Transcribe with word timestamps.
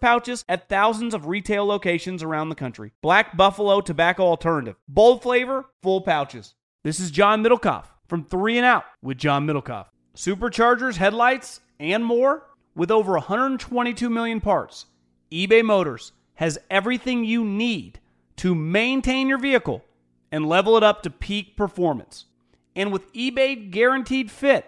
pouches 0.00 0.44
at 0.48 0.68
thousands 0.68 1.14
of 1.14 1.26
retail 1.26 1.64
locations 1.64 2.22
around 2.22 2.48
the 2.48 2.54
country. 2.54 2.92
Black 3.02 3.36
Buffalo 3.36 3.80
Tobacco 3.80 4.24
Alternative. 4.24 4.76
Bold 4.88 5.22
flavor, 5.22 5.66
full 5.82 6.00
pouches. 6.00 6.54
This 6.82 7.00
is 7.00 7.10
John 7.10 7.42
Middlekauff 7.42 7.86
from 8.08 8.24
3 8.24 8.58
and 8.58 8.66
Out 8.66 8.84
with 9.02 9.18
John 9.18 9.46
Middlekauff. 9.46 9.86
Superchargers, 10.16 10.96
headlights, 10.96 11.60
and 11.80 12.04
more 12.04 12.46
with 12.74 12.90
over 12.90 13.12
122 13.12 14.10
million 14.10 14.40
parts. 14.40 14.86
eBay 15.32 15.64
Motors 15.64 16.12
has 16.34 16.58
everything 16.70 17.24
you 17.24 17.44
need 17.44 18.00
to 18.36 18.54
maintain 18.54 19.28
your 19.28 19.38
vehicle 19.38 19.84
and 20.30 20.48
level 20.48 20.76
it 20.76 20.82
up 20.82 21.02
to 21.02 21.10
peak 21.10 21.56
performance. 21.56 22.26
And 22.76 22.92
with 22.92 23.12
eBay 23.12 23.70
Guaranteed 23.70 24.30
Fit, 24.30 24.66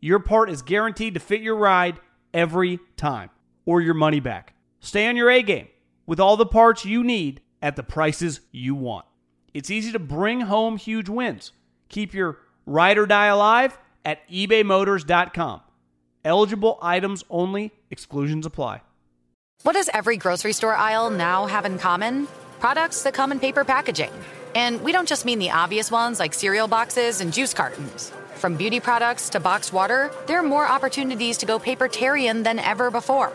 your 0.00 0.18
part 0.18 0.50
is 0.50 0.62
guaranteed 0.62 1.14
to 1.14 1.20
fit 1.20 1.40
your 1.40 1.56
ride 1.56 2.00
every 2.32 2.80
time 2.96 3.30
or 3.66 3.80
your 3.80 3.94
money 3.94 4.20
back. 4.20 4.54
Stay 4.80 5.06
on 5.08 5.16
your 5.16 5.30
A 5.30 5.42
game 5.42 5.68
with 6.06 6.20
all 6.20 6.36
the 6.36 6.46
parts 6.46 6.84
you 6.84 7.02
need 7.02 7.40
at 7.62 7.76
the 7.76 7.82
prices 7.82 8.40
you 8.52 8.74
want. 8.74 9.06
It's 9.54 9.70
easy 9.70 9.92
to 9.92 9.98
bring 9.98 10.42
home 10.42 10.76
huge 10.76 11.08
wins. 11.08 11.52
Keep 11.88 12.12
your 12.12 12.38
ride 12.66 12.98
or 12.98 13.06
die 13.06 13.26
alive 13.26 13.78
at 14.04 14.28
ebaymotors.com. 14.28 15.60
Eligible 16.24 16.78
items 16.82 17.24
only, 17.30 17.72
exclusions 17.90 18.46
apply. 18.46 18.80
What 19.62 19.74
does 19.74 19.88
every 19.94 20.16
grocery 20.16 20.52
store 20.52 20.74
aisle 20.74 21.10
now 21.10 21.46
have 21.46 21.64
in 21.64 21.78
common? 21.78 22.26
Products 22.60 23.02
that 23.02 23.14
come 23.14 23.32
in 23.32 23.40
paper 23.40 23.64
packaging. 23.64 24.10
And 24.54 24.82
we 24.82 24.92
don't 24.92 25.08
just 25.08 25.24
mean 25.24 25.38
the 25.38 25.50
obvious 25.50 25.90
ones 25.90 26.20
like 26.20 26.34
cereal 26.34 26.68
boxes 26.68 27.20
and 27.20 27.32
juice 27.32 27.54
cartons. 27.54 28.12
From 28.36 28.56
beauty 28.56 28.80
products 28.80 29.28
to 29.30 29.40
boxed 29.40 29.72
water, 29.72 30.10
there 30.26 30.38
are 30.38 30.42
more 30.42 30.66
opportunities 30.66 31.38
to 31.38 31.46
go 31.46 31.58
papertarian 31.58 32.44
than 32.44 32.58
ever 32.58 32.90
before. 32.90 33.32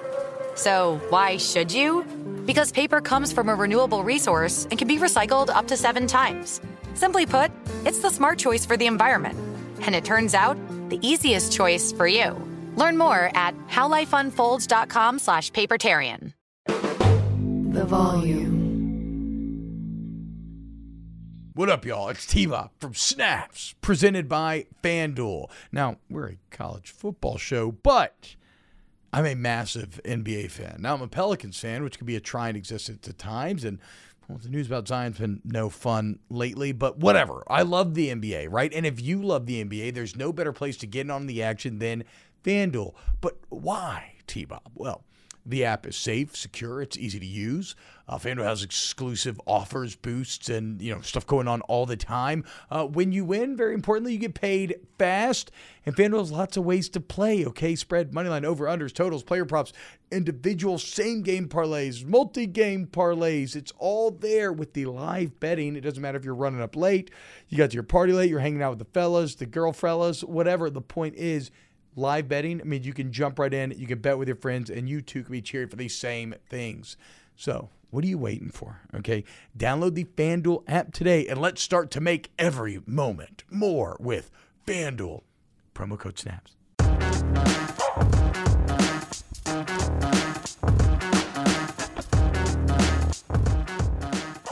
So, 0.60 1.00
why 1.08 1.38
should 1.38 1.72
you? 1.72 2.04
Because 2.46 2.74
paper 2.74 3.00
comes 3.00 3.32
from 3.32 3.48
a 3.48 3.56
renewable 3.56 4.04
resource 4.04 4.68
and 4.70 4.78
can 4.78 4.90
be 4.90 4.98
recycled 4.98 5.48
up 5.48 5.68
to 5.68 5.78
seven 5.78 6.06
times. 6.06 6.60
Simply 6.96 7.26
put, 7.26 7.50
it's 7.86 8.00
the 8.00 8.10
smart 8.10 8.38
choice 8.38 8.66
for 8.66 8.76
the 8.76 8.86
environment. 8.86 9.40
And 9.84 9.96
it 9.96 10.04
turns 10.04 10.34
out, 10.34 10.58
the 10.90 11.00
easiest 11.02 11.54
choice 11.54 11.94
for 11.94 12.08
you. 12.08 12.36
Learn 12.76 12.98
more 12.98 13.32
at 13.36 13.56
howlifeunfolds.com 13.70 15.20
slash 15.20 15.50
papertarian. 15.52 16.34
The 16.66 17.86
volume. 17.86 18.60
What 21.54 21.70
up, 21.70 21.86
y'all? 21.86 22.10
It's 22.10 22.26
T-Bob 22.26 22.72
from 22.82 22.96
Snaps, 22.96 23.76
presented 23.80 24.28
by 24.28 24.66
FanDuel. 24.84 25.50
Now, 25.72 26.00
we're 26.10 26.32
a 26.32 26.38
college 26.52 26.90
football 26.90 27.38
show, 27.38 27.72
but 27.72 28.36
I'm 29.12 29.26
a 29.26 29.36
massive 29.36 30.00
NBA 30.06 30.52
fan. 30.52 30.78
Now, 30.80 30.94
I'm 30.94 31.02
a 31.02 31.08
Pelicans 31.08 31.60
fan, 31.60 31.84
which 31.84 31.98
can 31.98 32.06
be 32.06 32.16
a 32.16 32.20
trying 32.20 32.56
existence 32.56 33.08
at 33.08 33.18
times, 33.18 33.64
and 33.64 33.80
well, 34.28 34.38
the 34.38 34.50
news 34.50 34.68
about 34.68 34.88
Zion's 34.88 35.18
been 35.18 35.42
no 35.44 35.70
fun 35.70 36.20
lately, 36.30 36.72
but 36.72 37.00
whatever. 37.00 37.44
I 37.48 37.64
love 37.64 37.96
the 37.96 38.10
NBA, 38.10 38.48
right? 38.52 38.72
And 38.72 38.86
if 38.86 39.02
you 39.02 39.24
love 39.24 39.48
the 39.48 39.64
NBA, 39.66 39.96
there's 39.96 40.16
no 40.16 40.32
better 40.32 40.54
place 40.54 40.78
to 40.78 40.88
get 40.88 41.02
in 41.02 41.12
on 41.12 41.26
the 41.26 41.42
action 41.42 41.80
than 41.80 42.04
FanDuel. 42.44 42.94
But 43.22 43.40
why, 43.50 44.14
T-Bob? 44.28 44.70
Well, 44.76 45.04
the 45.50 45.66
app 45.66 45.86
is 45.86 45.96
safe, 45.96 46.36
secure, 46.36 46.82
it's 46.82 46.98
easy 46.98 47.20
to 47.20 47.26
use. 47.26 47.76
Uh, 48.08 48.18
FanDuel 48.18 48.44
has 48.44 48.64
exclusive 48.64 49.40
offers, 49.46 49.96
boosts, 49.96 50.50
and 50.50 50.82
you 50.82 50.94
know 50.94 51.02
stuff 51.02 51.28
going 51.28 51.48
on 51.48 51.62
all 51.62 51.86
the 51.86 51.96
time. 51.96 52.44
Uh, 52.72 52.86
when 52.86 53.12
you 53.12 53.24
win, 53.24 53.56
very 53.56 53.74
importantly, 53.76 54.14
you 54.14 54.20
get 54.20 54.34
paid 54.34 54.76
fast. 54.98 55.52
And 55.86 55.96
FanDuel 55.96 56.20
has 56.20 56.32
lots 56.32 56.58
of 56.58 56.66
ways 56.66 56.90
to 56.90 57.00
play. 57.00 57.46
Okay, 57.46 57.76
spread, 57.76 58.12
moneyline, 58.12 58.46
over, 58.46 58.66
unders, 58.66 58.94
totals, 58.94 59.24
player 59.24 59.46
props, 59.46 59.74
individual 60.12 60.80
same 60.80 61.22
game 61.22 61.48
parlays, 61.48 62.04
multi 62.04 62.48
game 62.48 62.88
parlays. 62.88 63.56
It's 63.56 63.74
all 63.78 64.10
there 64.10 64.52
with 64.52 64.74
the 64.74 64.86
live 64.86 65.40
betting. 65.40 65.76
It 65.76 65.82
doesn't 65.82 66.02
matter 66.02 66.18
if 66.18 66.26
you're 66.26 66.34
running 66.34 66.62
up 66.62 66.76
late, 66.76 67.12
you 67.48 67.58
got 67.58 67.70
to 67.70 67.76
your 67.76 67.84
party 67.84 68.14
late, 68.14 68.30
you're 68.30 68.40
hanging 68.40 68.64
out 68.64 68.72
with 68.72 68.80
the 68.80 68.86
fellas, 68.86 69.36
the 69.36 69.46
girl 69.46 69.72
fellas, 69.72 70.24
whatever. 70.24 70.70
The 70.70 70.82
point 70.82 71.16
is 71.16 71.52
live 72.00 72.28
betting. 72.28 72.62
I 72.62 72.64
mean, 72.64 72.84
you 72.84 72.94
can 72.94 73.12
jump 73.12 73.40
right 73.40 73.54
in, 73.54 73.74
you 73.78 73.88
can 73.88 74.00
bet 74.00 74.18
with 74.18 74.28
your 74.28 74.38
friends, 74.38 74.70
and 74.70 74.88
you 74.90 75.02
too 75.02 75.24
can 75.24 75.32
be 75.32 75.42
cheering 75.42 75.68
for 75.68 75.76
these 75.76 75.96
same 75.96 76.34
things. 76.50 76.98
So, 77.36 77.70
what 77.92 78.04
are 78.04 78.08
you 78.08 78.18
waiting 78.18 78.50
for? 78.50 78.82
Okay, 78.96 79.24
download 79.58 79.96
the 79.96 80.06
FanDuel 80.06 80.64
app 80.68 80.94
today 80.94 81.28
and 81.28 81.42
let's 81.42 81.62
start 81.62 81.90
to 81.92 82.02
make 82.02 82.32
every 82.38 82.82
moment 82.86 83.44
more 83.50 83.98
with 84.00 84.30
FanDuel. 84.66 85.22
Promo 85.74 85.98
code 85.98 86.20
SNAPS. 86.20 86.56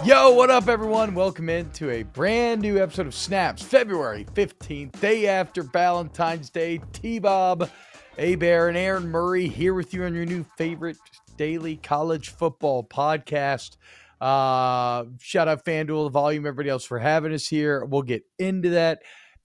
Yo, 0.07 0.31
what 0.31 0.49
up, 0.49 0.69
everyone? 0.69 1.13
Welcome 1.13 1.49
into 1.49 1.89
a 1.89 2.03
brand 2.03 2.61
new 2.61 2.81
episode 2.81 3.07
of 3.07 3.13
Snaps, 3.13 3.61
February 3.61 4.25
15th, 4.35 4.97
day 5.01 5.27
after 5.27 5.63
Valentine's 5.63 6.49
Day. 6.49 6.79
T 6.93 7.19
Bob, 7.19 7.69
Hebert, 8.17 8.69
and 8.69 8.77
Aaron 8.77 9.09
Murray 9.09 9.49
here 9.49 9.73
with 9.73 9.93
you 9.93 10.05
on 10.05 10.15
your 10.15 10.25
new 10.25 10.45
favorite 10.57 10.95
daily 11.35 11.75
college 11.75 12.29
football 12.29 12.85
podcast. 12.85 13.75
Uh, 14.21 15.03
shout 15.19 15.49
out 15.49 15.65
FanDuel, 15.65 16.05
the 16.05 16.11
volume, 16.11 16.45
everybody 16.45 16.69
else 16.69 16.85
for 16.85 16.99
having 16.99 17.33
us 17.33 17.45
here. 17.45 17.83
We'll 17.83 18.01
get 18.01 18.23
into 18.39 18.69
that. 18.69 19.01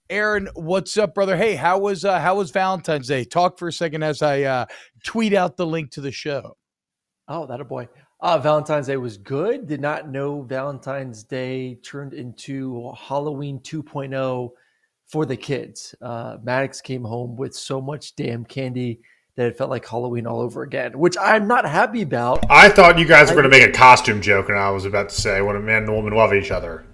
Aaron, 0.09 0.47
what's 0.55 0.95
up, 0.95 1.13
brother? 1.13 1.35
Hey, 1.35 1.55
how 1.55 1.77
was 1.79 2.05
uh, 2.05 2.21
how 2.21 2.37
was 2.37 2.51
Valentine's 2.51 3.09
Day? 3.09 3.25
Talk 3.25 3.59
for 3.59 3.67
a 3.67 3.73
second 3.73 4.03
as 4.03 4.21
I 4.21 4.43
uh, 4.43 4.65
tweet 5.03 5.33
out 5.33 5.57
the 5.57 5.67
link 5.67 5.91
to 5.91 5.99
the 5.99 6.13
show. 6.13 6.55
Oh, 7.27 7.47
that 7.47 7.59
a 7.59 7.65
boy. 7.65 7.89
Uh, 8.23 8.37
Valentine's 8.37 8.87
Day 8.87 8.95
was 8.95 9.17
good. 9.17 9.67
Did 9.67 9.81
not 9.81 10.09
know 10.09 10.43
Valentine's 10.43 11.25
Day 11.25 11.75
turned 11.83 12.13
into 12.13 12.93
Halloween 12.97 13.59
2.0 13.59 14.51
for 15.07 15.25
the 15.25 15.35
kids. 15.35 15.93
Uh, 16.01 16.37
Maddox 16.41 16.79
came 16.79 17.03
home 17.03 17.35
with 17.35 17.53
so 17.53 17.81
much 17.81 18.15
damn 18.15 18.45
candy 18.45 19.01
that 19.35 19.47
it 19.47 19.57
felt 19.57 19.69
like 19.69 19.85
Halloween 19.85 20.25
all 20.25 20.39
over 20.39 20.63
again, 20.63 20.97
which 20.97 21.17
I'm 21.19 21.49
not 21.49 21.65
happy 21.65 22.03
about. 22.03 22.49
I 22.49 22.69
thought 22.69 22.97
you 22.97 23.03
guys 23.03 23.27
were 23.27 23.35
going 23.35 23.43
to 23.43 23.49
make 23.49 23.67
a 23.67 23.73
costume 23.73 24.21
joke, 24.21 24.47
and 24.47 24.57
I 24.57 24.69
was 24.69 24.85
about 24.85 25.09
to 25.09 25.15
say 25.15 25.41
when 25.41 25.57
a 25.57 25.59
man 25.59 25.81
and 25.81 25.89
a 25.89 25.93
woman 25.93 26.13
love 26.13 26.33
each 26.33 26.49
other. 26.49 26.85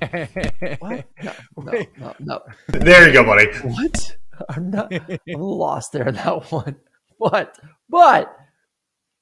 What? 0.78 1.06
No, 1.24 1.32
no, 1.56 1.86
no, 1.98 2.14
no. 2.20 2.40
There 2.68 3.06
you 3.08 3.12
go, 3.12 3.24
buddy. 3.24 3.46
What? 3.60 4.16
I'm 4.50 4.70
not. 4.70 4.92
I'm 4.92 5.40
lost 5.40 5.90
there 5.90 6.06
in 6.06 6.14
that 6.14 6.52
one. 6.52 6.76
But 7.18 7.58
but 7.88 8.36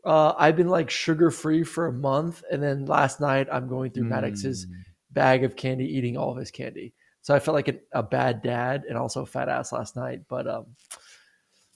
uh, 0.04 0.34
I've 0.37 0.56
been 0.56 0.69
like 0.69 0.91
sugar 0.91 1.31
free 1.31 1.65
for 1.65 1.87
a 1.87 1.92
month, 1.92 2.42
and 2.50 2.62
then 2.62 2.87
last 2.87 3.20
night 3.20 3.48
I'm 3.50 3.69
going 3.69 3.91
through 3.91 4.04
Maddox's 4.04 4.66
bag 5.10 5.44
of 5.44 5.56
candy, 5.56 5.87
eating 5.87 6.16
all 6.16 6.32
of 6.32 6.39
his 6.39 6.51
candy. 6.51 6.92
So 7.22 7.34
I 7.34 7.39
felt 7.39 7.54
like 7.54 7.68
a, 7.68 7.77
a 7.92 8.03
bad 8.03 8.42
dad 8.42 8.84
and 8.89 8.98
also 8.98 9.22
a 9.22 9.27
fat 9.27 9.48
ass 9.48 9.72
last 9.72 9.97
night. 9.97 10.22
But 10.28 10.47
um, 10.47 10.66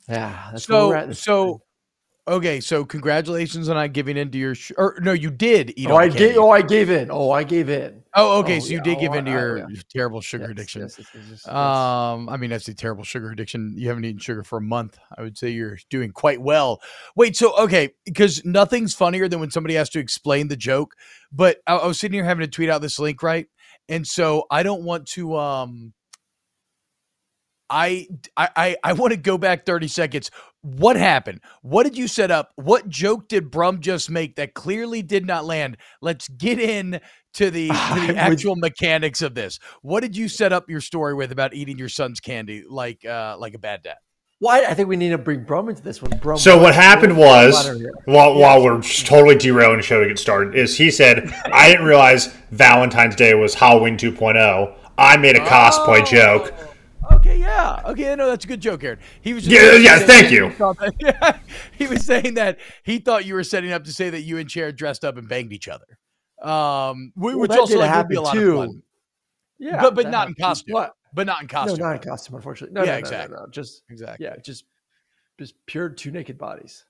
yeah, 0.09 0.51
that's 0.53 0.69
where 0.69 0.87
we're 0.89 0.95
at 0.97 1.09
So, 1.17 1.23
so 1.23 1.63
okay. 2.29 2.61
So, 2.61 2.85
congratulations 2.85 3.69
on 3.69 3.77
not 3.77 3.93
giving 3.93 4.17
in 4.17 4.31
to 4.31 4.39
your. 4.39 4.55
Sh- 4.55 4.73
or 4.77 4.97
no, 5.01 5.13
you 5.13 5.31
did 5.31 5.73
eat. 5.77 5.91
Oh, 5.91 5.97
I 5.97 6.09
gave. 6.09 6.37
Oh, 6.37 6.51
I 6.51 6.63
gave 6.63 6.91
in. 6.91 7.11
Oh, 7.11 7.31
I 7.31 7.43
gave 7.45 7.69
in. 7.69 8.03
Oh, 8.15 8.39
okay. 8.41 8.57
Oh, 8.57 8.61
so 8.61 8.69
you 8.71 8.77
yeah. 8.79 8.83
did 8.83 8.99
give 9.01 9.13
Oh, 9.13 9.19
in 9.19 9.25
to 9.27 9.31
I- 9.31 9.35
your 9.35 9.59
yeah. 9.59 9.67
terrible 9.91 10.21
sugar 10.21 10.45
Yes, 10.45 10.51
addiction. 10.53 10.83
yes, 10.83 10.99
it's- 10.99 11.15
it's 11.15 11.29
just- 11.45 11.49
Um, 11.49 12.29
I 12.29 12.37
mean, 12.37 12.51
that's 12.51 12.69
a 12.69 12.75
terrible 12.75 13.05
sugar 13.05 13.31
addiction. 13.31 13.75
You 13.77 13.89
haven't 13.89 14.05
eaten 14.05 14.19
sugar 14.21 14.43
for 14.43 14.59
a 14.59 14.63
month. 14.63 14.99
I 15.17 15.23
would 15.23 15.37
say 15.39 15.51
you're 15.51 15.79
doing 15.91 16.13
quite 16.13 16.41
well. 16.41 16.81
Wait, 17.17 17.37
so 17.37 17.57
okay, 17.59 17.91
because 18.05 18.45
nothing's 18.45 18.95
funnier 18.95 19.29
than 19.29 19.41
when 19.41 19.51
somebody 19.51 19.75
has 19.75 19.89
to 19.91 19.99
explain 19.99 20.49
the 20.49 20.57
joke. 20.57 20.95
But 21.33 21.59
I, 21.67 21.77
I 21.77 21.87
was 21.87 21.99
sitting 21.99 22.15
here 22.15 22.25
having 22.25 22.45
to 22.47 22.51
tweet 22.51 22.71
out 22.71 22.81
this 22.83 22.99
link, 22.99 23.23
right? 23.23 23.47
And 23.89 24.07
so 24.07 24.45
I 24.51 24.63
don't 24.63 24.83
want 24.85 25.07
to. 25.09 25.37
Um, 25.37 25.93
I 27.71 28.07
I 28.37 28.49
I, 28.57 28.77
I 28.85 28.93
want 28.95 29.13
to 29.13 29.17
go 29.19 29.39
back 29.39 29.67
thirty 29.67 29.89
seconds. 29.89 30.31
What 30.63 30.97
happened? 30.97 31.41
What 31.63 31.85
did 31.85 31.97
you 31.97 32.09
set 32.09 32.31
up? 32.31 32.51
What 32.57 32.89
joke 32.89 33.29
did 33.29 33.51
Brum 33.51 33.81
just 33.81 34.11
make 34.11 34.37
that 34.37 34.55
clearly 34.55 35.03
did 35.03 35.25
not 35.27 35.45
land? 35.45 35.77
Let's 36.03 36.29
get 36.29 36.59
in 36.59 37.01
to 37.35 37.51
the 37.51 37.69
to 37.69 37.75
I 37.75 38.01
the 38.01 38.07
would- 38.09 38.17
actual 38.17 38.57
mechanics 38.57 39.23
of 39.23 39.35
this. 39.35 39.59
What 39.83 40.01
did 40.01 40.17
you 40.17 40.29
set 40.29 40.53
up 40.53 40.69
your 40.69 40.81
story 40.81 41.15
with 41.15 41.31
about 41.33 41.55
eating 41.55 41.79
your 41.79 41.89
son's 41.89 42.21
candy 42.21 42.65
like 42.69 43.05
uh 43.05 43.37
like 43.39 43.55
a 43.55 43.59
bad 43.59 43.83
dad? 43.83 43.97
Why? 44.41 44.65
I 44.65 44.75
think 44.75 44.89
we 44.89 44.97
need 44.97 45.09
to 45.11 45.19
bring 45.19 45.43
Brum 45.45 45.69
into 45.69 45.83
this 45.83 46.01
one. 46.01 46.17
Brum. 46.21 46.39
So 46.39 46.57
what 46.63 46.73
happened 46.73 47.17
was, 47.17 47.61
Flatter 47.61 47.77
here. 47.77 47.93
while, 48.05 48.37
while 48.39 48.63
we're 48.63 48.81
just 48.81 49.05
totally 49.05 49.35
derailing 49.35 49.79
the 49.79 49.83
show 49.83 50.01
to 50.01 50.07
get 50.07 50.17
started, 50.17 50.55
is 50.55 50.77
he 50.79 50.93
said, 50.93 51.29
I 51.47 51.69
didn't 51.69 51.85
realize 51.87 52.29
Valentine's 52.53 53.17
Day 53.17 53.35
was 53.35 53.55
Halloween 53.55 53.97
2.0. 53.97 54.77
I 54.97 55.17
made 55.17 55.35
a 55.35 55.41
cosplay 55.41 56.07
joke. 56.07 56.55
Okay, 57.43 57.47
yeah. 57.47 57.83
Okay, 57.87 58.15
no, 58.17 58.27
that's 58.29 58.45
a 58.45 58.49
good 58.49 58.61
joke, 58.61 58.83
Aaron. 58.85 58.99
He 59.21 59.35
was 59.35 59.45
just 59.45 59.55
Yeah, 59.55 59.71
saying 59.71 59.85
yeah, 59.85 59.99
that 59.99 60.07
thank 60.07 60.31
you. 60.31 60.49
that- 60.51 60.95
yeah, 61.01 61.39
he 61.77 61.87
was 61.87 62.05
saying 62.05 62.35
that 62.35 62.59
he 62.83 62.99
thought 62.99 63.25
you 63.25 63.35
were 63.35 63.45
setting 63.45 63.73
up 63.73 63.85
to 63.85 63.93
say 63.93 64.11
that 64.11 64.23
you 64.23 64.39
and 64.39 64.49
Chair 64.49 64.73
dressed 64.73 65.05
up 65.05 65.17
and 65.17 65.29
banged 65.29 65.53
each 65.53 65.69
other. 65.69 65.87
Um, 66.43 67.13
wh- 67.15 67.21
Well, 67.23 67.39
which 67.41 67.51
that 67.51 67.59
also 67.61 67.79
like, 67.79 67.97
would 67.97 68.09
be 68.09 68.17
a 68.17 68.21
lot 68.21 68.35
too. 68.35 68.53
of 68.61 68.67
fun. 68.69 68.83
Yeah, 69.59 69.81
but 69.83 69.95
but 69.95 70.09
not 70.11 70.29
in 70.29 70.35
costume. 70.35 70.75
What? 70.75 70.93
But 71.13 71.27
not 71.27 71.41
in 71.41 71.47
No, 71.47 71.59
costume. 71.65 71.79
not 71.81 71.97
in 71.97 71.99
costume, 72.03 72.37
unfortunately. 72.37 72.75
No, 72.75 72.83
Yeah, 72.83 72.91
no, 72.91 72.93
no, 72.93 72.99
exactly. 72.99 73.37
No, 73.37 73.43
no, 73.45 73.51
Just 73.51 73.83
Exactly. 73.91 74.25
yeah, 74.27 74.37
just 74.37 74.65
just 75.39 75.55
pure 75.67 75.89
two 75.89 76.11
naked 76.11 76.39
bodies. 76.39 76.85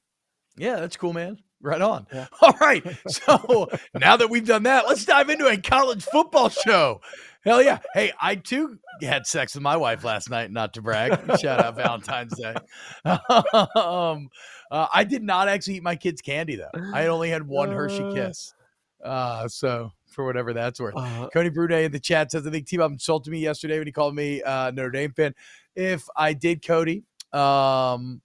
Yeah, 0.57 0.77
that's 0.77 0.97
cool, 0.97 1.13
man. 1.13 1.39
Right 1.61 1.81
on. 1.83 2.07
Yeah. 2.13 2.27
All 2.43 2.55
right. 2.61 2.85
So 3.09 3.69
now 3.95 4.17
that 4.17 4.31
we've 4.31 4.47
done 4.47 4.63
that, 4.65 4.87
let's 4.87 5.05
dive 5.05 5.29
into 5.29 5.47
a 5.47 5.57
college 5.57 6.05
football 6.05 6.49
show. 6.51 7.01
Hell 7.45 7.63
yeah. 7.63 7.79
Hey, 7.95 8.13
I 8.21 8.37
too 8.37 8.79
had 9.01 9.27
sex 9.27 9.55
with 9.55 9.63
my 9.63 9.77
wife 9.77 10.05
last 10.05 10.29
night, 10.31 10.51
not 10.51 10.75
to 10.75 10.83
brag. 10.83 11.19
Shout 11.41 11.61
out 11.65 11.77
Valentine's 11.77 12.37
Day. 12.37 12.55
um, 13.05 14.29
uh, 14.71 14.87
I 14.93 15.05
did 15.05 15.23
not 15.23 15.49
actually 15.49 15.77
eat 15.77 15.83
my 15.83 15.97
kid's 15.97 16.21
candy, 16.21 16.57
though. 16.57 16.71
I 16.93 17.07
only 17.07 17.31
had 17.31 17.47
one 17.47 17.71
Hershey 17.73 18.03
Uh. 18.03 18.13
kiss. 18.13 18.55
Uh, 19.03 19.47
so 19.49 19.93
for 20.09 20.25
whatever 20.25 20.53
that's 20.53 20.81
worth. 20.81 20.95
Uh, 20.97 21.29
Cody 21.33 21.51
Brunet 21.51 21.85
in 21.85 21.93
the 21.93 22.01
chat 22.01 22.33
says, 22.33 22.47
I 22.47 22.51
think 22.51 22.67
T 22.67 22.77
Bob 22.77 22.91
insulted 22.93 23.31
me 23.31 23.39
yesterday 23.39 23.79
when 23.79 23.87
he 23.87 23.93
called 23.93 24.15
me 24.15 24.43
uh, 24.43 24.71
Notre 24.73 24.91
Dame 24.91 25.13
fan. 25.13 25.35
If 25.77 26.09
I 26.17 26.33
did, 26.33 26.67
Cody, 26.67 27.05
um, 27.33 28.21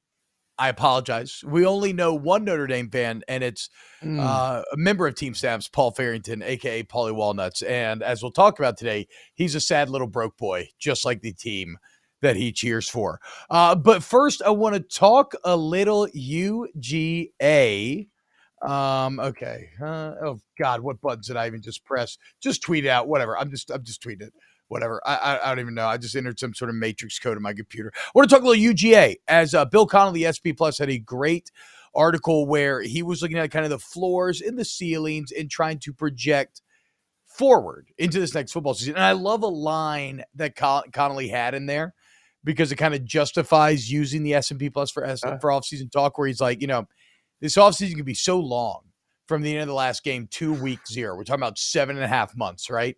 I 0.58 0.70
apologize. 0.70 1.44
We 1.46 1.66
only 1.66 1.94
know 1.94 2.14
one 2.14 2.46
Notre 2.46 2.68
Dame 2.68 2.90
fan, 2.90 3.24
and 3.28 3.44
it's 3.44 3.70
mm. 4.04 4.20
uh, 4.20 4.64
a 4.72 4.78
member 4.78 5.08
of 5.08 5.16
Team 5.16 5.34
Snaps, 5.34 5.68
Paul 5.68 5.92
Farrington, 5.92 6.44
aka 6.44 6.84
Paulie 6.84 7.16
Walnuts. 7.16 7.62
And 7.64 8.04
as 8.04 8.22
we'll 8.22 8.32
talk 8.32 8.60
about 8.60 8.78
today, 8.78 9.08
he's 9.34 9.56
a 9.56 9.60
sad 9.60 9.90
little 9.90 10.08
broke 10.08 10.38
boy, 10.38 10.70
just 10.80 11.06
like 11.06 11.22
the 11.22 11.34
team 11.34 11.78
that 12.22 12.36
he 12.36 12.52
cheers 12.52 12.88
for. 12.88 13.20
Uh, 13.50 13.76
but 13.76 14.04
first, 14.04 14.42
I 14.44 14.52
want 14.52 14.76
to 14.76 14.82
talk 14.82 15.34
a 15.44 15.58
little 15.58 16.08
UGA. 16.08 18.08
Um, 18.62 19.20
okay. 19.20 19.70
Uh, 19.82 20.14
oh 20.24 20.40
God, 20.58 20.82
what 20.82 21.02
buttons 21.02 21.28
did 21.28 21.36
I 21.36 21.48
even 21.48 21.62
just 21.62 21.84
press? 21.84 22.18
Just 22.42 22.62
tweet 22.62 22.86
it 22.86 22.90
out. 22.90 23.08
Whatever. 23.08 23.38
I'm 23.38 23.52
just 23.52 23.70
I'm 23.70 23.84
just 23.84 24.02
tweeting 24.02 24.28
it. 24.28 24.34
Whatever. 24.74 25.02
I, 25.06 25.16
I 25.16 25.46
I 25.46 25.50
don't 25.50 25.60
even 25.60 25.76
know. 25.76 25.86
I 25.88 25.98
just 25.98 26.16
entered 26.16 26.40
some 26.40 26.54
sort 26.54 26.70
of 26.70 26.76
matrix 26.76 27.20
code 27.20 27.38
in 27.38 27.44
my 27.44 27.54
computer. 27.54 27.92
I 27.96 28.12
want 28.16 28.28
to 28.30 28.36
talk 28.36 28.44
a 28.44 28.48
little 28.48 28.74
UGA. 28.74 29.18
As 29.28 29.54
uh, 29.54 29.66
Bill 29.66 29.86
Connelly, 29.86 30.24
SP 30.26 30.58
Plus, 30.58 30.78
had 30.80 30.90
a 30.90 30.98
great 31.00 31.52
article 31.96 32.48
where 32.48 32.82
he 32.82 33.04
was 33.04 33.22
looking 33.22 33.38
at 33.38 33.52
kind 33.52 33.66
of 33.66 33.70
the 33.72 33.80
floors 33.80 34.42
and 34.42 34.58
the 34.58 34.66
ceilings 34.66 35.32
and 35.32 35.50
trying 35.50 35.78
to 35.80 35.94
project 35.94 36.62
forward 37.26 37.88
into 37.98 38.20
this 38.20 38.34
next 38.34 38.52
football 38.52 38.74
season. 38.74 38.96
And 38.96 39.04
I 39.04 39.12
love 39.14 39.44
a 39.44 39.48
line 39.48 40.24
that 40.36 40.56
Con- 40.56 40.90
Connelly 40.92 41.28
had 41.30 41.54
in 41.54 41.66
there 41.66 41.94
because 42.44 42.72
it 42.72 42.76
kind 42.76 42.94
of 42.94 43.06
justifies 43.06 43.92
using 43.92 44.24
the 44.24 44.34
S&P 44.36 44.70
Plus 44.70 44.92
for 44.92 45.04
S- 45.06 45.24
Uh. 45.24 45.38
for 45.38 45.50
offseason 45.50 45.92
talk 45.92 46.18
where 46.18 46.28
he's 46.28 46.42
like, 46.42 46.62
you 46.62 46.68
know, 46.68 46.88
this 47.42 47.56
offseason 47.58 47.96
can 47.96 48.06
be 48.06 48.14
so 48.14 48.40
long 48.40 48.82
from 49.28 49.42
the 49.42 49.54
end 49.54 49.62
of 49.62 49.68
the 49.68 49.74
last 49.74 50.04
game 50.04 50.28
to 50.32 50.54
week 50.54 50.80
zero. 50.88 51.16
We're 51.16 51.24
talking 51.24 51.42
about 51.42 51.58
seven 51.58 51.96
and 51.96 52.04
a 52.06 52.10
half 52.10 52.36
months, 52.36 52.70
right? 52.70 52.98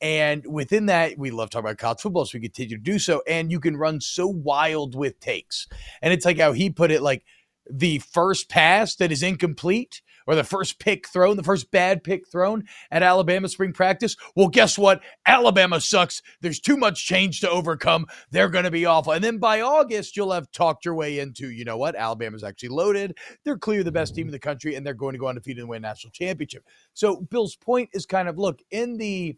And 0.00 0.44
within 0.46 0.86
that, 0.86 1.18
we 1.18 1.30
love 1.30 1.50
talking 1.50 1.66
about 1.66 1.78
college 1.78 2.00
football, 2.00 2.26
so 2.26 2.36
we 2.36 2.42
continue 2.42 2.76
to 2.76 2.82
do 2.82 2.98
so. 2.98 3.22
And 3.26 3.50
you 3.50 3.60
can 3.60 3.76
run 3.76 4.00
so 4.00 4.26
wild 4.26 4.94
with 4.94 5.20
takes. 5.20 5.66
And 6.02 6.12
it's 6.12 6.24
like 6.24 6.38
how 6.38 6.52
he 6.52 6.70
put 6.70 6.90
it 6.90 7.02
like 7.02 7.24
the 7.70 7.98
first 7.98 8.48
pass 8.48 8.94
that 8.96 9.10
is 9.10 9.22
incomplete 9.22 10.02
or 10.26 10.34
the 10.34 10.44
first 10.44 10.78
pick 10.78 11.08
thrown, 11.08 11.36
the 11.36 11.42
first 11.42 11.70
bad 11.70 12.02
pick 12.02 12.28
thrown 12.28 12.64
at 12.90 13.02
Alabama 13.02 13.48
spring 13.48 13.72
practice. 13.72 14.16
Well, 14.34 14.48
guess 14.48 14.76
what? 14.76 15.00
Alabama 15.24 15.80
sucks. 15.80 16.20
There's 16.40 16.60
too 16.60 16.76
much 16.76 17.06
change 17.06 17.40
to 17.40 17.50
overcome. 17.50 18.06
They're 18.30 18.48
going 18.48 18.64
to 18.64 18.70
be 18.70 18.86
awful. 18.86 19.12
And 19.12 19.22
then 19.22 19.38
by 19.38 19.60
August, 19.60 20.16
you'll 20.16 20.32
have 20.32 20.50
talked 20.50 20.84
your 20.84 20.94
way 20.94 21.20
into, 21.20 21.50
you 21.50 21.64
know 21.64 21.76
what? 21.76 21.94
Alabama's 21.94 22.44
actually 22.44 22.70
loaded. 22.70 23.16
They're 23.44 23.58
clearly 23.58 23.84
the 23.84 23.92
best 23.92 24.14
team 24.14 24.26
in 24.26 24.32
the 24.32 24.38
country, 24.38 24.74
and 24.74 24.84
they're 24.84 24.94
going 24.94 25.12
to 25.12 25.18
go 25.18 25.28
undefeated 25.28 25.60
and 25.60 25.68
win 25.68 25.82
national 25.82 26.10
championship. 26.10 26.64
So 26.92 27.20
Bill's 27.20 27.56
point 27.56 27.90
is 27.92 28.04
kind 28.04 28.28
of 28.28 28.36
look, 28.36 28.60
in 28.70 28.96
the 28.98 29.36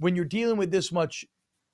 when 0.00 0.16
you're 0.16 0.24
dealing 0.24 0.56
with 0.56 0.70
this 0.72 0.90
much 0.90 1.24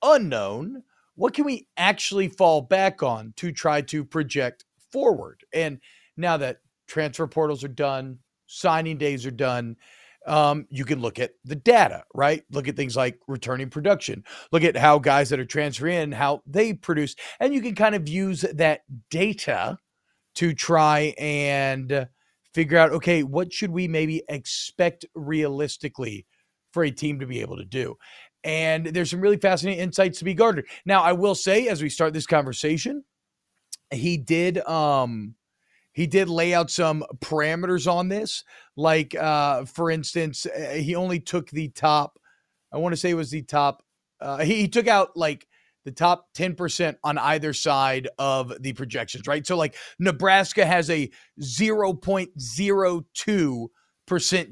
unknown, 0.03 0.83
what 1.15 1.33
can 1.33 1.45
we 1.45 1.67
actually 1.77 2.27
fall 2.27 2.61
back 2.61 3.01
on 3.01 3.33
to 3.37 3.51
try 3.51 3.81
to 3.81 4.05
project 4.05 4.65
forward? 4.91 5.41
And 5.53 5.79
now 6.15 6.37
that 6.37 6.57
transfer 6.87 7.25
portals 7.25 7.63
are 7.63 7.69
done, 7.69 8.19
signing 8.45 8.97
days 8.97 9.25
are 9.25 9.31
done, 9.31 9.77
um, 10.27 10.67
you 10.69 10.83
can 10.83 10.99
look 10.99 11.19
at 11.19 11.31
the 11.45 11.55
data, 11.55 12.03
right? 12.13 12.43
Look 12.51 12.67
at 12.67 12.75
things 12.75 12.97
like 12.97 13.17
returning 13.27 13.69
production. 13.69 14.25
Look 14.51 14.63
at 14.63 14.75
how 14.75 14.99
guys 14.99 15.29
that 15.29 15.39
are 15.39 15.45
transferring 15.45 15.95
in, 15.95 16.11
how 16.11 16.43
they 16.45 16.73
produce, 16.73 17.15
and 17.39 17.53
you 17.53 17.61
can 17.61 17.75
kind 17.75 17.95
of 17.95 18.09
use 18.09 18.41
that 18.41 18.81
data 19.09 19.77
to 20.35 20.53
try 20.53 21.15
and 21.17 22.07
figure 22.53 22.77
out, 22.77 22.91
okay, 22.91 23.23
what 23.23 23.53
should 23.53 23.71
we 23.71 23.87
maybe 23.87 24.21
expect 24.27 25.05
realistically 25.15 26.25
for 26.77 26.83
a 26.83 26.91
team 26.91 27.19
to 27.19 27.25
be 27.25 27.41
able 27.41 27.57
to 27.57 27.65
do? 27.65 27.97
And 28.43 28.85
there's 28.85 29.09
some 29.09 29.19
really 29.19 29.37
fascinating 29.37 29.81
insights 29.81 30.19
to 30.19 30.25
be 30.25 30.35
garnered. 30.35 30.67
Now, 30.85 31.01
I 31.01 31.13
will 31.13 31.33
say, 31.33 31.69
as 31.69 31.81
we 31.81 31.89
start 31.89 32.13
this 32.13 32.27
conversation, 32.27 33.03
he 33.91 34.17
did 34.17 34.57
um 34.67 35.35
he 35.93 36.07
did 36.07 36.29
lay 36.29 36.53
out 36.53 36.69
some 36.69 37.03
parameters 37.19 37.91
on 37.91 38.09
this 38.09 38.43
like 38.75 39.15
uh 39.15 39.65
for 39.65 39.89
instance 39.89 40.45
uh, 40.45 40.73
he 40.73 40.95
only 40.95 41.19
took 41.19 41.49
the 41.49 41.69
top 41.69 42.19
i 42.73 42.77
want 42.77 42.93
to 42.93 42.97
say 42.97 43.09
it 43.09 43.15
was 43.15 43.31
the 43.31 43.41
top 43.43 43.83
uh 44.19 44.37
he, 44.39 44.61
he 44.61 44.67
took 44.67 44.87
out 44.87 45.15
like 45.15 45.47
the 45.85 45.91
top 45.93 46.27
10% 46.35 46.97
on 47.01 47.17
either 47.17 47.53
side 47.53 48.09
of 48.19 48.51
the 48.61 48.73
projections 48.73 49.25
right 49.25 49.47
so 49.47 49.55
like 49.55 49.73
nebraska 49.99 50.65
has 50.65 50.89
a 50.89 51.09
0.02% 51.41 53.67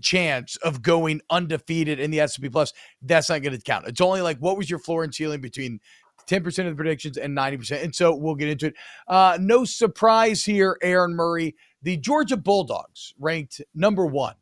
chance 0.02 0.56
of 0.57 0.81
going 0.81 1.22
undefeated 1.30 2.00
in 2.00 2.12
the 2.12 2.19
S&P 2.19 2.50
plus 2.50 2.74
that's 3.02 3.30
not 3.30 3.42
going 3.42 3.56
to 3.56 3.62
count 3.63 3.88
it's 3.88 4.02
only 4.02 4.22
like 4.22 4.38
what 4.40 4.57
was 4.57 4.69
your 4.69 4.80
floor 4.80 5.04
and 5.04 5.13
ceiling 5.16 5.42
between 5.42 5.80
10% 6.28 6.45
of 6.59 6.66
the 6.66 6.76
predictions 6.76 7.18
and 7.18 7.38
90% 7.38 7.83
and 7.83 7.95
so 7.95 8.16
we'll 8.16 8.35
get 8.35 8.50
into 8.50 8.68
it 8.68 8.76
uh, 9.07 9.38
no 9.40 9.64
surprise 9.64 10.44
here, 10.44 10.78
Aaron 10.81 11.16
Murray. 11.16 11.56
The 11.83 11.97
Georgia 11.97 12.35
Bulldogs 12.35 13.14
ranked 13.19 13.62
number 13.76 14.06
one 14.07 14.33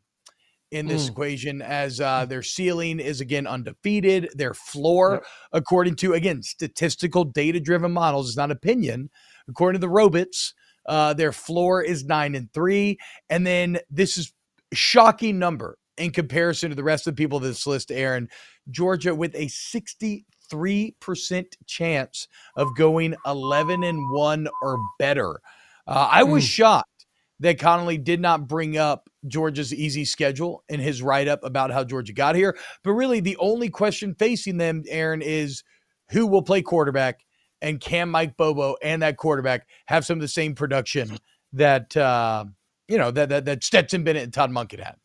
in 0.70 0.86
this 0.86 1.06
Mm. 1.06 1.10
equation 1.10 1.62
as 1.62 2.00
uh, 2.00 2.24
their 2.24 2.42
ceiling 2.42 2.98
is 3.00 3.20
again 3.20 3.46
undefeated. 3.46 4.30
Their 4.34 4.54
floor, 4.54 5.12
Yep. 5.12 5.24
according 5.52 5.96
to 5.96 6.14
again 6.14 6.42
statistical 6.42 7.24
data 7.24 7.60
driven 7.60 7.92
models, 7.92 8.30
is 8.30 8.36
not 8.36 8.50
opinion. 8.50 9.10
According 9.48 9.80
to 9.80 9.86
the 9.86 9.92
Robits, 9.92 10.54
uh, 10.86 11.12
their 11.12 11.32
floor 11.32 11.82
is 11.82 12.04
nine 12.04 12.34
and 12.34 12.50
three. 12.54 12.98
And 13.28 13.46
then 13.46 13.78
this 13.90 14.16
is 14.16 14.32
shocking 14.72 15.38
number 15.38 15.78
in 15.96 16.10
comparison 16.10 16.70
to 16.70 16.76
the 16.76 16.82
rest 16.84 17.06
of 17.06 17.14
the 17.14 17.22
people 17.22 17.38
this 17.40 17.66
list, 17.66 17.90
Aaron. 17.92 18.28
Georgia 18.70 19.14
with 19.14 19.34
a 19.34 19.46
63% 19.46 21.44
chance 21.66 22.28
of 22.56 22.74
going 22.76 23.14
11 23.26 23.82
and 23.84 24.10
1 24.10 24.48
or 24.62 24.78
better. 24.98 25.40
Uh, 25.86 26.08
I 26.10 26.22
was 26.22 26.44
Mm. 26.44 26.48
shocked 26.48 27.06
that 27.40 27.58
Connelly 27.58 27.98
did 27.98 28.20
not 28.20 28.46
bring 28.48 28.76
up 28.76 29.08
Georgia's 29.26 29.74
easy 29.74 30.04
schedule 30.04 30.64
in 30.68 30.80
his 30.80 31.02
write 31.02 31.28
up 31.28 31.42
about 31.44 31.70
how 31.70 31.84
Georgia 31.84 32.12
got 32.12 32.36
here. 32.36 32.56
But 32.82 32.92
really, 32.92 33.20
the 33.20 33.36
only 33.38 33.68
question 33.68 34.14
facing 34.14 34.56
them, 34.56 34.82
Aaron, 34.88 35.20
is 35.22 35.62
who 36.10 36.26
will 36.26 36.42
play 36.42 36.62
quarterback 36.62 37.20
and 37.60 37.80
can 37.80 38.08
Mike 38.08 38.36
Bobo 38.36 38.76
and 38.82 39.02
that 39.02 39.16
quarterback 39.16 39.66
have 39.86 40.04
some 40.04 40.16
of 40.18 40.20
the 40.22 40.28
same 40.28 40.54
production 40.54 41.18
that, 41.52 41.96
uh, 41.96 42.44
you 42.88 42.98
know, 42.98 43.10
that, 43.10 43.28
that, 43.28 43.44
that 43.44 43.64
Stetson 43.64 44.04
Bennett 44.04 44.24
and 44.24 44.32
Todd 44.32 44.50
Monken 44.50 44.82
had? 44.82 44.96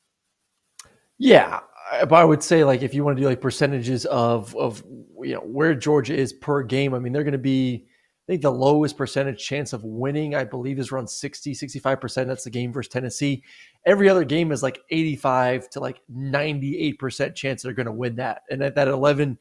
Yeah, 1.17 1.59
but 2.01 2.13
I 2.13 2.23
would 2.23 2.41
say 2.43 2.63
like 2.63 2.81
if 2.81 2.93
you 2.93 3.03
want 3.03 3.17
to 3.17 3.21
do 3.21 3.27
like 3.27 3.41
percentages 3.41 4.05
of 4.05 4.55
of 4.55 4.83
you 5.21 5.33
know 5.33 5.41
where 5.41 5.75
Georgia 5.75 6.15
is 6.15 6.33
per 6.33 6.63
game, 6.63 6.93
I 6.93 6.99
mean 6.99 7.13
they're 7.13 7.23
going 7.23 7.33
to 7.33 7.37
be 7.37 7.85
I 8.27 8.31
think 8.31 8.41
the 8.41 8.51
lowest 8.51 8.95
percentage 8.95 9.43
chance 9.43 9.73
of 9.73 9.83
winning 9.83 10.35
I 10.35 10.43
believe 10.43 10.79
is 10.79 10.91
around 10.91 11.09
60 11.09 11.53
65%. 11.53 12.27
That's 12.27 12.43
the 12.43 12.49
game 12.49 12.71
versus 12.71 12.91
Tennessee. 12.91 13.43
Every 13.85 14.07
other 14.07 14.23
game 14.23 14.51
is 14.51 14.63
like 14.63 14.79
85 14.91 15.69
to 15.71 15.79
like 15.79 16.01
98% 16.13 17.35
chance 17.35 17.63
they're 17.63 17.73
going 17.73 17.85
to 17.87 17.91
win 17.91 18.15
that. 18.17 18.43
And 18.51 18.61
that, 18.61 18.75
that 18.75 18.87
11 18.87 19.37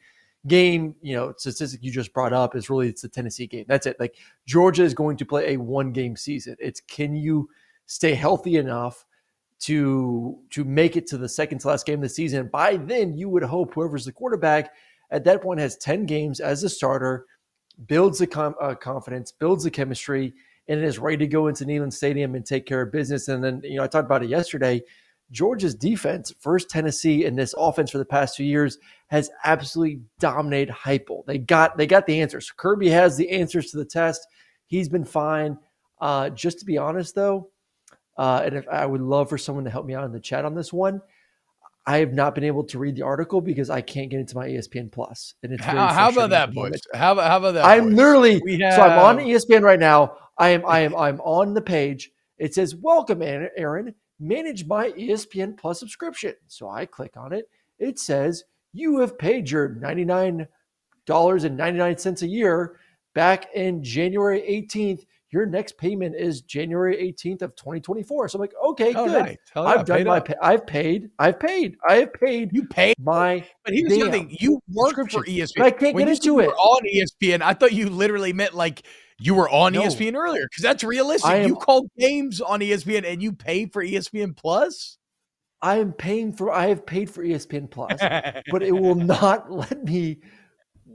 game, 0.47 0.95
you 1.02 1.14
know, 1.14 1.35
statistic 1.37 1.83
you 1.83 1.92
just 1.92 2.14
brought 2.14 2.33
up 2.33 2.57
is 2.57 2.71
really 2.71 2.88
it's 2.88 3.02
the 3.02 3.09
Tennessee 3.09 3.47
game. 3.47 3.66
That's 3.68 3.87
it. 3.87 4.00
Like 4.00 4.14
Georgia 4.47 4.85
is 4.85 4.95
going 4.95 5.18
to 5.18 5.26
play 5.26 5.54
a 5.54 5.59
one 5.59 5.92
game 5.92 6.16
season. 6.16 6.57
It's 6.59 6.80
can 6.80 7.14
you 7.14 7.50
stay 7.88 8.14
healthy 8.14 8.57
enough 8.57 9.04
to 9.61 10.38
to 10.50 10.62
make 10.62 10.97
it 10.97 11.09
to 11.09 11.18
the 11.18 11.28
second 11.28 11.59
to 11.59 11.68
last 11.68 11.85
game 11.85 11.99
of 11.99 12.02
the 12.02 12.09
season. 12.09 12.49
By 12.52 12.76
then, 12.76 13.18
you 13.18 13.28
would 13.28 13.42
hope 13.42 13.75
whoever's 13.75 14.04
the 14.04 14.12
quarterback 14.12 14.73
at 15.11 15.25
that 15.25 15.42
point 15.42 15.59
has 15.59 15.76
10 15.76 16.07
games 16.07 16.38
as 16.38 16.62
a 16.62 16.68
starter, 16.68 17.26
builds 17.87 18.18
the 18.18 18.26
com- 18.26 18.54
uh, 18.61 18.75
confidence, 18.75 19.33
builds 19.33 19.64
the 19.64 19.71
chemistry, 19.71 20.35
and 20.68 20.85
is 20.85 20.99
ready 20.99 21.16
to 21.16 21.26
go 21.26 21.47
into 21.49 21.64
Neyland 21.64 21.92
Stadium 21.92 22.35
and 22.35 22.45
take 22.45 22.66
care 22.66 22.83
of 22.83 22.92
business. 22.92 23.28
And 23.28 23.42
then, 23.42 23.61
you 23.64 23.78
know, 23.78 23.85
I 23.85 23.88
talked 23.88 24.07
about 24.07 24.23
it 24.23 24.28
yesterday. 24.28 24.83
Georgia's 25.30 25.75
defense, 25.75 26.33
first 26.40 26.71
Tennessee 26.71 27.25
in 27.25 27.37
this 27.37 27.54
offense 27.59 27.90
for 27.90 27.99
the 27.99 28.04
past 28.04 28.37
two 28.37 28.45
years, 28.45 28.78
has 29.09 29.30
absolutely 29.45 30.00
dominated 30.18 30.73
Heupel. 30.73 31.25
They 31.26 31.38
got 31.38 31.76
they 31.76 31.87
got 31.87 32.07
the 32.07 32.21
answers. 32.21 32.50
Kirby 32.50 32.88
has 32.90 33.16
the 33.16 33.28
answers 33.30 33.71
to 33.71 33.76
the 33.76 33.85
test. 33.85 34.26
He's 34.66 34.88
been 34.88 35.04
fine. 35.04 35.59
Uh, 36.00 36.30
just 36.30 36.59
to 36.61 36.64
be 36.64 36.78
honest, 36.78 37.14
though, 37.14 37.50
uh, 38.19 38.43
and 38.45 38.57
if 38.57 38.69
I 38.69 38.85
would 38.85 39.01
love 39.01 39.29
for 39.29 39.39
someone 39.39 39.65
to 39.65 39.71
help 39.71 39.87
me 39.87 39.95
out 39.95 40.05
in 40.05 40.13
the 40.13 40.21
chat 40.21 40.45
on 40.45 40.55
this 40.55 40.73
one. 40.73 41.01
I 41.87 41.99
have 42.01 42.13
not 42.13 42.35
been 42.35 42.45
able 42.45 42.65
to 42.65 42.79
read 42.79 42.97
the 42.97 43.03
article 43.03 43.41
because 43.41 43.71
I 43.71 43.81
can't 43.81 44.11
get 44.11 44.21
into 44.21 44.37
my 44.37 44.47
ESPN 44.47 44.93
Plus, 44.93 45.33
and 45.43 45.55
it's 45.55 45.65
how, 45.65 45.87
how 45.87 46.11
about 46.11 46.31
that, 46.31 46.53
boys? 46.53 46.83
How 46.93 47.13
about 47.13 47.31
how 47.31 47.39
about 47.39 47.55
that? 47.55 47.65
I'm 47.65 47.85
boys? 47.85 47.95
literally 47.95 48.59
have... 48.61 48.75
so 48.75 48.83
I'm 48.83 48.99
on 48.99 49.25
ESPN 49.25 49.63
right 49.63 49.79
now. 49.81 50.19
I 50.37 50.51
am 50.51 50.67
I 50.67 50.81
am 50.81 50.95
I'm 50.95 51.19
on 51.23 51.55
the 51.55 51.63
page. 51.63 52.11
It 52.37 52.53
says, 52.53 52.77
"Welcome, 52.77 53.23
Aaron. 53.23 53.95
Manage 54.21 54.67
my 54.67 54.91
ESPN 54.91 55.57
Plus 55.57 55.81
subscription." 55.81 56.35
So 56.47 56.69
I 56.69 56.85
click 56.85 57.17
on 57.17 57.33
it. 57.33 57.49
It 57.79 57.99
says 57.99 58.45
you 58.75 58.99
have 58.99 59.17
paid 59.17 59.51
your 59.51 59.71
ninety 59.71 60.05
nine 60.05 60.47
dollars 61.07 61.45
and 61.45 61.57
ninety 61.57 61.79
nine 61.79 61.97
cents 61.97 62.21
a 62.21 62.29
year 62.29 62.79
back 63.15 63.47
in 63.55 63.83
January 63.83 64.43
18th 64.43 65.07
your 65.31 65.45
next 65.45 65.77
payment 65.77 66.17
is 66.17 66.41
January 66.41 66.97
18th 66.97 67.43
of 67.43 67.57
2024. 67.57 68.29
So 68.29 68.37
I'm 68.37 68.41
like, 68.41 68.55
okay, 68.65 68.93
oh, 68.97 69.07
good. 69.07 69.25
Nice. 69.25 69.37
I've 69.55 69.85
done 69.85 70.05
my 70.05 70.21
pay, 70.21 70.35
I've 70.41 70.67
paid. 70.67 71.11
I've 71.19 71.39
paid. 71.39 71.77
I 71.89 71.97
have 71.97 72.13
paid. 72.15 72.51
You 72.53 72.67
paid 72.67 72.97
my 72.99 73.45
But 73.65 73.75
here's 73.75 73.91
the 73.91 74.11
thing. 74.11 74.35
You 74.41 74.61
work 74.73 74.95
for 75.11 75.25
ESPN. 75.25 75.53
But 75.57 75.67
I 75.67 75.71
can't 75.71 75.95
when 75.95 76.07
get 76.07 76.17
into 76.17 76.41
it. 76.41 76.49
on 76.49 76.83
ESPN. 76.85 77.43
I 77.43 77.53
thought 77.53 77.73
you 77.73 77.91
literally 77.91 78.33
meant 78.33 78.55
like 78.55 78.83
you 79.21 79.35
were 79.35 79.51
on 79.51 79.75
no. 79.75 79.83
ESPN 79.83 80.15
earlier 80.15 80.47
because 80.51 80.63
that's 80.63 80.83
realistic. 80.83 81.31
Am, 81.31 81.49
you 81.49 81.57
call 81.57 81.87
games 81.99 82.41
on 82.41 82.61
ESPN 82.61 83.05
and 83.05 83.23
you 83.23 83.33
pay 83.33 83.67
for 83.67 83.85
ESPN 83.85 84.35
Plus. 84.35 84.97
I 85.61 85.79
am 85.79 85.93
paying 85.93 86.33
for 86.33 86.53
I 86.53 86.69
have 86.69 86.87
paid 86.87 87.11
for 87.11 87.23
ESPN 87.23 87.71
Plus, 87.71 87.99
but 88.51 88.63
it 88.63 88.73
will 88.73 88.95
not 88.95 89.51
let 89.51 89.85
me 89.85 90.21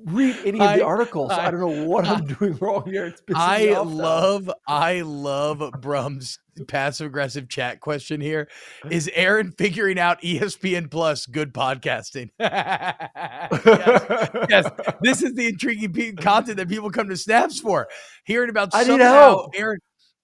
read 0.05 0.37
any 0.45 0.59
of 0.59 0.75
the 0.75 0.85
articles. 0.85 1.31
I, 1.31 1.47
I, 1.47 1.51
don't 1.51 1.59
know 1.59 1.85
what 1.87 2.05
I, 2.05 2.15
am 2.15 2.25
doing 2.25 2.57
wrong 2.57 2.83
here. 2.85 3.05
It's 3.05 3.21
I 3.33 3.79
love, 3.81 4.51
I 4.67 5.01
love 5.01 5.71
Brum's 5.81 6.39
passive 6.67 7.07
aggressive 7.07 7.49
chat 7.49 7.79
question 7.79 8.21
here. 8.21 8.47
Is 8.89 9.09
Aaron 9.13 9.51
figuring 9.51 9.99
out 9.99 10.21
ESPN 10.21 10.89
Plus 10.91 11.25
good 11.25 11.53
podcasting? 11.53 12.29
yes, 12.39 12.97
yes, 14.49 14.71
this 15.01 15.23
is 15.23 15.33
the 15.33 15.47
intriguing 15.47 16.15
content 16.15 16.57
that 16.57 16.69
people 16.69 16.89
come 16.89 17.09
to 17.09 17.17
Snaps 17.17 17.59
for. 17.59 17.87
Hearing 18.25 18.49
about 18.49 18.73
I 18.73 18.83
somehow 18.83 19.47
Aaron 19.55 19.79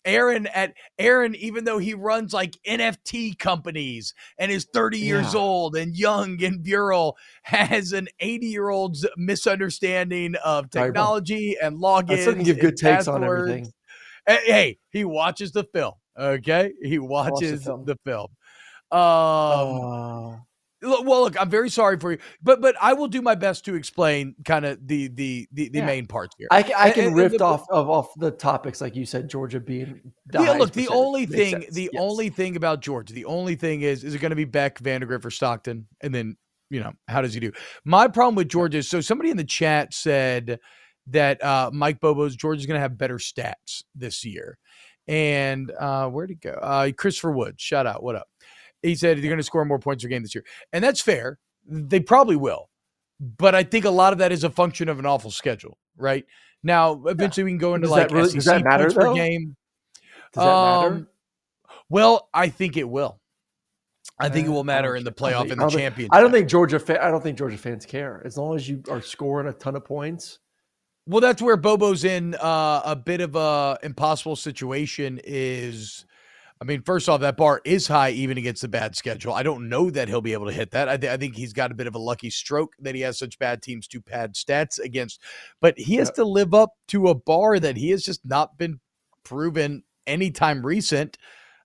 Aaron 0.06 0.48
at 0.48 0.74
Aaron, 0.98 1.36
even 1.36 1.65
though 1.65 1.77
he 1.77 1.94
runs 1.94 2.34
like 2.34 2.58
NFT 2.68 3.38
companies 3.38 4.13
and 4.38 4.51
is 4.51 4.68
30 4.74 5.00
yeah. 5.00 5.06
years 5.06 5.36
old 5.36 5.75
and 5.75 5.96
young 5.96 6.41
and 6.44 6.62
virile, 6.62 7.18
has 7.44 7.91
an 7.94 8.08
80 8.20 8.48
year 8.48 8.70
old's 8.70 9.06
misunderstanding 9.18 10.36
of 10.44 10.70
technology 10.70 11.58
and 11.62 11.77
logins. 11.77 12.12
I 12.12 12.20
still 12.22 12.34
can 12.36 12.44
give 12.44 12.60
good 12.60 12.77
takes 12.77 13.08
on 13.08 13.24
everything. 13.24 13.72
Hey, 14.27 14.77
he 14.91 15.06
watches 15.06 15.51
the 15.51 15.63
film. 15.63 15.94
Okay, 16.18 16.74
he 16.82 17.00
watches 17.00 17.63
the 17.63 17.65
film. 17.65 17.86
The 17.86 17.96
film. 18.06 18.27
Um, 18.91 20.46
well, 20.81 21.21
look, 21.21 21.39
I'm 21.39 21.50
very 21.50 21.69
sorry 21.69 21.98
for 22.00 22.12
you, 22.12 22.17
but 22.41 22.62
but 22.62 22.75
I 22.81 22.93
will 22.93 23.07
do 23.07 23.21
my 23.21 23.36
best 23.36 23.65
to 23.65 23.75
explain 23.75 24.36
kind 24.45 24.65
of 24.65 24.86
the 24.86 25.07
the 25.07 25.48
the, 25.51 25.69
the 25.69 25.79
yeah. 25.79 25.86
main 25.86 26.07
parts 26.07 26.36
here. 26.38 26.48
I, 26.51 26.59
I 26.75 26.91
can 26.91 27.07
and, 27.07 27.15
riff 27.15 27.31
and 27.31 27.39
the, 27.39 27.45
off 27.45 27.65
of 27.69 27.89
off 27.89 28.13
the 28.17 28.31
topics 28.31 28.81
like 28.81 28.95
you 28.95 29.05
said, 29.05 29.29
Georgia 29.29 29.59
being. 29.59 30.00
The 30.27 30.43
yeah, 30.43 30.51
look, 30.53 30.71
the 30.71 30.88
only 30.89 31.25
thing, 31.25 31.65
the 31.71 31.89
yes. 31.91 32.01
only 32.01 32.29
thing 32.29 32.55
about 32.55 32.81
Georgia, 32.81 33.13
the 33.13 33.25
only 33.25 33.55
thing 33.55 33.81
is, 33.81 34.03
is 34.03 34.15
it 34.15 34.19
going 34.19 34.29
to 34.29 34.36
be 34.36 34.45
Beck, 34.45 34.79
Vandagriff, 34.79 35.25
or 35.25 35.31
Stockton, 35.31 35.88
and 36.01 36.13
then 36.13 36.38
you 36.69 36.79
know 36.79 36.93
how 37.07 37.21
does 37.21 37.33
he 37.33 37.39
do? 37.39 37.51
My 37.83 38.07
problem 38.07 38.36
with 38.36 38.50
Georgia 38.50 38.77
is 38.77 38.88
so 38.88 39.01
somebody 39.01 39.31
in 39.31 39.38
the 39.38 39.43
chat 39.43 39.93
said 39.93 40.59
that 41.07 41.43
uh, 41.43 41.71
Mike 41.74 42.00
Bobo's 42.00 42.36
Georgia's 42.36 42.65
going 42.65 42.77
to 42.77 42.81
have 42.81 42.98
better 42.98 43.17
stats 43.17 43.83
this 43.95 44.24
year, 44.24 44.57
and 45.07 45.71
uh, 45.71 46.07
where'd 46.07 46.29
he 46.29 46.36
go? 46.36 46.51
Uh, 46.51 46.91
Christopher 46.95 47.31
Wood, 47.31 47.59
shout 47.59 47.88
out, 47.88 48.03
what 48.03 48.15
up? 48.15 48.27
He 48.81 48.95
said 48.95 49.17
they're 49.17 49.24
going 49.25 49.38
to 49.38 49.43
score 49.43 49.65
more 49.65 49.79
points 49.79 50.03
per 50.03 50.09
game 50.09 50.21
this 50.21 50.33
year. 50.33 50.45
And 50.74 50.83
that's 50.83 51.01
fair. 51.01 51.39
They 51.65 52.00
probably 52.00 52.36
will. 52.36 52.69
But 53.19 53.53
I 53.53 53.63
think 53.63 53.86
a 53.86 53.89
lot 53.89 54.13
of 54.13 54.19
that 54.19 54.31
is 54.31 54.43
a 54.43 54.50
function 54.50 54.88
of 54.88 55.00
an 55.00 55.05
awful 55.05 55.31
schedule, 55.31 55.77
right? 55.98 56.25
Now, 56.63 57.03
eventually 57.05 57.43
we 57.43 57.51
can 57.51 57.57
go 57.57 57.75
into 57.75 57.88
does 57.88 57.91
like 57.91 58.09
that 58.09 58.15
really, 58.15 58.29
SEC 58.29 58.36
does 58.36 58.45
that 58.45 58.63
matter, 58.63 58.83
points 58.86 58.95
though? 58.95 59.09
per 59.09 59.13
game. 59.13 59.55
Does 60.33 60.43
that 60.43 60.50
um, 60.50 60.93
matter? 60.93 61.07
Well, 61.89 62.29
I 62.33 62.50
think 62.50 62.77
it 62.77 62.88
will. 62.88 63.19
I 64.21 64.27
think 64.29 64.48
it 64.48 64.50
will 64.50 64.65
matter 64.65 64.95
in 64.95 65.05
the 65.05 65.12
playoff 65.12 65.50
and 65.50 65.62
the 65.62 65.69
championship. 65.69 66.13
I 66.13 66.19
don't 66.19 66.31
think 66.31 66.50
Georgia. 66.50 66.77
Fa- 66.77 67.03
I 67.03 67.09
don't 67.09 67.24
think 67.24 67.38
Georgia 67.38 67.57
fans 67.57 67.86
care 67.86 68.21
as 68.25 68.38
long 68.38 68.55
as 68.55 68.67
you 68.67 68.83
are 68.89 69.01
scoring 69.01 69.48
a 69.48 69.53
ton 69.53 69.75
of 69.77 69.86
points. 69.86 70.39
Well, 71.07 71.21
that's 71.21 71.41
where 71.41 71.55
Bobo's 71.55 72.03
in 72.03 72.36
uh, 72.36 72.81
a 72.83 72.95
bit 72.95 73.21
of 73.21 73.36
a 73.36 73.79
impossible 73.81 74.36
situation. 74.36 75.21
Is 75.24 76.05
I 76.62 76.66
mean, 76.66 76.82
first 76.82 77.08
off, 77.08 77.22
that 77.22 77.38
bar 77.38 77.62
is 77.63 77.88
high 77.88 78.10
even 78.10 78.38
against 78.38 78.62
the 78.62 78.68
bad 78.68 78.94
schedule. 78.96 79.34
I 79.34 79.44
don't 79.44 79.70
know 79.70 79.89
that 79.92 80.10
he'll 80.10 80.20
be 80.20 80.34
able 80.34 80.48
to 80.48 80.51
hit 80.51 80.72
that. 80.72 80.89
I, 80.89 80.98
th- 80.98 81.12
I 81.12 81.16
think 81.16 81.36
he's 81.36 81.54
got 81.54 81.72
a 81.72 81.75
bit 81.75 81.88
of 81.88 81.96
a 81.96 82.00
lucky 82.00 82.30
stroke 82.30 82.74
that 82.80 82.96
he 82.96 83.01
has 83.01 83.18
such 83.18 83.39
bad 83.39 83.62
teams 83.62 83.88
to 83.88 84.01
pad 84.01 84.34
stats 84.34 84.78
against, 84.78 85.22
but 85.62 85.78
he 85.78 85.96
has 85.96 86.12
to 86.12 86.25
live 86.25 86.54
up 86.54 86.74
to 86.89 87.08
a 87.08 87.16
bar 87.16 87.60
that 87.60 87.78
he 87.78 87.92
has 87.92 88.04
just 88.04 88.25
not 88.25 88.58
been 88.58 88.82
proven 89.24 89.84
anytime 90.06 90.66
recent 90.66 91.18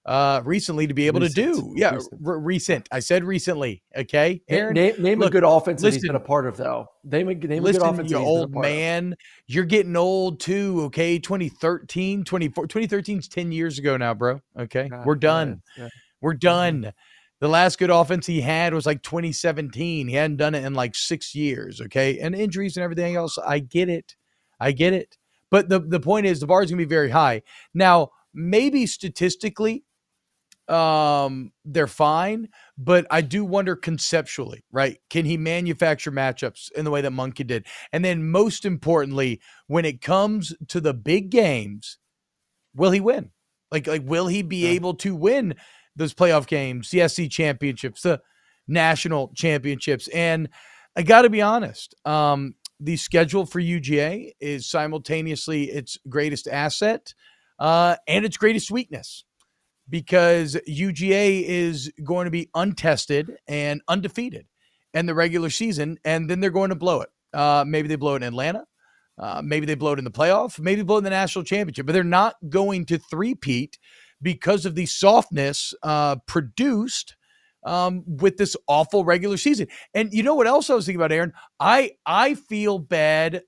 uh, 0.07 0.43
recently 0.45 0.87
to 0.87 0.95
be 0.95 1.07
able 1.07 1.21
recent. 1.21 1.37
to 1.37 1.61
do. 1.61 1.73
Yeah, 1.77 1.95
recent. 1.95 2.27
R- 2.27 2.39
recent. 2.39 2.89
I 2.93 3.01
said 3.01 3.25
recently. 3.25 3.83
Okay, 3.97 4.43
Aaron, 4.49 4.75
name, 4.75 4.95
name 4.99 5.19
look, 5.19 5.29
a 5.29 5.33
good 5.33 5.45
offense 5.45 5.83
listen, 5.83 6.01
that 6.01 6.05
he's 6.05 6.09
been 6.09 6.17
a 6.17 6.21
part 6.21 6.47
of, 6.47 6.57
though. 6.57 6.87
Name 7.05 7.29
a, 7.29 7.35
name 7.35 7.63
listen, 7.63 7.83
a 7.83 7.85
good 7.85 7.95
offense. 7.95 8.11
You 8.11 8.19
old 8.19 8.55
man, 8.55 9.13
of. 9.13 9.19
you're 9.47 9.65
getting 9.65 9.97
old 9.97 10.41
too. 10.41 10.83
Okay, 10.87 11.19
2013, 11.19 12.25
24, 12.25 12.67
2013 12.67 13.19
is 13.19 13.29
10 13.29 13.53
years 13.53 13.79
ago 13.79 13.97
now, 13.97 14.13
bro. 14.13 14.41
Okay, 14.59 14.89
God, 14.89 15.07
we're 15.07 15.15
done. 15.15 15.63
Yeah, 15.77 15.85
yeah. 15.85 15.89
We're 16.21 16.33
mm-hmm. 16.33 16.39
done. 16.39 16.79
Mm-hmm. 16.81 16.89
The 17.41 17.49
last 17.49 17.79
good 17.79 17.91
offense 17.91 18.27
he 18.27 18.41
had 18.41 18.73
was 18.73 18.87
like 18.87 19.03
2017. 19.03 20.09
He 20.09 20.15
hadn't 20.15 20.37
done 20.37 20.55
it 20.55 20.65
in 20.65 20.75
like 20.75 20.95
six 20.95 21.35
years. 21.35 21.81
Okay, 21.81 22.19
and 22.19 22.35
injuries 22.35 22.77
and 22.77 22.85
everything 22.85 23.17
else. 23.17 23.39
I 23.39 23.59
get 23.59 23.89
it. 23.89 24.17
I 24.61 24.73
get 24.73 24.93
it. 24.93 25.17
But 25.51 25.69
the 25.69 25.81
the 25.81 26.01
point 26.01 26.27
is, 26.27 26.41
the 26.41 26.47
bar 26.47 26.63
is 26.63 26.71
going 26.71 26.79
to 26.79 26.85
be 26.85 26.89
very 26.89 27.11
high. 27.11 27.43
Now, 27.73 28.11
maybe 28.35 28.87
statistically, 28.87 29.85
um, 30.69 31.53
they're 31.65 31.87
fine, 31.87 32.49
but 32.79 33.07
I 33.11 33.21
do 33.21 33.45
wonder 33.45 33.77
conceptually, 33.77 34.65
right? 34.73 34.99
Can 35.11 35.25
he 35.25 35.37
manufacture 35.37 36.11
matchups 36.11 36.73
in 36.73 36.85
the 36.85 36.91
way 36.91 37.01
that 37.03 37.13
Monken 37.13 37.47
did? 37.47 37.67
And 37.93 38.05
then 38.05 38.31
most 38.31 38.65
importantly, 38.65 39.41
when 39.67 39.85
it 39.85 40.01
comes 40.01 40.55
to 40.69 40.81
the 40.81 40.95
big 40.95 41.31
games, 41.31 41.99
will 42.75 42.93
he 42.93 43.01
win? 43.01 43.31
Like, 43.71 43.87
like 43.87 44.03
will 44.05 44.27
he 44.27 44.43
be 44.43 44.65
yeah. 44.65 44.71
able 44.71 44.95
to 44.95 45.15
win 45.15 45.55
those 45.97 46.15
playoff 46.15 46.47
games, 46.47 46.91
the 46.91 47.07
SC 47.09 47.29
championships, 47.29 48.03
the 48.03 48.21
national 48.67 49.33
championships? 49.35 50.09
And 50.09 50.49
I 50.97 51.03
got 51.03 51.23
to 51.23 51.31
be 51.31 51.43
honest, 51.43 51.95
um, 52.07 52.55
the 52.81 52.97
schedule 52.97 53.45
for 53.45 53.61
UGA 53.61 54.33
is 54.41 54.69
simultaneously 54.69 55.65
its 55.65 55.99
greatest 56.09 56.49
asset 56.49 57.15
uh, 57.59 57.97
and 58.09 58.25
its 58.25 58.37
greatest 58.37 58.71
weakness 58.71 59.25
because 59.89 60.57
UGA 60.69 61.45
is 61.45 61.93
going 62.03 62.25
to 62.25 62.31
be 62.31 62.49
untested 62.55 63.37
and 63.47 63.83
undefeated 63.89 64.47
in 64.93 65.07
the 65.07 65.15
regular 65.15 65.51
season, 65.51 65.99
and 66.05 66.29
then 66.31 66.41
they're 66.41 66.51
going 66.51 66.71
to 66.71 66.77
blow 66.77 67.03
it. 67.03 67.11
Uh, 67.33 67.65
maybe 67.67 67.89
they 67.89 67.97
blow 67.97 68.15
it 68.15 68.23
in 68.23 68.29
Atlanta. 68.29 68.65
Uh, 69.19 69.43
maybe 69.45 69.67
they 69.67 69.75
blow 69.75 69.93
it 69.93 69.99
in 69.99 70.05
the 70.05 70.11
playoff. 70.11 70.59
Maybe 70.59 70.83
blow 70.83 70.97
it 70.97 70.99
in 70.99 71.05
the 71.05 71.11
national 71.11 71.45
championship. 71.45 71.87
But 71.87 71.93
they're 71.93 72.05
not 72.05 72.37
going 72.49 72.87
to 72.87 72.99
three-peat 72.99 73.79
because 74.23 74.67
of 74.67 74.75
the 74.75 74.87
softness 74.87 75.75
uh, 75.83 76.17
produced 76.27 77.17
um, 77.65 78.05
with 78.07 78.37
this 78.37 78.57
awful 78.67 79.05
regular 79.05 79.37
season. 79.37 79.69
And 79.95 80.13
you 80.13 80.23
know 80.23 80.35
what 80.35 80.47
else 80.47 80.71
I 80.71 80.75
was 80.75 80.87
thinking 80.87 81.01
about, 81.01 81.13
Aaron? 81.13 81.33
I 81.61 81.93
I 82.05 82.35
feel 82.35 82.79
bad 82.79 83.43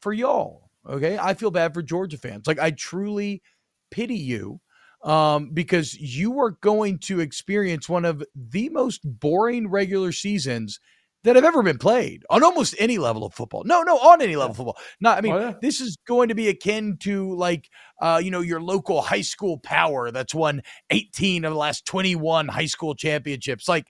for 0.00 0.12
y'all. 0.12 0.70
Okay, 0.88 1.18
I 1.18 1.34
feel 1.34 1.50
bad 1.50 1.74
for 1.74 1.82
Georgia 1.82 2.18
fans. 2.18 2.46
Like 2.46 2.58
I 2.58 2.70
truly 2.70 3.42
pity 3.90 4.16
you 4.16 4.60
um, 5.02 5.50
because 5.52 5.94
you 5.98 6.38
are 6.40 6.50
going 6.60 6.98
to 6.98 7.20
experience 7.20 7.88
one 7.88 8.04
of 8.04 8.22
the 8.34 8.68
most 8.68 9.00
boring 9.04 9.68
regular 9.68 10.12
seasons 10.12 10.78
that 11.22 11.36
have 11.36 11.44
ever 11.44 11.62
been 11.62 11.76
played 11.78 12.24
on 12.30 12.42
almost 12.42 12.74
any 12.78 12.96
level 12.96 13.24
of 13.24 13.34
football. 13.34 13.62
No, 13.64 13.82
no, 13.82 13.98
on 13.98 14.22
any 14.22 14.36
level 14.36 14.52
of 14.52 14.56
football. 14.56 14.78
Not, 15.00 15.18
I 15.18 15.20
mean, 15.20 15.34
Oh, 15.34 15.38
yeah. 15.38 15.54
this 15.60 15.80
is 15.80 15.98
going 16.06 16.28
to 16.30 16.34
be 16.34 16.48
akin 16.48 16.96
to 17.00 17.34
like, 17.34 17.68
uh, 18.00 18.20
you 18.24 18.30
know, 18.30 18.40
your 18.40 18.60
local 18.60 19.02
high 19.02 19.20
school 19.20 19.58
power 19.58 20.10
that's 20.10 20.34
won 20.34 20.62
18 20.88 21.44
of 21.44 21.52
the 21.52 21.58
last 21.58 21.84
21 21.84 22.48
high 22.48 22.64
school 22.66 22.94
championships. 22.94 23.68
Like, 23.68 23.86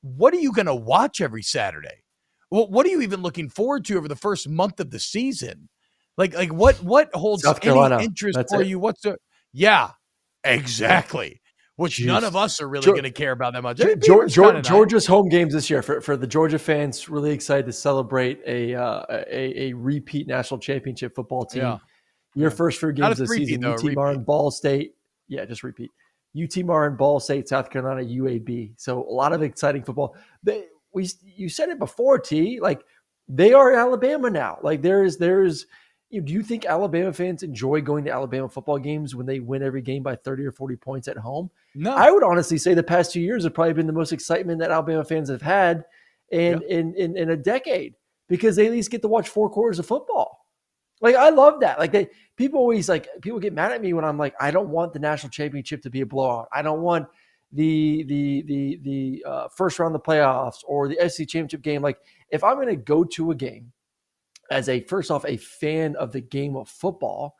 what 0.00 0.32
are 0.32 0.38
you 0.38 0.52
going 0.52 0.66
to 0.66 0.74
watch 0.74 1.20
every 1.20 1.42
Saturday? 1.42 2.04
Well, 2.50 2.68
what 2.68 2.86
are 2.86 2.90
you 2.90 3.02
even 3.02 3.22
looking 3.22 3.48
forward 3.50 3.84
to 3.86 3.96
over 3.98 4.08
the 4.08 4.16
first 4.16 4.48
month 4.48 4.80
of 4.80 4.90
the 4.90 4.98
season? 4.98 5.68
Like, 6.18 6.34
like 6.34 6.52
what 6.52 6.76
what 6.82 7.10
holds 7.14 7.44
any 7.44 8.04
interest 8.04 8.36
That's 8.36 8.52
for 8.52 8.60
it. 8.62 8.66
you? 8.68 8.78
What's 8.78 9.02
the 9.02 9.16
yeah, 9.52 9.90
exactly. 10.44 11.40
Which 11.76 12.04
none 12.04 12.22
of 12.22 12.36
us 12.36 12.60
are 12.60 12.68
really 12.68 12.84
going 12.86 13.02
to 13.02 13.10
care 13.10 13.32
about 13.32 13.54
that 13.54 13.62
much. 13.62 13.78
Ge- 13.78 13.82
Hey, 13.82 13.94
Geor- 13.94 14.00
Beaver's 14.00 14.34
Geor- 14.34 14.44
kinda 14.44 14.52
nice. 14.60 14.68
Georgia's 14.68 15.06
home 15.06 15.28
games 15.28 15.54
this 15.54 15.70
year 15.70 15.82
for, 15.82 16.00
for 16.02 16.16
the 16.18 16.26
Georgia 16.26 16.58
fans. 16.58 17.08
Really 17.08 17.30
excited 17.30 17.64
to 17.66 17.72
celebrate 17.72 18.40
a 18.46 18.74
uh, 18.74 19.04
a, 19.10 19.68
a 19.68 19.72
repeat 19.72 20.26
national 20.28 20.60
championship 20.60 21.14
football 21.14 21.46
team. 21.46 21.62
Yeah. 21.62 21.78
Your 22.34 22.50
first 22.50 22.78
few 22.78 22.92
games 22.92 23.18
this 23.18 23.28
three-peat, 23.28 23.48
season: 23.48 23.60
though, 23.62 23.72
UT 23.72 23.82
repeat. 23.82 23.96
Martin, 23.96 24.24
Ball 24.24 24.50
State. 24.50 24.94
Yeah, 25.28 25.44
just 25.46 25.62
repeat. 25.62 25.90
UT 26.40 26.64
Martin, 26.64 26.96
Ball 26.96 27.20
State, 27.20 27.48
South 27.48 27.68
Carolina, 27.70 28.02
UAB. 28.02 28.72
So 28.76 29.02
a 29.02 29.12
lot 29.12 29.32
of 29.32 29.42
exciting 29.42 29.82
football. 29.82 30.14
They, 30.42 30.64
we 30.94 31.08
you 31.24 31.48
said 31.48 31.68
it 31.70 31.78
before, 31.78 32.18
T. 32.18 32.60
Like 32.60 32.82
they 33.28 33.54
are 33.54 33.72
Alabama 33.72 34.28
now. 34.30 34.58
Like 34.62 34.82
there 34.82 35.04
is 35.04 35.16
there 35.16 35.42
is. 35.42 35.66
You, 36.12 36.20
do 36.20 36.32
you 36.32 36.42
think 36.42 36.66
Alabama 36.66 37.10
fans 37.12 37.42
enjoy 37.42 37.80
going 37.80 38.04
to 38.04 38.12
Alabama 38.12 38.46
football 38.46 38.78
games 38.78 39.14
when 39.14 39.24
they 39.24 39.40
win 39.40 39.62
every 39.62 39.80
game 39.80 40.02
by 40.02 40.14
thirty 40.14 40.44
or 40.44 40.52
forty 40.52 40.76
points 40.76 41.08
at 41.08 41.16
home? 41.16 41.50
No, 41.74 41.94
I 41.94 42.10
would 42.10 42.22
honestly 42.22 42.58
say 42.58 42.74
the 42.74 42.82
past 42.82 43.12
two 43.12 43.20
years 43.20 43.44
have 43.44 43.54
probably 43.54 43.72
been 43.72 43.86
the 43.86 43.94
most 43.94 44.12
excitement 44.12 44.60
that 44.60 44.70
Alabama 44.70 45.04
fans 45.04 45.30
have 45.30 45.40
had 45.40 45.84
in 46.30 46.62
in, 46.68 46.94
in 46.96 47.16
in 47.16 47.30
a 47.30 47.36
decade 47.36 47.94
because 48.28 48.56
they 48.56 48.66
at 48.66 48.72
least 48.72 48.90
get 48.90 49.00
to 49.00 49.08
watch 49.08 49.30
four 49.30 49.48
quarters 49.48 49.78
of 49.78 49.86
football. 49.86 50.46
Like 51.00 51.16
I 51.16 51.30
love 51.30 51.60
that. 51.60 51.78
Like 51.78 51.92
they 51.92 52.08
people 52.36 52.60
always 52.60 52.90
like 52.90 53.08
people 53.22 53.40
get 53.40 53.54
mad 53.54 53.72
at 53.72 53.80
me 53.80 53.94
when 53.94 54.04
I'm 54.04 54.18
like 54.18 54.34
I 54.38 54.50
don't 54.50 54.68
want 54.68 54.92
the 54.92 54.98
national 54.98 55.30
championship 55.30 55.80
to 55.82 55.90
be 55.90 56.02
a 56.02 56.06
blowout. 56.06 56.48
I 56.52 56.60
don't 56.60 56.82
want 56.82 57.08
the 57.52 58.04
the 58.04 58.42
the 58.42 58.80
the 58.82 59.24
uh, 59.26 59.48
first 59.48 59.78
round 59.78 59.94
of 59.94 60.02
the 60.02 60.06
playoffs 60.06 60.58
or 60.66 60.88
the 60.88 60.96
SEC 61.08 61.26
championship 61.26 61.62
game. 61.62 61.80
Like 61.80 61.98
if 62.28 62.44
I'm 62.44 62.56
going 62.56 62.68
to 62.68 62.76
go 62.76 63.02
to 63.02 63.30
a 63.30 63.34
game 63.34 63.72
as 64.52 64.68
a 64.68 64.80
first 64.82 65.10
off 65.10 65.24
a 65.24 65.36
fan 65.36 65.96
of 65.96 66.12
the 66.12 66.20
game 66.20 66.56
of 66.56 66.68
football, 66.68 67.36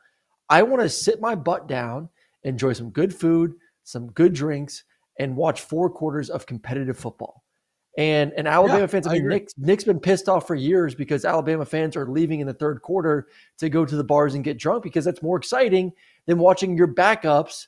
I 0.49 0.63
want 0.63 0.81
to 0.81 0.89
sit 0.89 1.21
my 1.21 1.35
butt 1.35 1.67
down, 1.67 2.09
enjoy 2.43 2.73
some 2.73 2.89
good 2.89 3.13
food, 3.13 3.53
some 3.83 4.07
good 4.11 4.33
drinks, 4.33 4.83
and 5.19 5.35
watch 5.35 5.61
four 5.61 5.89
quarters 5.89 6.29
of 6.29 6.45
competitive 6.45 6.97
football. 6.97 7.43
And 7.97 8.33
and 8.35 8.47
Alabama 8.47 8.79
Yeah, 8.81 8.87
fans, 8.87 9.05
I 9.07 9.13
mean. 9.13 9.27
Nick's, 9.27 9.53
Nick's 9.57 9.83
been 9.83 9.99
pissed 9.99 10.27
off 10.27 10.47
for 10.47 10.55
years 10.55 10.95
because 10.95 11.25
Alabama 11.25 11.63
fans 11.63 11.95
are 11.95 12.07
leaving 12.07 12.39
in 12.39 12.47
the 12.47 12.53
third 12.53 12.81
quarter 12.81 13.27
to 13.59 13.69
go 13.69 13.85
to 13.85 13.95
the 13.95 14.03
bars 14.03 14.33
and 14.33 14.43
get 14.43 14.57
drunk 14.57 14.81
because 14.83 15.05
that's 15.05 15.21
more 15.21 15.37
exciting 15.37 15.91
than 16.25 16.39
watching 16.39 16.75
your 16.75 16.87
backups 16.87 17.67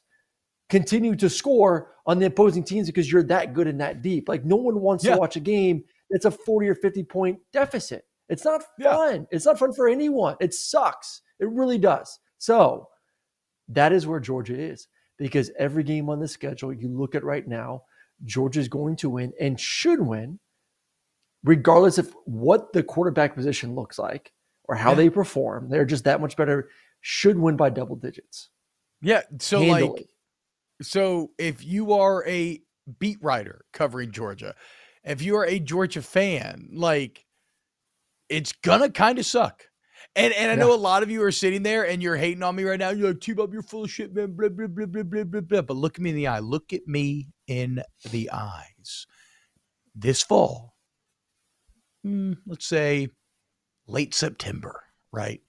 continue 0.70 1.16
to 1.16 1.30
score 1.30 1.92
on 2.08 2.18
the 2.18 2.26
opposing 2.26 2.64
teams 2.64 2.88
because 2.88 3.12
you're 3.12 3.22
that 3.22 3.54
good 3.54 3.68
and 3.68 3.80
that 3.80 4.02
deep. 4.02 4.28
Like 4.28 4.44
no 4.46 4.56
one 4.56 4.82
wants 4.82 5.06
Yeah. 5.06 5.14
to 5.14 5.20
watch 5.20 5.36
a 5.36 5.40
game 5.40 5.84
that's 6.10 6.26
a 6.26 6.32
40 6.32 6.70
or 6.70 6.76
50 6.76 7.04
point 7.04 7.40
deficit. 7.54 8.06
It's 8.30 8.44
not 8.46 8.64
Yeah. 8.80 8.94
fun. 8.96 9.28
It's 9.32 9.46
not 9.46 9.60
fun 9.60 9.74
for 9.74 9.88
anyone. 9.88 10.36
It 10.40 10.54
sucks. 10.54 11.22
It 11.40 11.50
really 11.50 11.78
does. 11.78 12.20
So 12.38 12.90
that 13.70 13.94
is 13.94 14.08
where 14.08 14.20
Georgia 14.20 14.58
is 14.60 14.88
because 15.18 15.52
every 15.58 15.84
game 15.84 16.10
on 16.10 16.20
the 16.20 16.28
schedule 16.28 16.74
you 16.74 16.88
look 16.90 17.16
at 17.16 17.24
right 17.24 17.48
now, 17.48 17.84
Georgia 18.24 18.60
is 18.60 18.68
going 18.68 18.96
to 18.98 19.10
win 19.10 19.34
and 19.40 19.60
should 19.60 20.00
win, 20.02 20.40
regardless 21.44 21.98
of 21.98 22.16
what 22.26 22.74
the 22.74 22.84
quarterback 22.84 23.36
position 23.36 23.76
looks 23.76 24.00
like 24.00 24.32
or 24.66 24.76
how 24.76 24.92
Yeah. 24.92 24.96
they 24.96 25.10
perform. 25.10 25.70
They're 25.70 25.86
just 25.86 26.04
that 26.06 26.22
much 26.22 26.36
better. 26.38 26.70
Should 27.02 27.38
win 27.38 27.56
by 27.56 27.70
double 27.70 27.96
digits. 27.96 28.50
yeah. 29.02 29.22
So 29.40 29.62
like. 29.62 30.10
So 30.82 31.32
if 31.38 31.64
you 31.64 31.94
are 31.94 32.26
a 32.28 32.62
beat 33.00 33.18
writer 33.22 33.66
covering 33.72 34.12
Georgia, 34.12 34.56
if 35.04 35.22
you 35.22 35.36
are 35.38 35.46
a 35.46 35.60
Georgia 35.60 36.02
fan, 36.02 36.70
like 36.74 37.25
it's 38.30 38.52
gonna 38.52 38.90
kind 38.90 39.20
of 39.20 39.26
suck. 39.26 39.64
And 40.16 40.34
and 40.34 40.52
I 40.52 40.56
know 40.56 40.74
a 40.74 40.76
lot 40.76 41.04
of 41.04 41.12
you 41.12 41.22
are 41.24 41.32
sitting 41.32 41.64
there 41.64 41.86
and 41.86 42.02
you're 42.02 42.16
hating 42.16 42.44
on 42.44 42.56
me 42.56 42.64
right 42.64 42.80
now. 42.80 42.90
You're 42.90 43.10
like, 43.10 43.20
T-Bob, 43.20 43.52
you're 43.54 43.62
full 43.62 43.84
of 43.84 43.92
shit, 43.92 44.14
man. 44.14 44.34
Blah, 44.34 44.50
blah, 44.50 44.68
blah, 44.68 44.86
blah, 44.86 45.04
blah, 45.04 45.24
blah, 45.24 45.42
blah. 45.42 45.62
But 45.62 45.78
look 45.78 45.98
at 45.98 46.02
me 46.02 46.12
in 46.12 46.16
the 46.16 46.28
eye. 46.28 46.40
Look 46.40 46.72
at 46.72 46.88
me 46.88 47.30
in 47.48 47.82
the 48.12 48.30
eyes. 48.32 49.08
This 49.94 50.22
fall, 50.22 50.76
hmm, 52.04 52.34
let's 52.46 52.66
say 52.66 53.10
late 53.88 54.14
September, 54.14 54.84
right? 55.12 55.42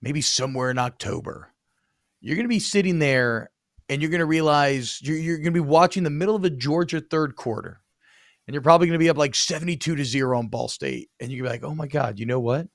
Maybe 0.00 0.20
somewhere 0.20 0.70
in 0.70 0.78
October. 0.78 1.52
You're 2.20 2.36
gonna 2.36 2.48
be 2.48 2.58
sitting 2.58 2.98
there 2.98 3.50
and 3.88 4.02
you're 4.02 4.10
going 4.10 4.20
to 4.20 4.26
realize 4.26 5.00
you're, 5.02 5.16
you're 5.16 5.36
going 5.38 5.46
to 5.46 5.50
be 5.52 5.60
watching 5.60 6.02
the 6.02 6.10
middle 6.10 6.36
of 6.36 6.44
a 6.44 6.50
Georgia 6.50 7.00
third 7.00 7.36
quarter, 7.36 7.80
and 8.46 8.54
you're 8.54 8.62
probably 8.62 8.86
going 8.86 8.98
to 8.98 9.02
be 9.04 9.10
up 9.10 9.16
like 9.16 9.34
72 9.34 9.96
to 9.96 10.04
zero 10.04 10.38
on 10.38 10.48
Ball 10.48 10.68
State, 10.68 11.10
and 11.20 11.30
you're 11.30 11.44
be 11.44 11.50
like, 11.50 11.64
oh 11.64 11.74
my 11.74 11.86
god, 11.86 12.18
you 12.18 12.26
know 12.26 12.40
what? 12.40 12.66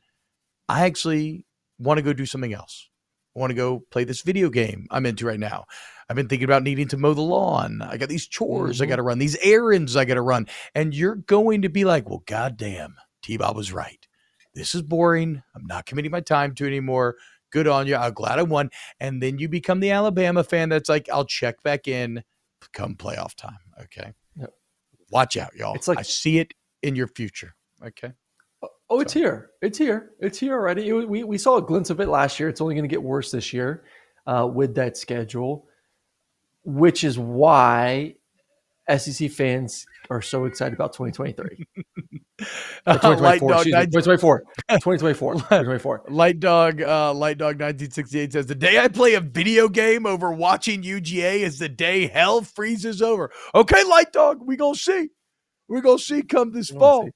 I 0.69 0.85
actually 0.85 1.45
want 1.79 1.97
to 1.97 2.03
go 2.03 2.13
do 2.13 2.25
something 2.25 2.53
else. 2.53 2.89
I 3.35 3.39
want 3.39 3.51
to 3.51 3.55
go 3.55 3.83
play 3.91 4.03
this 4.03 4.21
video 4.21 4.49
game 4.49 4.87
I'm 4.91 5.05
into 5.05 5.25
right 5.25 5.39
now. 5.39 5.65
I've 6.09 6.15
been 6.15 6.27
thinking 6.27 6.45
about 6.45 6.63
needing 6.63 6.89
to 6.89 6.97
mow 6.97 7.13
the 7.13 7.21
lawn. 7.21 7.81
I 7.81 7.95
got 7.97 8.09
these 8.09 8.27
chores 8.27 8.81
I 8.81 8.85
Mhm. 8.85 8.89
got 8.89 8.95
to 8.97 9.03
run, 9.03 9.19
these 9.19 9.37
errands 9.41 9.95
I 9.95 10.05
got 10.05 10.15
to 10.15 10.21
run, 10.21 10.47
and 10.75 10.93
you're 10.93 11.15
going 11.15 11.61
to 11.61 11.69
be 11.69 11.85
like, 11.85 12.09
well, 12.09 12.23
goddamn, 12.25 12.95
T 13.23 13.37
Bob 13.37 13.55
was 13.55 13.71
right. 13.71 14.05
This 14.53 14.75
is 14.75 14.81
boring. 14.81 15.41
I'm 15.55 15.65
not 15.65 15.85
committing 15.85 16.11
my 16.11 16.19
time 16.19 16.53
to 16.55 16.65
it 16.65 16.67
anymore. 16.67 17.15
Good 17.51 17.67
on 17.67 17.87
you. 17.87 17.95
I'm 17.95 18.13
glad 18.13 18.39
I 18.39 18.43
won. 18.43 18.69
And 18.99 19.23
then 19.23 19.37
you 19.39 19.47
become 19.47 19.79
the 19.79 19.91
Alabama 19.91 20.43
fan 20.43 20.69
that's 20.69 20.89
like, 20.89 21.09
I'll 21.09 21.25
check 21.25 21.63
back 21.63 21.87
in 21.87 22.23
come 22.73 22.95
playoff 22.95 23.35
time. 23.35 23.59
Okay. 23.81 24.13
Yep. 25.11 25.13
Watch 25.13 25.37
out, 25.37 25.55
y'all. 25.55 25.75
It's 25.75 25.87
like- 25.87 25.99
I 25.99 26.03
see 26.03 26.39
it 26.39 26.53
in 26.81 26.95
your 26.95 27.07
future. 27.07 27.53
Okay. 27.85 28.11
Oh, 28.89 28.99
it's 28.99 29.13
here. 29.13 29.51
It's 29.61 29.77
here. 29.77 30.11
It's 30.19 30.37
here 30.37 30.53
already. 30.53 30.87
It, 30.87 31.09
we, 31.09 31.23
we 31.23 31.37
saw 31.37 31.57
a 31.57 31.61
glimpse 31.61 31.89
of 31.89 31.99
it 31.99 32.07
last 32.07 32.39
year. 32.39 32.49
It's 32.49 32.61
only 32.61 32.75
going 32.75 32.83
to 32.83 32.89
get 32.89 33.01
worse 33.01 33.31
this 33.31 33.53
year 33.53 33.83
uh, 34.27 34.47
with 34.53 34.75
that 34.75 34.97
schedule, 34.97 35.65
which 36.63 37.03
is 37.03 37.17
why 37.17 38.15
SEC 38.95 39.31
fans 39.31 39.85
are 40.11 40.21
so 40.21 40.45
excited 40.45 40.73
about 40.73 40.93
2023. 40.93 41.65
Or 42.87 42.93
Light 43.17 43.39
2024, 43.39 43.49
Dog, 43.51 43.67
excuse 43.67 43.75
me, 43.75 43.85
2024. 43.85 44.39
2024. 44.71 45.33
2024. 45.35 46.03
Light 46.09 46.39
Dog, 46.39 46.81
uh, 46.81 47.13
Light 47.13 47.37
Dog 47.37 47.59
1968 47.61 48.33
says 48.33 48.47
the 48.47 48.55
day 48.55 48.79
I 48.79 48.87
play 48.87 49.13
a 49.13 49.21
video 49.21 49.67
game 49.69 50.07
over 50.07 50.31
watching 50.31 50.81
UGA 50.81 51.41
is 51.41 51.59
the 51.59 51.69
day 51.69 52.07
hell 52.07 52.41
freezes 52.41 52.99
over. 53.03 53.31
Okay, 53.53 53.83
Light 53.83 54.11
Dog, 54.11 54.39
we 54.43 54.55
gonna 54.57 54.73
see. 54.73 55.09
We 55.69 55.81
gonna 55.81 55.99
see 55.99 56.23
come 56.23 56.51
this 56.51 56.71
fall. 56.71 57.03
see. 57.05 57.11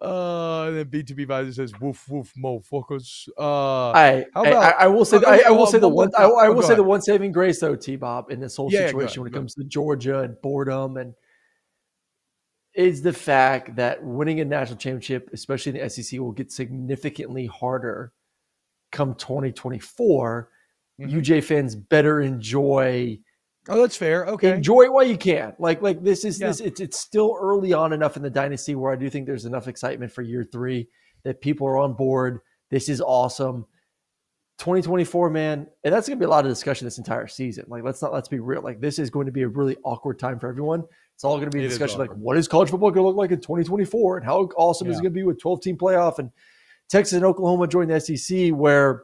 Uh, 0.00 0.68
and 0.68 0.78
then 0.78 0.86
B2B 0.86 1.26
Visor 1.26 1.52
says 1.52 1.78
woof 1.78 2.06
woof 2.08 2.32
motherfuckers. 2.42 3.28
Uh, 3.38 3.90
I, 3.90 4.24
How 4.34 4.44
about- 4.46 4.62
I, 4.80 4.84
I 4.84 4.86
will 4.86 5.04
say 5.04 5.18
I, 5.26 5.42
I 5.48 5.50
will 5.50 5.64
uh, 5.64 5.66
say 5.66 5.78
the 5.78 5.90
one 5.90 6.10
I. 6.16 6.22
I 6.24 6.46
Oh, 6.46 6.52
will 6.54 6.62
say 6.62 6.74
the 6.74 6.82
one 6.82 7.02
saving 7.02 7.32
grace 7.32 7.60
though 7.60 7.76
T 7.76 7.96
Bob 7.96 8.30
in 8.30 8.40
this 8.40 8.56
whole 8.56 8.72
Yeah, 8.72 8.80
yeah, 8.80 8.86
situation 8.86 9.06
ahead, 9.08 9.18
when 9.18 9.32
it 9.32 9.34
comes 9.34 9.54
to 9.56 9.64
Georgia 9.64 10.20
and 10.20 10.40
boredom 10.40 10.96
and 10.96 11.12
is 12.74 13.02
the 13.02 13.12
fact 13.12 13.74
that 13.76 14.02
winning 14.02 14.40
a 14.40 14.44
national 14.44 14.78
championship, 14.78 15.28
especially 15.32 15.70
in 15.78 15.78
the 15.82 15.90
SEC, 15.90 16.18
will 16.20 16.32
get 16.32 16.52
significantly 16.52 17.46
harder 17.46 18.12
come 18.92 19.14
2024. 19.14 20.48
Mhm. 21.00 21.10
UJ 21.10 21.40
fans 21.42 21.74
better 21.74 22.20
enjoy 22.20 23.18
oh, 23.68 23.80
that's 23.80 23.96
fair. 23.96 24.26
Okay. 24.26 24.52
enjoy 24.54 24.82
it 24.82 24.92
while 24.92 25.04
you 25.06 25.16
can. 25.18 25.54
Like 25.58 25.82
like 25.82 26.02
this 26.02 26.24
is 26.24 26.40
Yeah. 26.40 26.48
this 26.48 26.60
it's 26.60 26.80
it's 26.80 26.98
still 26.98 27.36
early 27.40 27.72
on 27.72 27.92
enough 27.92 28.16
in 28.16 28.22
the 28.22 28.30
dynasty 28.30 28.74
where 28.74 28.92
I 28.92 28.96
do 28.96 29.08
think 29.10 29.26
there's 29.26 29.44
enough 29.44 29.68
excitement 29.68 30.12
for 30.12 30.22
year 30.22 30.44
three 30.44 30.88
that 31.24 31.40
people 31.40 31.66
are 31.66 31.78
on 31.78 31.94
board. 31.94 32.40
This 32.70 32.88
is 32.88 33.00
awesome. 33.00 33.66
2024, 34.58 35.30
man, 35.30 35.66
and 35.84 35.94
that's 35.94 36.06
gonna 36.08 36.18
be 36.18 36.26
a 36.26 36.28
lot 36.28 36.44
of 36.44 36.50
discussion 36.50 36.86
this 36.86 36.98
entire 36.98 37.26
season. 37.26 37.64
Like, 37.68 37.82
let's 37.82 38.02
not 38.02 38.12
let's 38.12 38.28
be 38.28 38.40
real. 38.40 38.60
Like, 38.62 38.80
this 38.80 38.98
is 38.98 39.08
going 39.08 39.24
to 39.26 39.32
be 39.32 39.42
a 39.42 39.48
really 39.48 39.76
awkward 39.84 40.18
time 40.18 40.38
for 40.38 40.48
everyone. 40.48 40.84
It's 41.20 41.24
all 41.26 41.36
going 41.36 41.50
to 41.50 41.54
be 41.54 41.62
a 41.62 41.68
discussion 41.68 41.98
like, 41.98 42.08
what 42.12 42.38
is 42.38 42.48
college 42.48 42.70
football 42.70 42.90
going 42.90 43.04
to 43.04 43.08
look 43.08 43.16
like 43.18 43.30
in 43.30 43.42
2024, 43.42 44.16
and 44.16 44.24
how 44.24 44.48
awesome 44.56 44.88
is 44.88 44.96
it 45.00 45.02
going 45.02 45.12
to 45.12 45.18
be 45.18 45.22
with 45.22 45.38
12 45.38 45.60
team 45.60 45.76
playoff 45.76 46.18
and 46.18 46.30
Texas 46.88 47.12
and 47.12 47.26
Oklahoma 47.26 47.66
join 47.68 47.88
the 47.88 48.00
SEC, 48.00 48.52
where 48.52 49.02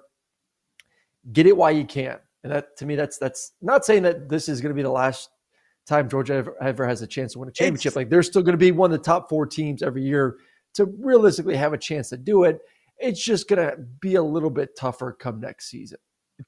get 1.30 1.46
it 1.46 1.54
while 1.54 1.72
you 1.72 1.84
can. 1.84 2.16
And 2.42 2.50
that 2.54 2.74
to 2.78 2.86
me, 2.86 2.96
that's 2.96 3.18
that's 3.18 3.52
not 3.60 3.84
saying 3.84 4.04
that 4.04 4.30
this 4.30 4.48
is 4.48 4.62
going 4.62 4.70
to 4.70 4.74
be 4.74 4.82
the 4.82 4.88
last 4.90 5.28
time 5.86 6.08
Georgia 6.08 6.36
ever, 6.36 6.56
ever 6.62 6.86
has 6.88 7.02
a 7.02 7.06
chance 7.06 7.34
to 7.34 7.38
win 7.38 7.50
a 7.50 7.52
championship. 7.52 7.90
It's- 7.90 7.96
like 7.96 8.08
they're 8.08 8.22
still 8.22 8.40
going 8.40 8.54
to 8.54 8.56
be 8.56 8.72
one 8.72 8.90
of 8.90 8.98
the 8.98 9.04
top 9.04 9.28
four 9.28 9.44
teams 9.44 9.82
every 9.82 10.02
year 10.02 10.38
to 10.72 10.86
realistically 10.86 11.56
have 11.56 11.74
a 11.74 11.78
chance 11.78 12.08
to 12.08 12.16
do 12.16 12.44
it. 12.44 12.60
It's 12.98 13.22
just 13.22 13.46
going 13.46 13.58
to 13.58 13.76
be 14.00 14.14
a 14.14 14.22
little 14.22 14.48
bit 14.48 14.74
tougher 14.74 15.12
come 15.12 15.38
next 15.38 15.68
season. 15.68 15.98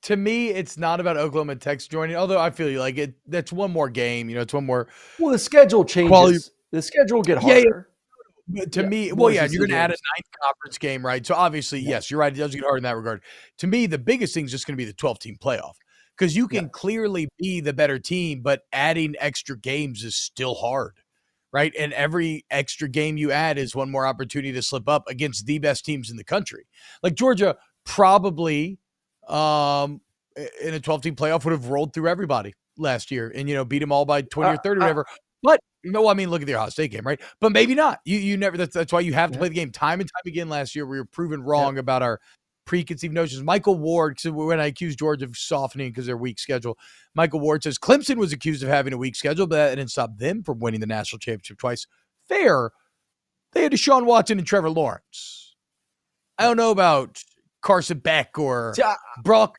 To 0.03 0.17
me, 0.17 0.51
it's 0.51 0.77
not 0.77 1.01
about 1.01 1.17
Oklahoma 1.17 1.57
Texas 1.57 1.89
joining. 1.89 2.17
Although 2.17 2.41
I 2.41 2.51
feel 2.51 2.69
you 2.69 2.81
like 2.81 2.99
it. 2.99 3.15
That's 3.27 3.53
one 3.53 3.73
more 3.73 3.89
game. 3.89 4.29
You 4.29 4.37
know, 4.37 4.43
it's 4.43 4.55
one 4.55 4.67
more. 4.67 4.89
Well, 5.19 5.33
the 5.33 5.39
schedule 5.39 5.85
changes. 5.85 6.11
Quality- 6.11 6.39
the 6.71 6.83
schedule 6.83 7.19
will 7.19 7.23
get 7.25 7.43
Yeah, 7.43 7.55
yeah. 7.57 7.63
harder. 7.63 7.89
But 8.51 8.73
to 8.73 8.83
Yeah, 8.83 8.89
me, 8.89 9.13
well, 9.13 9.31
yeah, 9.31 9.45
you're 9.45 9.61
going 9.67 9.71
to 9.71 9.77
add 9.77 9.91
a 9.91 9.93
ninth 9.93 10.31
conference 10.43 10.79
game, 10.79 11.05
right? 11.05 11.25
So 11.25 11.35
obviously, 11.35 11.81
yes, 11.81 12.11
you're 12.11 12.21
right. 12.21 12.33
It 12.33 12.39
does 12.39 12.55
get 12.55 12.65
hard 12.65 12.79
in 12.79 12.83
that 12.85 12.97
regard. 12.97 13.23
To 13.59 13.67
me, 13.67 13.87
the 13.87 13.99
biggest 13.99 14.33
thing 14.35 14.47
is 14.47 14.51
just 14.51 14.67
going 14.67 14.75
to 14.75 14.79
be 14.79 14.87
the 14.87 14.95
12 14.95 15.19
team 15.19 15.37
playoff 15.43 15.75
because 16.17 16.35
you 16.35 16.49
can 16.49 16.69
clearly 16.71 17.29
be 17.39 17.61
the 17.61 17.73
better 17.75 17.99
team, 17.99 18.41
but 18.41 18.63
adding 18.73 19.15
extra 19.21 19.57
games 19.57 20.03
is 20.03 20.17
still 20.17 20.55
hard, 20.55 20.95
right? 21.53 21.75
And 21.79 21.93
every 21.93 22.45
extra 22.51 22.89
game 22.89 23.19
you 23.19 23.33
add 23.33 23.59
is 23.59 23.77
one 23.77 23.91
more 23.91 24.07
opportunity 24.07 24.53
to 24.53 24.63
slip 24.63 24.89
up 24.89 25.05
against 25.09 25.45
the 25.47 25.59
best 25.59 25.85
teams 25.85 26.11
in 26.11 26.17
the 26.17 26.25
country. 26.25 26.67
Like 27.03 27.15
Georgia, 27.15 27.57
probably 27.85 28.79
um, 29.29 30.01
in 30.63 30.75
a 30.75 30.81
12 30.81 31.03
team 31.03 31.17
playoff 31.17 31.45
would 31.45 31.53
have 31.53 31.67
rolled 31.69 31.93
through 31.93 32.09
everybody 32.09 32.55
last 32.77 33.11
year 33.11 33.33
and 33.35 33.49
you 33.49 33.55
know 33.55 33.65
beat 33.65 33.81
them 33.81 33.91
all 33.93 34.05
by 34.05 34.23
20 34.23 34.51
or 34.51 34.55
Uh, 34.55 34.59
30 34.63 34.69
or 34.69 34.83
uh, 34.83 34.85
whatever. 34.85 35.07
But 35.43 35.61
no, 35.85 36.09
I 36.09 36.15
mean, 36.15 36.31
look 36.31 36.41
at 36.43 36.47
the 36.47 36.55
Ohio 36.55 36.69
State 36.69 36.91
game, 36.91 37.07
right? 37.07 37.21
But 37.41 37.53
maybe 37.53 37.75
not. 37.75 38.01
You 38.05 38.19
you 38.19 38.37
never. 38.37 38.57
That's 38.57 38.75
that's 38.75 38.93
why 38.93 39.01
you 39.01 39.13
have 39.15 39.31
to 39.31 39.37
Yeah. 39.37 39.39
play 39.41 39.49
the 39.49 39.55
game 39.55 39.71
time 39.71 40.01
and 40.01 40.09
time 40.09 40.23
again. 40.33 40.49
Last 40.49 40.75
year, 40.75 40.87
we 40.87 40.99
were 40.99 41.05
proven 41.05 41.43
wrong 41.43 41.79
about 41.79 42.03
our 42.03 42.21
preconceived 42.67 43.15
notions. 43.15 43.43
Michael 43.43 43.79
Ward, 43.79 44.19
when 44.25 44.61
I 44.61 44.67
accused 44.67 44.99
George 44.99 45.23
of 45.23 45.37
softening 45.37 45.91
because 45.91 46.07
their 46.07 46.17
weak 46.17 46.39
schedule, 46.39 46.77
Michael 47.15 47.41
Ward 47.41 47.63
says 47.63 47.79
Clemson 47.79 48.17
was 48.17 48.33
accused 48.33 48.63
of 48.63 48.69
having 48.69 48.93
a 48.93 48.99
weak 48.99 49.17
schedule, 49.17 49.47
but 49.47 49.57
that 49.57 49.77
didn't 49.77 49.91
stop 49.91 50.17
them 50.19 50.43
from 50.43 50.59
winning 50.59 50.81
the 50.81 50.87
national 50.87 51.19
championship 51.21 51.59
twice. 51.59 51.87
Fair. 52.29 52.71
They 53.53 53.63
had 53.63 53.73
Deshaun 53.73 54.05
Watson 54.05 54.39
and 54.39 54.47
Trevor 54.47 54.69
Lawrence. 54.71 55.55
I 56.37 56.43
don't 56.43 56.59
know 56.59 56.71
about 56.71 57.23
Carson 57.69 57.99
Beck 57.99 58.39
or 58.39 58.73
See, 58.75 58.83
I- 58.83 58.93
uh, 58.93 59.23
Brock. 59.23 59.59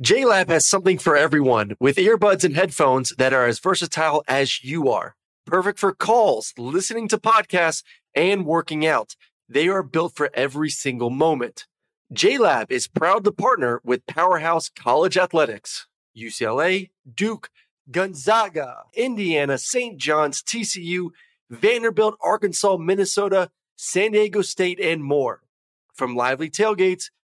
JLab 0.00 0.48
has 0.48 0.64
something 0.64 0.96
for 0.96 1.16
everyone 1.16 1.74
with 1.80 1.96
earbuds 1.96 2.44
and 2.44 2.54
headphones 2.54 3.12
that 3.18 3.32
are 3.32 3.46
as 3.46 3.58
versatile 3.58 4.22
as 4.28 4.62
you 4.62 4.88
are. 4.88 5.16
Perfect 5.44 5.80
for 5.80 5.92
calls, 5.92 6.54
listening 6.56 7.08
to 7.08 7.18
podcasts, 7.18 7.82
and 8.14 8.46
working 8.46 8.86
out. 8.86 9.16
They 9.48 9.66
are 9.66 9.82
built 9.82 10.14
for 10.14 10.30
every 10.34 10.70
single 10.70 11.10
moment. 11.10 11.66
JLab 12.14 12.70
is 12.70 12.86
proud 12.86 13.24
to 13.24 13.32
partner 13.32 13.80
with 13.84 14.06
Powerhouse 14.06 14.68
College 14.68 15.16
Athletics, 15.16 15.88
UCLA, 16.16 16.90
Duke, 17.12 17.50
Gonzaga, 17.90 18.84
Indiana, 18.94 19.58
St. 19.58 19.98
John's, 19.98 20.42
TCU, 20.44 21.10
Vanderbilt, 21.50 22.16
Arkansas, 22.22 22.76
Minnesota, 22.76 23.50
San 23.76 24.12
Diego 24.12 24.42
State, 24.42 24.78
and 24.80 25.02
more. 25.02 25.40
From 25.94 26.16
lively 26.16 26.48
tailgates 26.50 27.10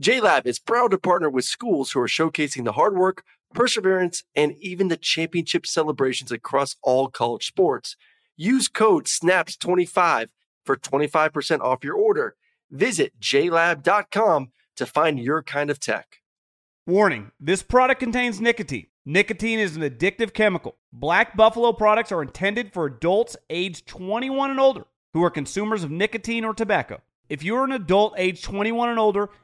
JLab 0.00 0.46
is 0.46 0.58
proud 0.58 0.90
to 0.90 0.98
partner 0.98 1.28
with 1.28 1.44
schools 1.44 1.92
who 1.92 2.00
are 2.00 2.08
showcasing 2.08 2.64
the 2.64 2.72
hard 2.72 2.96
work, 2.96 3.24
perseverance, 3.54 4.24
and 4.34 4.54
even 4.60 4.88
the 4.88 4.96
championship 4.96 5.66
celebrations 5.66 6.32
across 6.32 6.76
all 6.82 7.08
college 7.08 7.46
sports. 7.46 7.96
Use 8.36 8.68
code 8.68 9.04
SNAPS25 9.04 10.28
for 10.64 10.76
25% 10.76 11.60
off 11.60 11.84
your 11.84 11.94
order. 11.94 12.36
Visit 12.70 13.12
jlab.com 13.20 14.52
to 14.76 14.86
find 14.86 15.18
your 15.18 15.42
kind 15.42 15.70
of 15.70 15.78
tech. 15.78 16.22
Warning 16.86 17.30
this 17.38 17.62
product 17.62 18.00
contains 18.00 18.40
nicotine. 18.40 18.86
Nicotine 19.04 19.58
is 19.58 19.76
an 19.76 19.82
addictive 19.82 20.32
chemical. 20.32 20.76
Black 20.92 21.36
Buffalo 21.36 21.72
products 21.72 22.12
are 22.12 22.22
intended 22.22 22.72
for 22.72 22.86
adults 22.86 23.36
aged 23.50 23.86
21 23.86 24.50
and 24.50 24.60
older 24.60 24.84
who 25.12 25.22
are 25.22 25.30
consumers 25.30 25.84
of 25.84 25.90
nicotine 25.90 26.44
or 26.44 26.54
tobacco. 26.54 27.00
If 27.28 27.42
you're 27.42 27.64
an 27.64 27.72
adult 27.72 28.14
aged 28.16 28.44
21 28.44 28.90
and 28.90 28.98
older 28.98 29.28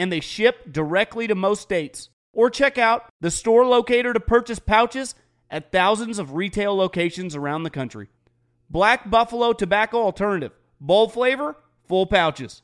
and 0.00 0.10
they 0.10 0.20
ship 0.20 0.72
directly 0.72 1.26
to 1.26 1.34
most 1.34 1.60
states. 1.60 2.08
Or 2.32 2.48
check 2.48 2.78
out 2.78 3.10
the 3.20 3.30
store 3.30 3.66
locator 3.66 4.14
to 4.14 4.20
purchase 4.20 4.58
pouches 4.58 5.14
at 5.50 5.72
thousands 5.72 6.18
of 6.18 6.32
retail 6.32 6.74
locations 6.74 7.36
around 7.36 7.64
the 7.64 7.70
country. 7.70 8.08
Black 8.70 9.10
Buffalo 9.10 9.52
Tobacco 9.52 9.98
Alternative. 9.98 10.52
Bold 10.80 11.12
flavor, 11.12 11.54
full 11.86 12.06
pouches. 12.06 12.62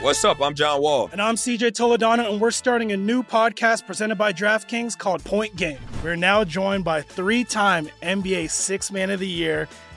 What's 0.00 0.24
up? 0.24 0.40
I'm 0.40 0.54
John 0.54 0.80
Wall. 0.80 1.08
And 1.10 1.20
I'm 1.20 1.34
CJ 1.34 1.72
Toledano, 1.72 2.30
and 2.30 2.40
we're 2.40 2.52
starting 2.52 2.92
a 2.92 2.96
new 2.96 3.24
podcast 3.24 3.84
presented 3.84 4.16
by 4.16 4.32
DraftKings 4.32 4.96
called 4.96 5.24
Point 5.24 5.56
Game. 5.56 5.78
We're 6.04 6.14
now 6.14 6.44
joined 6.44 6.84
by 6.84 7.02
three 7.02 7.42
time 7.42 7.88
NBA 8.00 8.50
Six 8.50 8.92
Man 8.92 9.10
of 9.10 9.18
the 9.18 9.26
Year, 9.26 9.68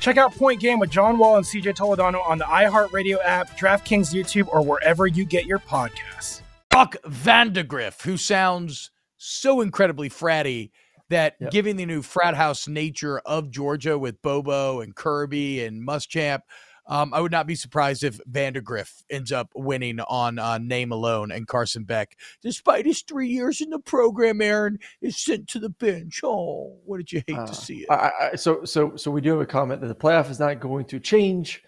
Check 0.00 0.16
out 0.16 0.32
Point 0.34 0.60
Game 0.60 0.78
with 0.78 0.90
John 0.90 1.18
Wall 1.18 1.36
and 1.36 1.44
CJ 1.44 1.74
Toledano 1.76 2.26
on 2.28 2.38
the 2.38 2.44
iHeartRadio 2.44 3.18
app, 3.24 3.58
DraftKings 3.58 4.14
YouTube, 4.14 4.48
or 4.48 4.62
wherever 4.62 5.06
you 5.06 5.24
get 5.24 5.44
your 5.46 5.58
podcasts. 5.58 6.42
Brock 6.70 6.96
Vandagriff, 7.04 8.02
who 8.02 8.16
sounds 8.16 8.90
so 9.16 9.60
incredibly 9.60 10.08
fratty 10.08 10.70
that 11.10 11.36
Yep. 11.40 11.50
given 11.50 11.76
the 11.76 11.86
new 11.86 12.02
frat 12.02 12.36
house 12.36 12.68
nature 12.68 13.18
of 13.20 13.50
Georgia 13.50 13.98
with 13.98 14.20
Bobo 14.22 14.80
and 14.80 14.94
Kirby 14.94 15.64
and 15.64 15.86
Muschamp, 15.86 16.40
um, 16.88 17.12
I 17.14 17.20
would 17.20 17.32
not 17.32 17.46
be 17.46 17.54
surprised 17.54 18.02
if 18.02 18.18
Vandagriff 18.30 19.02
ends 19.10 19.30
up 19.30 19.50
winning 19.54 20.00
on 20.00 20.38
uh, 20.38 20.58
name 20.58 20.90
alone 20.90 21.30
and 21.30 21.46
Carson 21.46 21.84
Beck, 21.84 22.16
despite 22.42 22.86
his 22.86 23.02
three 23.02 23.28
years 23.28 23.60
in 23.60 23.70
the 23.70 23.78
program, 23.78 24.40
Aaron, 24.40 24.78
is 25.00 25.16
sent 25.16 25.46
to 25.48 25.58
the 25.58 25.68
bench. 25.70 26.20
Oh, 26.24 26.78
what 26.84 26.96
did 26.96 27.12
you 27.12 27.22
hate 27.26 27.38
Uh, 27.38 27.46
to 27.46 27.54
see 27.54 27.80
it? 27.82 27.90
I, 27.90 28.10
I, 28.32 28.36
so 28.36 28.64
so 28.64 28.96
so 28.96 29.10
we 29.10 29.20
do 29.20 29.32
have 29.32 29.40
a 29.40 29.46
comment 29.46 29.80
that 29.82 29.88
the 29.88 29.94
playoff 29.94 30.30
is 30.30 30.40
not 30.40 30.58
going 30.60 30.86
to 30.86 30.98
change 30.98 31.62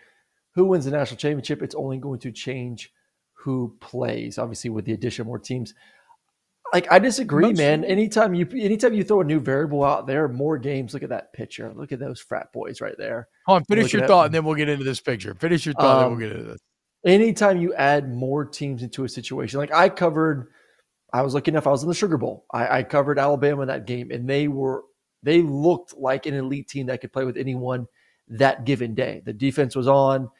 who 0.55 0.65
wins 0.65 0.85
the 0.87 0.91
national 0.91 1.19
championship. 1.19 1.63
It's 1.63 1.75
only 1.75 1.99
going 1.99 2.19
to 2.21 2.33
change 2.33 2.91
who 3.35 3.77
plays. 3.81 4.39
Obviously, 4.39 4.71
with 4.71 4.85
the 4.85 4.93
addition 4.93 5.23
of 5.23 5.27
more 5.27 5.39
teams. 5.39 5.75
Like 6.73 6.91
I 6.91 6.99
disagree, 6.99 7.53
man. 7.53 7.85
Anytime 7.85 8.35
you 8.35 8.47
anytime 8.55 8.95
you 8.95 9.03
throw 9.03 9.21
a 9.23 9.25
new 9.25 9.41
variable 9.41 9.83
out 9.85 10.07
there, 10.07 10.29
more 10.29 10.57
games. 10.59 10.95
Look 10.95 11.03
at 11.03 11.09
that 11.09 11.33
picture. 11.33 11.73
Look 11.75 11.91
at 11.93 11.99
those 11.99 12.21
frat 12.21 12.53
boys 12.53 12.81
right 12.81 12.95
there. 12.97 13.29
Hold 13.47 13.57
on, 13.57 13.65
finish 13.65 13.93
your 13.93 14.07
thought, 14.07 14.27
and 14.27 14.35
then 14.35 14.45
we'll 14.45 14.55
get 14.55 14.69
into 14.69 14.85
this 14.85 15.01
picture. 15.01 15.35
Finish 15.35 15.67
your 15.67 15.75
thought, 15.75 15.97
Um, 15.97 16.03
then 16.03 16.11
we'll 16.11 16.29
get 16.29 16.37
into 16.37 16.53
this. 16.53 16.61
anytime 17.05 17.61
you 17.61 17.75
add 17.75 18.13
more 18.15 18.45
teams 18.45 18.83
into 18.83 19.05
a 19.05 19.09
situation, 19.09 19.59
like 19.59 19.73
I 19.75 19.89
covered, 19.89 20.49
I 21.13 21.23
was 21.23 21.35
lucky 21.35 21.51
enough, 21.51 21.67
I 21.67 21.71
was 21.71 21.83
in 21.83 21.89
the 21.89 21.95
Sugar 21.95 22.19
Bowl. 22.19 22.47
I, 22.53 22.79
I 22.79 22.83
covered 22.85 23.19
Alabama 23.19 23.63
in 23.63 23.69
that 23.69 23.87
game, 23.87 24.11
and 24.11 24.29
they 24.29 24.47
were 24.49 24.85
they 25.23 25.43
looked 25.43 25.97
like 25.97 26.27
an 26.27 26.35
elite 26.35 26.69
team 26.69 26.87
that 26.87 27.01
could 27.01 27.13
play 27.13 27.25
with 27.25 27.37
anyone 27.37 27.87
that 28.29 28.65
given 28.65 28.95
day. 28.95 29.23
The 29.25 29.33
defense 29.33 29.75
was 29.75 29.89
on, 29.89 30.31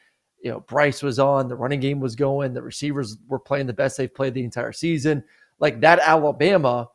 you 0.41 0.49
know, 0.49 0.61
Bryce 0.61 1.03
was 1.03 1.19
on, 1.19 1.49
the 1.49 1.55
running 1.55 1.81
game 1.81 1.99
was 1.99 2.15
going, 2.15 2.53
the 2.53 2.61
receivers 2.63 3.17
were 3.27 3.37
playing 3.37 3.67
the 3.67 3.73
best 3.73 3.97
they've 3.97 4.13
played 4.13 4.33
the 4.33 4.43
entire 4.43 4.71
season. 4.71 5.23
Like 5.61 5.79
that 5.81 5.99
Alabama 5.99 6.89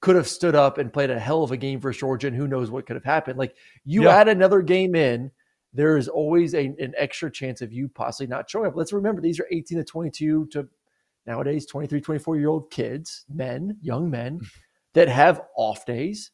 could 0.00 0.14
have 0.16 0.28
stood 0.28 0.54
up 0.54 0.78
and 0.78 0.92
played 0.92 1.10
a 1.10 1.18
hell 1.18 1.42
of 1.42 1.50
a 1.50 1.56
game 1.56 1.80
for 1.80 1.92
Georgia, 1.92 2.28
and 2.28 2.36
who 2.36 2.46
knows 2.46 2.70
what 2.70 2.86
could 2.86 2.96
have 2.96 3.04
happened. 3.04 3.38
Like 3.38 3.56
you 3.84 4.04
Yeah. 4.04 4.16
add 4.16 4.28
another 4.28 4.62
game 4.62 4.94
in, 4.94 5.32
there 5.72 5.96
is 5.96 6.08
always 6.08 6.54
a, 6.54 6.66
an 6.66 6.92
extra 6.96 7.30
chance 7.30 7.62
of 7.62 7.72
you 7.72 7.88
possibly 7.88 8.26
not 8.26 8.48
showing 8.48 8.66
up. 8.66 8.76
Let's 8.76 8.92
remember 8.92 9.20
these 9.22 9.40
are 9.40 9.46
18 9.50 9.78
to 9.78 9.84
22 9.84 10.46
to 10.52 10.68
nowadays 11.26 11.66
23, 11.66 12.00
24 12.00 12.36
year 12.36 12.48
old 12.48 12.70
kids, 12.70 13.24
men, 13.32 13.78
young 13.80 14.10
men 14.10 14.36
mm-hmm. 14.36 14.46
that 14.92 15.08
have 15.08 15.42
off 15.56 15.86
days. 15.86 16.30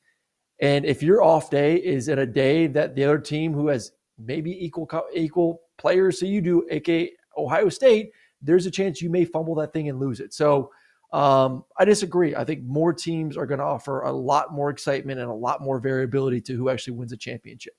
And 0.60 0.84
if 0.84 1.02
your 1.02 1.22
off 1.22 1.50
day 1.50 1.76
is 1.76 2.08
in 2.08 2.18
a 2.18 2.26
day 2.26 2.66
that 2.66 2.96
the 2.96 3.04
other 3.04 3.18
team 3.18 3.52
who 3.52 3.68
has 3.68 3.92
maybe 4.18 4.50
equal 4.64 4.90
equal 5.14 5.60
players 5.76 6.18
to 6.18 6.26
you 6.26 6.40
do, 6.40 6.66
aka 6.70 7.12
Ohio 7.36 7.68
State, 7.68 8.10
there's 8.42 8.66
a 8.66 8.70
chance 8.70 9.00
you 9.00 9.10
may 9.10 9.24
fumble 9.24 9.54
that 9.56 9.72
thing 9.72 9.88
and 9.88 10.00
lose 10.00 10.18
it. 10.18 10.34
So 10.34 10.72
um, 11.12 11.64
I 11.78 11.84
disagree. 11.84 12.34
I 12.36 12.44
think 12.44 12.64
more 12.64 12.92
teams 12.92 13.36
are 13.36 13.46
going 13.46 13.58
to 13.58 13.64
offer 13.64 14.02
a 14.02 14.12
lot 14.12 14.52
more 14.52 14.70
excitement 14.70 15.20
and 15.20 15.30
a 15.30 15.34
lot 15.34 15.62
more 15.62 15.80
variability 15.80 16.40
to 16.42 16.54
who 16.54 16.68
actually 16.68 16.94
wins 16.94 17.12
a 17.12 17.16
championship. 17.16 17.74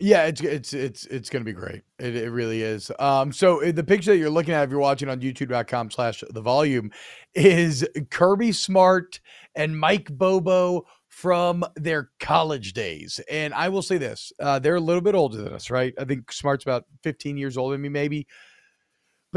Yeah, 0.00 0.26
it's 0.26 0.40
it's 0.42 0.72
it's 0.74 1.06
it's 1.06 1.28
gonna 1.28 1.44
be 1.44 1.52
great. 1.52 1.82
It, 1.98 2.14
it 2.14 2.30
really 2.30 2.62
is. 2.62 2.92
Um, 3.00 3.32
so 3.32 3.64
uh, 3.64 3.72
the 3.72 3.82
picture 3.82 4.12
that 4.12 4.18
you're 4.18 4.30
looking 4.30 4.54
at, 4.54 4.62
if 4.62 4.70
you're 4.70 4.78
watching 4.78 5.08
on 5.08 5.20
YouTube.com 5.20 5.90
slash 5.90 6.22
the 6.30 6.40
volume, 6.40 6.92
is 7.34 7.84
Kirby 8.10 8.52
Smart 8.52 9.18
and 9.56 9.76
Mike 9.76 10.08
Bobo 10.12 10.86
from 11.08 11.64
their 11.74 12.10
college 12.20 12.74
days. 12.74 13.18
And 13.28 13.52
I 13.52 13.70
will 13.70 13.82
say 13.82 13.98
this: 13.98 14.32
uh, 14.38 14.60
they're 14.60 14.76
a 14.76 14.80
little 14.80 15.02
bit 15.02 15.16
older 15.16 15.38
than 15.38 15.52
us, 15.52 15.68
right? 15.68 15.92
I 15.98 16.04
think 16.04 16.30
Smart's 16.30 16.62
about 16.62 16.84
15 17.02 17.36
years 17.36 17.56
older 17.56 17.74
than 17.74 17.82
me, 17.82 17.88
maybe. 17.88 18.28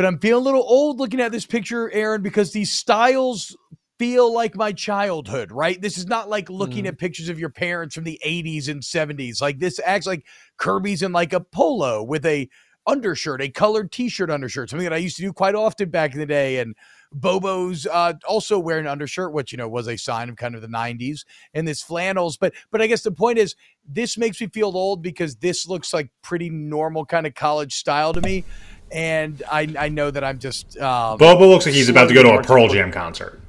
But 0.01 0.07
I'm 0.07 0.17
feeling 0.17 0.41
a 0.41 0.45
little 0.45 0.65
old 0.67 0.97
looking 0.97 1.19
at 1.21 1.31
this 1.31 1.45
picture, 1.45 1.91
Aaron, 1.91 2.23
because 2.23 2.51
these 2.51 2.71
styles 2.71 3.55
feel 3.99 4.33
like 4.33 4.55
my 4.55 4.71
childhood, 4.71 5.51
right? 5.51 5.79
This 5.79 5.95
is 5.95 6.07
not 6.07 6.27
like 6.27 6.49
looking 6.49 6.87
at 6.87 6.97
pictures 6.97 7.29
of 7.29 7.37
your 7.37 7.51
parents 7.51 7.93
from 7.93 8.03
the 8.05 8.19
80s 8.25 8.67
and 8.67 8.81
70s. 8.81 9.43
Like 9.43 9.59
this 9.59 9.79
acts 9.85 10.07
like 10.07 10.25
Kirby's 10.57 11.03
in 11.03 11.11
like 11.11 11.33
a 11.33 11.39
polo 11.39 12.01
with 12.01 12.25
a 12.25 12.49
undershirt, 12.87 13.43
a 13.43 13.49
colored 13.49 13.91
t-shirt 13.91 14.31
undershirt, 14.31 14.71
something 14.71 14.85
that 14.85 14.93
I 14.93 14.97
used 14.97 15.17
to 15.17 15.21
do 15.21 15.31
quite 15.31 15.53
often 15.53 15.91
back 15.91 16.13
in 16.13 16.19
the 16.19 16.25
day. 16.25 16.57
And 16.57 16.75
Bobo's 17.13 17.85
uh, 17.85 18.13
also 18.27 18.57
wearing 18.57 18.85
an 18.85 18.91
undershirt, 18.91 19.33
which 19.33 19.51
you 19.51 19.57
know 19.57 19.67
was 19.67 19.87
a 19.87 19.97
sign 19.97 20.29
of 20.29 20.37
kind 20.37 20.55
of 20.55 20.61
the 20.61 20.67
90s, 20.67 21.25
and 21.53 21.67
this 21.67 21.83
flannels. 21.83 22.37
But 22.37 22.53
but 22.71 22.81
I 22.81 22.87
guess 22.87 23.03
the 23.03 23.11
point 23.11 23.37
is, 23.37 23.55
this 23.87 24.17
makes 24.17 24.39
me 24.39 24.47
feel 24.47 24.75
old 24.77 25.03
because 25.03 25.35
this 25.35 25.67
looks 25.67 25.93
like 25.93 26.09
pretty 26.21 26.49
normal 26.49 27.05
kind 27.05 27.27
of 27.27 27.35
college 27.35 27.75
style 27.75 28.13
to 28.13 28.21
me. 28.21 28.45
And 28.91 29.41
I, 29.49 29.73
I 29.79 29.89
know 29.89 30.11
that 30.11 30.23
I'm 30.23 30.39
just 30.39 30.77
um, 30.77 31.17
Bobo 31.17 31.47
looks 31.47 31.65
like 31.65 31.75
he's 31.75 31.89
about 31.89 32.09
to 32.09 32.13
go 32.13 32.23
to 32.23 32.33
a 32.39 32.43
Pearl 32.43 32.67
Jam 32.67 32.91
concert. 32.91 33.39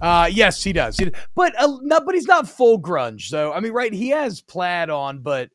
uh, 0.00 0.28
yes, 0.30 0.62
he 0.62 0.72
does. 0.72 0.98
He- 0.98 1.10
but 1.34 1.54
uh, 1.60 1.78
not, 1.82 2.04
but 2.04 2.14
he's 2.14 2.26
not 2.26 2.48
full 2.48 2.80
grunge 2.80 3.30
though. 3.30 3.52
I 3.52 3.60
mean, 3.60 3.72
right? 3.72 3.92
He 3.92 4.10
has 4.10 4.40
plaid 4.42 4.90
on, 4.90 5.20
but 5.20 5.48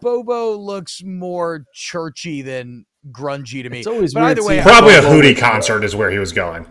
Bobo 0.00 0.56
looks 0.56 1.02
more 1.04 1.64
churchy 1.74 2.42
than 2.42 2.86
grungy 3.10 3.62
to 3.62 3.70
me. 3.70 3.78
It's 3.78 3.86
always 3.86 4.14
but 4.14 4.20
weird 4.20 4.38
either 4.38 4.46
way, 4.48 4.60
Probably 4.62 4.94
a 4.94 5.00
Hootie 5.02 5.36
concert 5.36 5.84
is 5.84 5.94
where 5.96 6.10
he 6.10 6.18
was 6.18 6.32
going. 6.32 6.66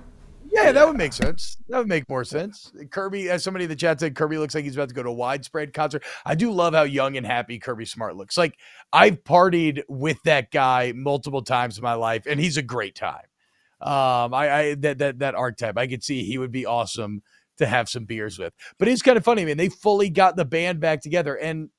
Yeah, 0.58 0.72
that 0.72 0.88
would 0.88 0.98
make 0.98 1.14
sense. 1.14 1.58
That 1.70 1.78
would 1.78 1.88
make 1.88 2.10
more 2.10 2.24
sense. 2.24 2.72
Kirby, 2.90 3.30
as 3.30 3.44
somebody 3.44 3.66
in 3.66 3.70
the 3.70 3.76
chat 3.76 4.00
said, 4.00 4.16
Kirby 4.16 4.38
looks 4.38 4.56
like 4.56 4.64
he's 4.64 4.76
about 4.76 4.90
to 4.90 4.96
go 4.96 5.04
to 5.04 5.10
a 5.10 5.14
widespread 5.14 5.74
concert. 5.74 6.04
I 6.26 6.36
do 6.36 6.52
love 6.52 6.74
how 6.74 6.84
young 6.84 7.16
and 7.16 7.26
happy 7.26 7.60
Kirby 7.60 7.86
Smart 7.86 8.16
looks. 8.16 8.38
Like 8.38 8.58
I've 8.92 9.24
partied 9.24 9.84
with 9.88 10.22
that 10.24 10.52
guy 10.52 10.94
multiple 10.96 11.44
times 11.44 11.78
in 11.78 11.84
my 11.84 11.94
life, 11.94 12.26
and 12.26 12.40
he's 12.40 12.58
a 12.58 12.64
great 12.64 12.96
time. 12.96 13.26
Um, 13.80 14.34
I, 14.34 14.52
I 14.52 14.76
that 14.76 14.98
that 14.98 15.20
that 15.20 15.36
archetype, 15.36 15.78
I 15.78 15.88
could 15.88 16.04
see 16.04 16.24
he 16.24 16.38
would 16.38 16.52
be 16.52 16.66
awesome 16.66 17.22
to 17.58 17.68
have 17.68 17.90
some 17.90 18.06
beers 18.06 18.40
with. 18.40 18.54
But 18.80 18.88
it's 18.88 19.02
kind 19.02 19.18
of 19.18 19.24
funny, 19.24 19.46
man. 19.46 19.58
They 19.58 19.70
fully 19.70 20.10
got 20.10 20.36
the 20.36 20.46
band 20.46 20.80
back 20.80 21.02
together, 21.02 21.36
and 21.36 21.70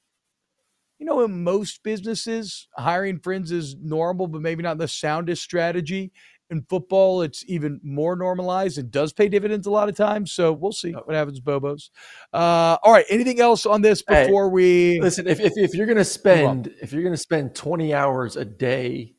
you 0.98 1.06
know, 1.06 1.24
in 1.24 1.44
most 1.44 1.82
businesses, 1.82 2.68
hiring 2.76 3.20
friends 3.20 3.52
is 3.52 3.76
normal, 3.80 4.26
but 4.26 4.42
maybe 4.42 4.62
not 4.62 4.78
the 4.78 4.88
soundest 4.88 5.42
strategy. 5.42 6.12
In 6.50 6.62
football, 6.62 7.20
it's 7.22 7.44
even 7.46 7.78
more 7.82 8.16
normalized 8.16 8.78
and 8.78 8.90
does 8.90 9.12
pay 9.12 9.28
dividends 9.28 9.66
a 9.66 9.70
lot 9.70 9.88
of 9.88 9.96
times. 9.96 10.32
So 10.32 10.52
we'll 10.52 10.72
see 10.72 10.92
what 10.92 11.14
happens, 11.14 11.40
Bobos. 11.40 11.90
Uh, 12.32 12.78
all 12.82 12.92
right. 12.92 13.04
Anything 13.10 13.38
else 13.38 13.66
on 13.66 13.82
this 13.82 14.02
Hey, 14.08 14.24
before 14.24 14.48
we 14.48 14.98
Listen, 15.00 15.26
if, 15.26 15.40
if, 15.40 15.52
if 15.56 15.74
you're 15.74 15.86
going 15.86 15.98
to 15.98 16.04
spend 16.04 16.72
if 16.80 16.92
you're 16.92 17.02
going 17.02 17.14
to 17.14 17.20
spend 17.20 17.54
20 17.54 17.92
hours 17.92 18.36
a 18.36 18.46
day, 18.46 19.14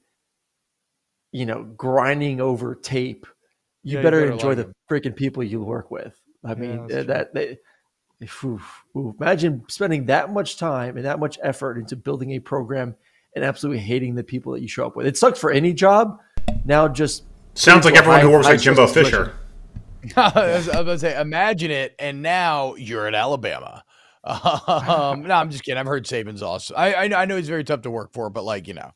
you 1.32 1.46
know, 1.46 1.64
grinding 1.64 2.42
over 2.42 2.74
tape, 2.74 3.28
you 3.84 3.94
Yeah, 3.94 4.00
you 4.00 4.04
better 4.04 4.22
better 4.22 4.32
enjoy 4.32 4.56
the 4.56 4.74
freaking 4.90 5.16
people 5.16 5.44
you 5.44 5.62
work 5.62 5.92
with. 5.92 6.20
I 6.44 6.56
mean, 6.56 6.88
that's 6.88 7.04
uh, 7.10 7.14
that 7.14 7.34
they, 7.34 7.58
oof. 8.44 8.84
imagine 8.96 9.64
spending 9.68 10.06
that 10.08 10.32
much 10.32 10.58
time 10.58 10.98
and 10.98 11.06
that 11.06 11.20
much 11.20 11.38
effort 11.44 11.78
into 11.78 11.96
building 11.96 12.32
a 12.32 12.40
program 12.40 12.96
and 13.36 13.46
absolutely 13.46 13.82
hating 13.82 14.16
the 14.16 14.24
people 14.24 14.54
that 14.54 14.62
you 14.62 14.68
show 14.68 14.86
up 14.86 14.96
with. 14.96 15.06
It 15.06 15.18
sucks 15.18 15.40
for 15.40 15.52
any 15.52 15.74
job. 15.74 16.20
Now 16.66 16.88
just 16.88 17.24
Sounds 17.56 17.86
like 17.86 17.96
into 17.96 18.10
a 18.10 18.14
everyone 18.14 18.22
who 18.22 18.32
works 18.32 18.46
like 18.48 18.60
Jimbo 18.62 18.88
Fisher. 18.88 19.34
I 20.16 20.32
was 20.56 20.68
about 20.68 20.84
to 20.84 21.00
say, 21.00 21.20
imagine 21.20 21.72
it, 21.72 21.94
and 22.00 22.22
now 22.22 22.76
you're 22.76 23.08
at 23.08 23.16
Alabama. 23.16 23.84
Um, 24.24 25.24
no, 25.24 25.34
I'm 25.34 25.50
just 25.50 25.64
kidding. 25.64 25.80
I've 25.80 25.88
heard 25.88 26.06
Saban's 26.06 26.44
awesome. 26.44 26.76
I, 26.78 26.94
I 26.94 27.08
know- 27.08 27.16
I 27.18 27.26
know 27.26 27.38
he's 27.38 27.48
very 27.48 27.64
tough 27.64 27.82
to 27.84 27.90
work 27.90 28.14
for, 28.14 28.30
but 28.30 28.44
like 28.44 28.68
you 28.68 28.74
know, 28.76 28.92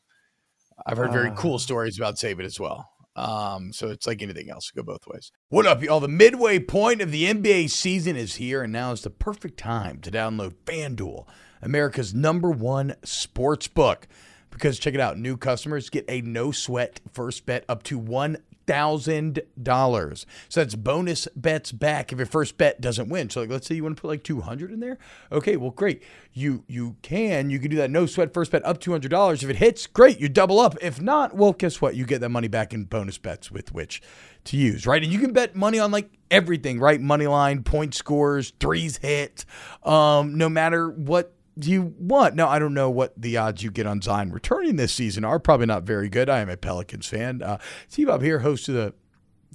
I've 0.86 0.98
heard 0.98 1.12
very 1.12 1.32
cool 1.36 1.58
stories 1.60 1.98
about 1.98 2.16
Saban 2.18 2.44
as 2.44 2.60
well. 2.60 2.88
Um, 3.16 3.72
so 3.74 3.90
it's 3.90 4.06
like 4.06 4.22
anything 4.22 4.50
else, 4.50 4.70
go 4.72 4.84
both 4.84 5.08
ways. 5.08 5.32
What 5.50 5.66
up, 5.66 5.82
y'all? 5.82 6.00
The 6.02 6.08
midway 6.08 6.60
point 6.60 7.02
of 7.02 7.12
the 7.12 7.24
NBA 7.26 7.70
season 7.70 8.16
is 8.16 8.36
here, 8.36 8.64
and 8.64 8.74
now 8.74 8.92
is 8.92 9.02
the 9.02 9.10
perfect 9.10 9.58
time 9.58 10.00
to 10.02 10.12
download 10.12 10.56
FanDuel, 10.66 11.26
America's 11.62 12.14
number 12.14 12.52
one 12.52 12.96
sports 13.04 13.68
book. 13.68 14.08
Because 14.54 14.80
check 14.80 14.94
it 14.94 15.00
out, 15.00 15.18
new 15.18 15.36
customers 15.36 15.90
get 15.90 16.06
a 16.08 16.22
no 16.22 16.52
sweat 16.52 17.02
first 17.12 17.46
bet 17.46 17.66
up 17.68 17.84
to 17.84 17.98
one 17.98 18.38
thousand 18.66 19.42
dollars. 19.62 20.26
So 20.48 20.62
that's 20.62 20.76
bonus 20.76 21.28
bets 21.36 21.74
back 21.74 22.14
if 22.14 22.18
your 22.18 22.26
first 22.26 22.58
bet 22.58 22.80
doesn't 22.80 23.10
win. 23.10 23.30
So 23.30 23.42
like, 23.42 23.50
let's 23.50 23.68
say 23.68 23.76
you 23.76 23.84
want 23.84 23.98
to 23.98 24.02
put 24.02 24.08
like 24.08 24.24
two 24.24 24.42
hundred 24.42 24.72
in 24.72 24.80
there. 24.80 24.98
Okay, 25.32 25.58
well, 25.58 25.72
great. 25.72 26.02
You 26.32 26.64
you 26.68 26.96
can 27.02 27.50
you 27.50 27.60
can 27.60 27.72
do 27.72 27.78
that 27.78 27.92
no 27.92 28.06
sweat 28.06 28.34
first 28.34 28.52
bet 28.52 28.66
up 28.66 28.80
two 28.80 28.92
hundred 28.92 29.10
dollars. 29.10 29.44
If 29.44 29.50
it 29.50 29.58
hits, 29.58 29.86
great, 29.88 30.20
you 30.20 30.30
double 30.30 30.60
up. 30.60 30.78
If 30.82 31.02
not, 31.02 31.36
well, 31.36 31.54
guess 31.54 31.82
what? 31.82 31.96
You 31.96 32.06
get 32.06 32.22
that 32.22 32.30
money 32.30 32.48
back 32.48 32.74
in 32.74 32.86
bonus 32.86 33.18
bets 33.18 33.52
with 33.52 33.74
which 33.74 34.02
to 34.46 34.58
use, 34.58 34.88
right? 34.88 35.04
And 35.04 35.12
you 35.12 35.20
can 35.20 35.34
bet 35.34 35.56
money 35.56 35.80
on 35.80 35.92
like 35.92 36.10
everything, 36.32 36.80
right? 36.80 37.02
Money 37.02 37.28
line, 37.28 37.64
point 37.64 37.94
scores, 37.94 38.54
threes 38.60 38.98
hit, 38.98 39.46
um, 39.84 40.38
no 40.38 40.48
matter 40.48 40.90
what 40.90 41.34
you 41.56 41.94
want. 41.98 42.36
Now, 42.36 42.50
I 42.50 42.60
don't 42.60 42.74
know 42.74 42.90
what 42.90 43.14
the 43.16 43.38
odds 43.38 43.64
you 43.64 43.72
get 43.72 43.86
on 43.86 44.02
Zion 44.02 44.32
returning 44.32 44.76
this 44.76 44.94
season 44.94 45.24
are. 45.24 45.40
Probably 45.40 45.66
not 45.66 45.84
very 45.84 46.10
good. 46.10 46.30
I 46.30 46.40
am 46.40 46.50
a 46.50 46.58
Pelicans 46.58 47.08
fan. 47.08 47.42
Uh, 47.42 47.58
T 47.92 48.06
Bob 48.06 48.22
here, 48.22 48.40
host 48.40 48.70
of 48.70 48.76
the 48.76 48.94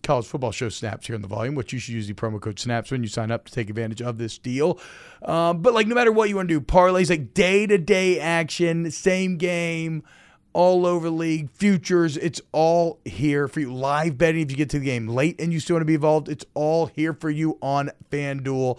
college 0.03 0.27
football 0.27 0.53
show 0.53 0.69
Snaps 0.69 1.07
here 1.07 1.17
in 1.17 1.23
the 1.23 1.29
volume, 1.29 1.55
which 1.55 1.73
you 1.73 1.79
should 1.79 1.95
use 1.95 2.07
the 2.07 2.15
promo 2.15 2.41
code 2.41 2.59
Snaps 2.59 2.91
when 2.91 3.03
you 3.03 3.09
sign 3.09 3.31
up 3.31 3.47
to 3.47 3.53
take 3.53 3.69
advantage 3.69 4.01
of 4.01 4.19
this 4.19 4.39
deal. 4.39 4.79
Um, 5.23 5.61
but 5.61 5.75
like, 5.75 5.87
no 5.87 5.95
matter 5.95 6.13
what 6.13 6.29
you 6.29 6.37
want 6.37 6.49
to 6.49 6.61
do, 6.61 6.65
parlays, 6.65 7.11
like 7.11 7.35
day 7.35 7.67
to 7.67 7.79
day 7.79 8.21
action, 8.21 8.91
same 8.91 9.37
game, 9.37 10.05
all 10.53 10.87
over 10.87 11.11
league, 11.11 11.51
futures, 11.51 12.17
it's 12.17 12.41
all 12.53 13.01
here 13.05 13.49
for 13.49 13.61
you. 13.61 13.73
Live 13.73 14.19
betting 14.19 14.43
if 14.43 14.51
you 14.51 14.57
get 14.57 14.71
to 14.71 14.79
the 14.79 14.85
game 14.85 15.09
late 15.09 15.41
and 15.41 15.53
you 15.53 15.61
still 15.61 15.75
want 15.75 15.83
to 15.83 15.87
be 15.87 15.95
involved, 15.95 16.29
it's 16.29 16.45
all 16.55 16.87
here 16.87 17.13
for 17.13 17.31
you 17.31 17.59
on 17.61 17.91
FanDuel. 18.11 18.79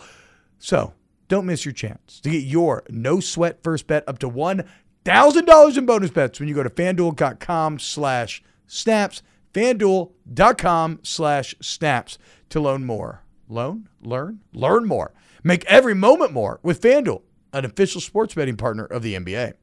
So 0.57 0.93
don't 1.29 1.45
miss 1.45 1.63
your 1.63 1.73
chance 1.73 2.19
to 2.19 2.29
get 2.29 2.43
your 2.43 2.83
no 2.89 3.21
sweat 3.21 3.63
first 3.63 3.87
bet 3.87 4.03
up 4.07 4.19
to 4.19 4.29
$1,000 4.29 5.77
in 5.77 5.85
bonus 5.85 6.11
bets 6.11 6.39
when 6.39 6.49
you 6.49 6.55
go 6.55 6.63
to 6.63 6.69
fanduel.com 6.69 7.79
slash 7.79 8.43
snaps, 8.67 9.21
fanduel.com 9.53 10.99
slash 11.03 11.55
snaps 11.61 12.17
to 12.49 12.59
learn 12.59 12.85
more. 12.85 13.23
Loan, 13.47 13.87
learn, 14.01 14.41
learn 14.53 14.85
more. 14.85 15.13
Make 15.43 15.63
every 15.65 15.93
moment 15.95 16.33
more 16.33 16.59
with 16.61 16.81
FanDuel, 16.81 17.21
an 17.53 17.65
official 17.65 18.01
sports 18.01 18.33
betting 18.33 18.57
partner 18.57 18.85
of 18.85 19.01
the 19.01 19.15
NBA. 19.15 19.53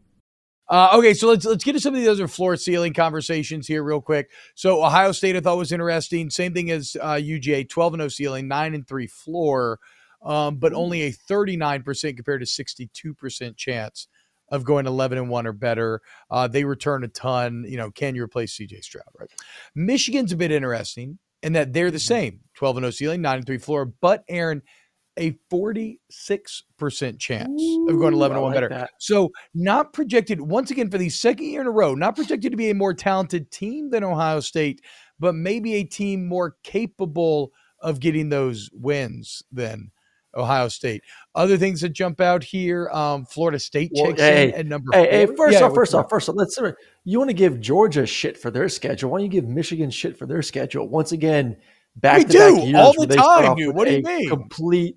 Uh, 0.68 0.90
okay, 0.94 1.14
so 1.14 1.28
let's 1.28 1.44
let's 1.44 1.62
get 1.62 1.74
to 1.74 1.80
some 1.80 1.94
of 1.94 2.02
the 2.02 2.08
other 2.08 2.26
floor 2.26 2.56
ceiling 2.56 2.92
conversations 2.92 3.68
here 3.68 3.84
real 3.84 4.00
quick. 4.00 4.30
So 4.56 4.84
Ohio 4.84 5.12
State 5.12 5.36
I 5.36 5.40
thought 5.40 5.58
was 5.58 5.70
interesting. 5.70 6.28
Same 6.28 6.52
thing 6.54 6.72
as 6.72 6.96
uh, 7.00 7.14
UGA, 7.14 7.68
twelve 7.68 7.94
and 7.94 8.00
zero 8.00 8.08
ceiling, 8.08 8.48
nine 8.48 8.74
and 8.74 8.86
three 8.86 9.06
floor, 9.06 9.78
um, 10.22 10.56
but 10.56 10.72
only 10.72 11.02
a 11.02 11.10
thirty 11.12 11.56
nine 11.56 11.82
percent 11.82 12.16
compared 12.16 12.40
to 12.40 12.46
sixty 12.46 12.90
two 12.92 13.14
percent 13.14 13.56
chance 13.56 14.08
of 14.48 14.64
going 14.64 14.86
eleven 14.86 15.18
and 15.18 15.28
one 15.28 15.46
or 15.46 15.52
better. 15.52 16.00
Uh, 16.30 16.48
they 16.48 16.64
return 16.64 17.04
a 17.04 17.08
ton. 17.08 17.64
You 17.68 17.76
know, 17.76 17.90
can 17.90 18.14
you 18.14 18.22
replace 18.22 18.56
CJ 18.56 18.82
Stroud? 18.82 19.04
Right. 19.18 19.30
Michigan's 19.74 20.32
a 20.32 20.36
bit 20.36 20.50
interesting 20.50 21.18
in 21.42 21.52
that 21.54 21.72
they're 21.72 21.90
the 21.90 21.98
same, 21.98 22.40
twelve 22.54 22.76
and 22.76 22.84
zero 22.84 22.90
ceiling, 22.90 23.22
nine 23.22 23.38
and 23.38 23.46
three 23.46 23.58
floor, 23.58 23.86
but 23.86 24.24
Aaron 24.28 24.62
a 25.18 25.32
46% 25.50 25.98
chance 27.18 27.62
of 27.88 27.98
going 27.98 28.14
11 28.14 28.36
and 28.36 28.42
1 28.42 28.52
like 28.52 28.54
better. 28.54 28.68
that. 28.68 28.90
So, 28.98 29.30
not 29.54 29.92
projected, 29.92 30.40
once 30.40 30.70
again, 30.70 30.90
for 30.90 30.98
the 30.98 31.08
second 31.08 31.46
year 31.46 31.60
in 31.60 31.66
a 31.66 31.70
row, 31.70 31.94
not 31.94 32.16
projected 32.16 32.52
to 32.52 32.56
be 32.56 32.70
a 32.70 32.74
more 32.74 32.94
talented 32.94 33.50
team 33.50 33.90
than 33.90 34.04
Ohio 34.04 34.40
State, 34.40 34.82
but 35.18 35.34
maybe 35.34 35.74
a 35.74 35.84
team 35.84 36.26
more 36.26 36.56
capable 36.62 37.52
of 37.80 38.00
getting 38.00 38.28
those 38.28 38.70
wins 38.72 39.42
than 39.50 39.90
Ohio 40.36 40.68
State. 40.68 41.02
Other 41.34 41.56
things 41.56 41.80
that 41.80 41.90
jump 41.90 42.20
out 42.20 42.42
here 42.44 42.88
um, 42.90 43.24
Florida 43.24 43.58
State 43.58 43.90
Well, 43.94 44.06
checks 44.06 44.20
hey, 44.20 44.48
in 44.48 44.54
at 44.54 44.66
number 44.66 44.90
hey, 44.92 45.26
hey, 45.26 45.26
first 45.36 45.54
Yeah, 45.54 45.66
off, 45.66 45.74
first 45.74 45.94
off, 45.94 46.08
first 46.08 46.28
off, 46.28 46.36
let's. 46.36 46.58
You 47.04 47.18
want 47.18 47.30
to 47.30 47.34
give 47.34 47.60
Georgia 47.60 48.06
shit 48.06 48.38
for 48.38 48.50
their 48.50 48.68
schedule? 48.68 49.10
Why 49.10 49.18
don't 49.18 49.24
you 49.24 49.30
give 49.30 49.46
Michigan 49.48 49.90
shit 49.90 50.16
for 50.16 50.26
their 50.26 50.42
schedule? 50.42 50.88
Once 50.88 51.12
again, 51.12 51.56
back 51.96 52.26
to 52.28 52.38
back 52.38 52.64
years 52.64 52.74
all 52.76 53.06
the 53.06 53.16
time, 53.16 53.56
dude. 53.56 53.74
What 53.74 53.88
do 53.88 53.96
you 53.96 54.02
mean? 54.02 54.28
Complete 54.28 54.96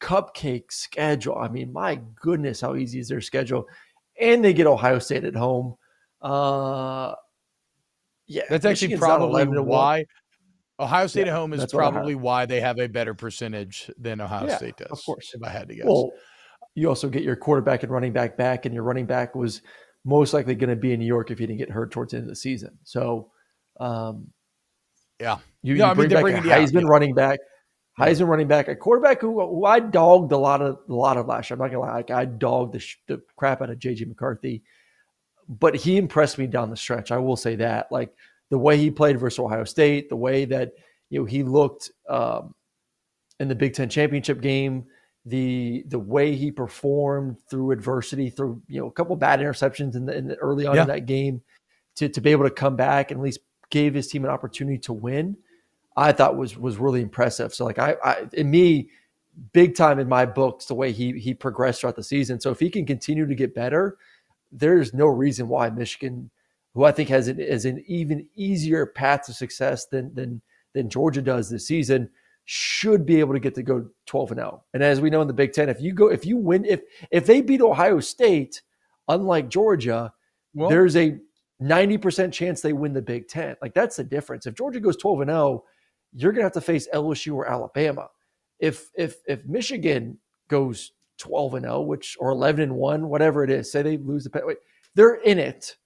cupcake 0.00 0.72
schedule. 0.72 1.36
I 1.36 1.48
mean, 1.48 1.72
my 1.72 2.00
goodness, 2.16 2.60
how 2.60 2.76
easy 2.76 2.98
is 2.98 3.08
their 3.08 3.20
schedule? 3.20 3.66
And 4.18 4.44
they 4.44 4.52
get 4.52 4.66
Ohio 4.66 4.98
State 4.98 5.24
at 5.24 5.34
home. 5.34 5.76
Uh, 6.20 7.14
yeah, 8.26 8.42
That's 8.48 8.64
actually 8.64 8.88
Michigan's 8.88 9.00
not 9.00 9.06
probably 9.18 9.42
11 9.42 9.54
1. 9.56 9.66
why 9.66 10.04
Ohio 10.80 11.06
State 11.06 11.26
Yeah, 11.26 11.32
at 11.32 11.38
home 11.38 11.52
is 11.52 11.60
that's 11.60 11.74
what 11.74 11.82
I 11.82 11.84
have. 11.86 11.94
probably 11.94 12.14
why 12.14 12.46
they 12.46 12.60
have 12.60 12.78
a 12.80 12.88
better 12.88 13.14
percentage 13.14 13.90
than 13.98 14.20
Ohio 14.20 14.46
Yeah, 14.48 14.56
State 14.56 14.76
does. 14.78 14.88
of 14.90 14.98
course. 15.04 15.32
if 15.34 15.42
I 15.42 15.50
had 15.50 15.68
to 15.68 15.74
guess. 15.74 15.84
Well, 15.86 16.10
you 16.74 16.88
also 16.88 17.08
get 17.08 17.22
your 17.22 17.36
quarterback 17.36 17.82
and 17.82 17.92
running 17.92 18.12
back 18.12 18.36
back, 18.36 18.64
and 18.64 18.74
your 18.74 18.84
running 18.84 19.06
back 19.06 19.34
was 19.34 19.60
most 20.04 20.32
likely 20.32 20.54
going 20.54 20.70
to 20.70 20.76
be 20.76 20.92
in 20.92 21.00
New 21.00 21.06
York 21.06 21.30
if 21.30 21.38
he 21.38 21.46
didn't 21.46 21.58
get 21.58 21.70
hurt 21.70 21.90
towards 21.90 22.12
the 22.12 22.16
end 22.18 22.24
of 22.24 22.28
the 22.30 22.36
season. 22.36 22.78
So, 22.84 23.30
um, 23.78 24.28
yeah, 25.20 25.38
you, 25.62 25.74
No, 25.74 25.84
you 25.84 25.84
I 25.84 25.88
mean, 25.88 25.96
bring 25.96 26.08
they're 26.08 26.16
back 26.18 26.22
bringing- 26.22 26.44
a 26.44 26.46
yeah, 26.48 26.58
Heisman 26.64 26.82
yeah. 26.82 26.88
running 26.88 27.14
back, 27.14 27.38
Heisman 27.98 28.28
running 28.28 28.48
back, 28.48 28.68
a 28.68 28.76
quarterback 28.76 29.20
who, 29.20 29.38
who 29.40 29.66
I 29.66 29.80
dogged 29.80 30.32
a 30.32 30.38
lot 30.38 30.62
of 30.62 30.78
a 30.88 30.94
lot 30.94 31.18
of 31.18 31.26
last 31.26 31.50
year. 31.50 31.56
I'm 31.56 31.60
not 31.60 31.68
gonna 31.72 31.80
lie, 31.80 31.92
like 31.96 32.10
I 32.10 32.24
dogged 32.24 32.72
the, 32.72 32.78
sh- 32.78 32.96
the 33.08 33.20
crap 33.36 33.60
out 33.60 33.68
of 33.68 33.78
JJ 33.78 34.06
McCarthy, 34.08 34.62
but 35.48 35.74
he 35.74 35.98
impressed 35.98 36.38
me 36.38 36.46
down 36.46 36.70
the 36.70 36.76
stretch. 36.76 37.10
I 37.10 37.18
will 37.18 37.36
say 37.36 37.56
that, 37.56 37.90
like 37.92 38.14
the 38.50 38.58
way 38.58 38.76
he 38.76 38.90
played 38.90 39.18
versus 39.18 39.38
Ohio 39.38 39.64
State, 39.64 40.08
the 40.08 40.16
way 40.16 40.44
that 40.44 40.72
you 41.08 41.20
know 41.20 41.24
he 41.24 41.42
looked 41.42 41.90
um, 42.08 42.54
in 43.38 43.48
the 43.48 43.54
Big 43.54 43.74
Ten 43.74 43.88
championship 43.88 44.40
game, 44.40 44.84
the 45.24 45.84
the 45.88 45.98
way 45.98 46.34
he 46.34 46.50
performed 46.50 47.38
through 47.48 47.70
adversity, 47.72 48.30
through 48.30 48.60
you 48.68 48.80
know 48.80 48.86
a 48.86 48.92
couple 48.92 49.16
bad 49.16 49.40
interceptions 49.40 49.94
in 49.96 50.06
the, 50.06 50.16
in 50.16 50.28
the 50.28 50.36
early 50.36 50.66
on 50.66 50.74
Yeah. 50.76 50.82
in 50.82 50.88
that 50.88 51.06
game, 51.06 51.40
to 51.96 52.08
to 52.08 52.20
be 52.20 52.30
able 52.30 52.44
to 52.44 52.50
come 52.50 52.76
back 52.76 53.10
and 53.10 53.20
at 53.20 53.24
least 53.24 53.40
gave 53.70 53.94
his 53.94 54.08
team 54.08 54.24
an 54.24 54.30
opportunity 54.30 54.78
to 54.78 54.92
win. 54.92 55.36
I 55.96 56.12
thought 56.12 56.36
was 56.36 56.56
was 56.56 56.76
really 56.78 57.02
impressive. 57.02 57.54
So 57.54 57.64
like 57.64 57.78
I, 57.78 57.96
I 58.04 58.26
in 58.32 58.50
me, 58.50 58.90
big 59.52 59.74
time 59.76 59.98
in 59.98 60.08
my 60.08 60.26
books 60.26 60.66
the 60.66 60.74
way 60.74 60.92
he 60.92 61.12
he 61.18 61.34
progressed 61.34 61.80
throughout 61.80 61.96
the 61.96 62.02
season. 62.02 62.40
So 62.40 62.50
if 62.50 62.58
he 62.60 62.70
can 62.70 62.86
continue 62.86 63.26
to 63.26 63.34
get 63.34 63.54
better, 63.54 63.96
there's 64.52 64.94
no 64.94 65.06
reason 65.06 65.48
why 65.48 65.70
Michigan, 65.70 66.30
who 66.74 66.84
I 66.84 66.92
think 66.92 67.08
has 67.08 67.28
an 67.28 67.40
is 67.40 67.64
an 67.64 67.82
even 67.86 68.26
easier 68.34 68.86
path 68.86 69.26
to 69.26 69.32
success 69.32 69.86
than 69.86 70.14
than 70.14 70.40
than 70.74 70.88
Georgia 70.88 71.22
does 71.22 71.50
this 71.50 71.66
season, 71.66 72.08
should 72.44 73.04
be 73.04 73.20
able 73.20 73.32
to 73.34 73.40
get 73.40 73.54
to 73.56 73.62
go 73.62 73.88
12 74.06 74.32
and 74.32 74.40
0. 74.40 74.64
And 74.74 74.82
as 74.82 75.00
we 75.00 75.10
know 75.10 75.20
in 75.20 75.28
the 75.28 75.34
Big 75.34 75.52
Ten, 75.52 75.68
if 75.68 75.80
you 75.80 75.92
go 75.92 76.10
if 76.10 76.24
you 76.24 76.36
win 76.36 76.64
if 76.64 76.80
if 77.10 77.26
they 77.26 77.40
beat 77.40 77.60
Ohio 77.60 78.00
State, 78.00 78.62
unlike 79.08 79.48
Georgia, 79.48 80.12
Well- 80.54 80.68
there's 80.68 80.96
a 80.96 81.18
90% 81.60 82.32
chance 82.32 82.60
they 82.62 82.72
win 82.72 82.92
the 82.94 83.02
Big 83.02 83.28
Ten. 83.28 83.56
Like 83.60 83.74
that's 83.74 83.96
the 83.96 84.04
difference. 84.04 84.46
If 84.46 84.54
Georgia 84.54 84.80
goes 84.80 84.96
12 84.96 85.20
and 85.22 85.30
0, 85.30 85.64
you're 86.14 86.32
gonna 86.32 86.44
have 86.44 86.52
to 86.52 86.60
face 86.60 86.88
LSU 86.92 87.34
or 87.34 87.46
Alabama. 87.46 88.08
If 88.58 88.90
if 88.96 89.16
if 89.26 89.44
Michigan 89.46 90.18
goes 90.48 90.92
12 91.18 91.54
and 91.54 91.64
0, 91.66 91.82
which 91.82 92.16
or 92.18 92.30
11 92.30 92.62
and 92.62 92.74
1, 92.76 93.08
whatever 93.08 93.44
it 93.44 93.50
is, 93.50 93.70
say 93.70 93.82
they 93.82 93.98
lose 93.98 94.24
the 94.24 94.42
wait, 94.44 94.58
they're 94.94 95.16
in 95.16 95.38
it. 95.38 95.76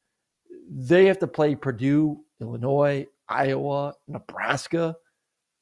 They 0.71 1.07
have 1.07 1.19
to 1.19 1.27
play 1.27 1.55
Purdue, 1.55 2.25
Illinois, 2.41 3.07
Iowa, 3.29 3.95
Nebraska 4.09 4.97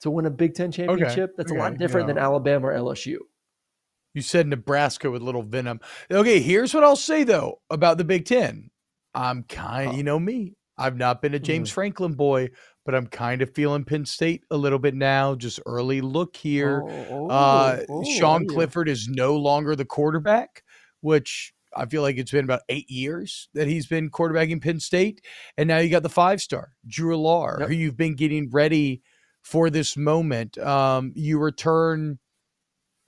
to 0.00 0.10
win 0.10 0.26
a 0.26 0.30
Big 0.30 0.54
Ten 0.54 0.72
championship. 0.72 1.36
That's 1.36 1.52
a 1.52 1.54
lot 1.54 1.72
okay, 1.72 1.78
different 1.78 2.08
than. 2.08 2.18
Alabama 2.18 2.68
or 2.68 2.72
LSU. 2.72 3.18
You 4.14 4.22
said 4.22 4.46
Nebraska 4.46 5.10
with 5.10 5.22
little 5.22 5.42
venom. 5.42 5.80
Okay, 6.10 6.40
here's 6.40 6.74
what 6.74 6.84
I'll 6.84 6.96
say 6.96 7.24
though 7.24 7.60
about 7.70 7.98
the 7.98 8.04
Big 8.04 8.26
Ten. 8.26 8.70
I'm 9.14 9.44
kind, 9.44 9.96
you 9.96 10.02
know 10.02 10.18
me. 10.18 10.54
I've 10.78 10.96
not 10.96 11.22
been 11.22 11.34
a 11.34 11.38
James 11.38 11.70
Mhm. 11.70 11.74
Franklin 11.74 12.14
boy, 12.14 12.50
but 12.84 12.94
I'm 12.94 13.06
kind 13.06 13.42
of 13.42 13.54
feeling 13.54 13.84
Penn 13.84 14.04
State 14.06 14.42
a 14.50 14.56
little 14.56 14.78
bit 14.78 14.94
now. 14.94 15.34
Just 15.34 15.60
early 15.66 16.00
look 16.00 16.36
here. 16.36 16.82
Oh, 16.82 17.28
uh, 17.28 17.84
oh, 17.88 18.04
Sean 18.04 18.40
are 18.40 18.42
you? 18.44 18.48
Clifford 18.48 18.88
is 18.88 19.06
no 19.08 19.36
longer 19.36 19.76
the 19.76 19.84
quarterback, 19.84 20.64
which 21.00 21.54
I 21.76 21.86
feel 21.86 22.02
like 22.02 22.16
it's 22.16 22.30
been 22.30 22.44
about 22.44 22.62
eight 22.68 22.90
years 22.90 23.48
that 23.54 23.68
he's 23.68 23.86
been 23.86 24.10
quarterbacking 24.10 24.62
Penn 24.62 24.80
State, 24.80 25.20
and 25.56 25.68
now 25.68 25.78
you 25.78 25.88
got 25.90 26.02
the 26.02 26.08
five 26.08 26.40
star 26.40 26.72
Drew 26.86 27.16
Allar, 27.16 27.60
Yep. 27.60 27.68
who 27.68 27.74
you've 27.74 27.96
been 27.96 28.14
getting 28.14 28.50
ready 28.50 29.02
for 29.42 29.70
this 29.70 29.96
moment. 29.96 30.58
Um, 30.58 31.12
you 31.14 31.38
return 31.38 32.18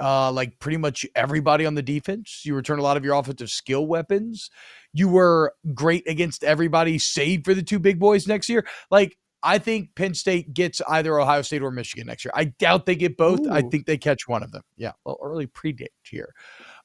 uh, 0.00 0.32
like 0.32 0.58
pretty 0.58 0.76
much 0.76 1.06
everybody 1.14 1.64
on 1.66 1.74
the 1.76 1.82
defense. 1.82 2.42
You 2.44 2.54
return 2.56 2.78
a 2.78 2.82
lot 2.82 2.96
of 2.96 3.04
your 3.04 3.14
offensive 3.14 3.50
skill 3.50 3.86
weapons. 3.86 4.50
You 4.92 5.08
were 5.08 5.54
great 5.72 6.08
against 6.08 6.42
everybody, 6.42 6.98
save 6.98 7.44
for 7.44 7.54
the 7.54 7.62
two 7.62 7.78
big 7.78 7.98
boys 8.00 8.26
next 8.26 8.48
year. 8.48 8.66
Like, 8.90 9.16
I 9.46 9.58
think 9.58 9.94
Penn 9.94 10.14
State 10.14 10.54
gets 10.54 10.80
either 10.88 11.20
Ohio 11.20 11.42
State 11.42 11.62
or 11.62 11.70
Michigan 11.70 12.06
next 12.06 12.24
year. 12.24 12.32
I 12.34 12.44
doubt 12.44 12.86
they 12.86 12.96
get 12.96 13.16
both. 13.18 13.46
I 13.48 13.60
think 13.60 13.84
they 13.86 13.98
catch 13.98 14.26
one 14.26 14.42
of 14.42 14.52
them. 14.52 14.62
Yeah, 14.78 14.92
well, 15.04 15.18
early 15.22 15.46
predate 15.46 15.88
here. 16.02 16.32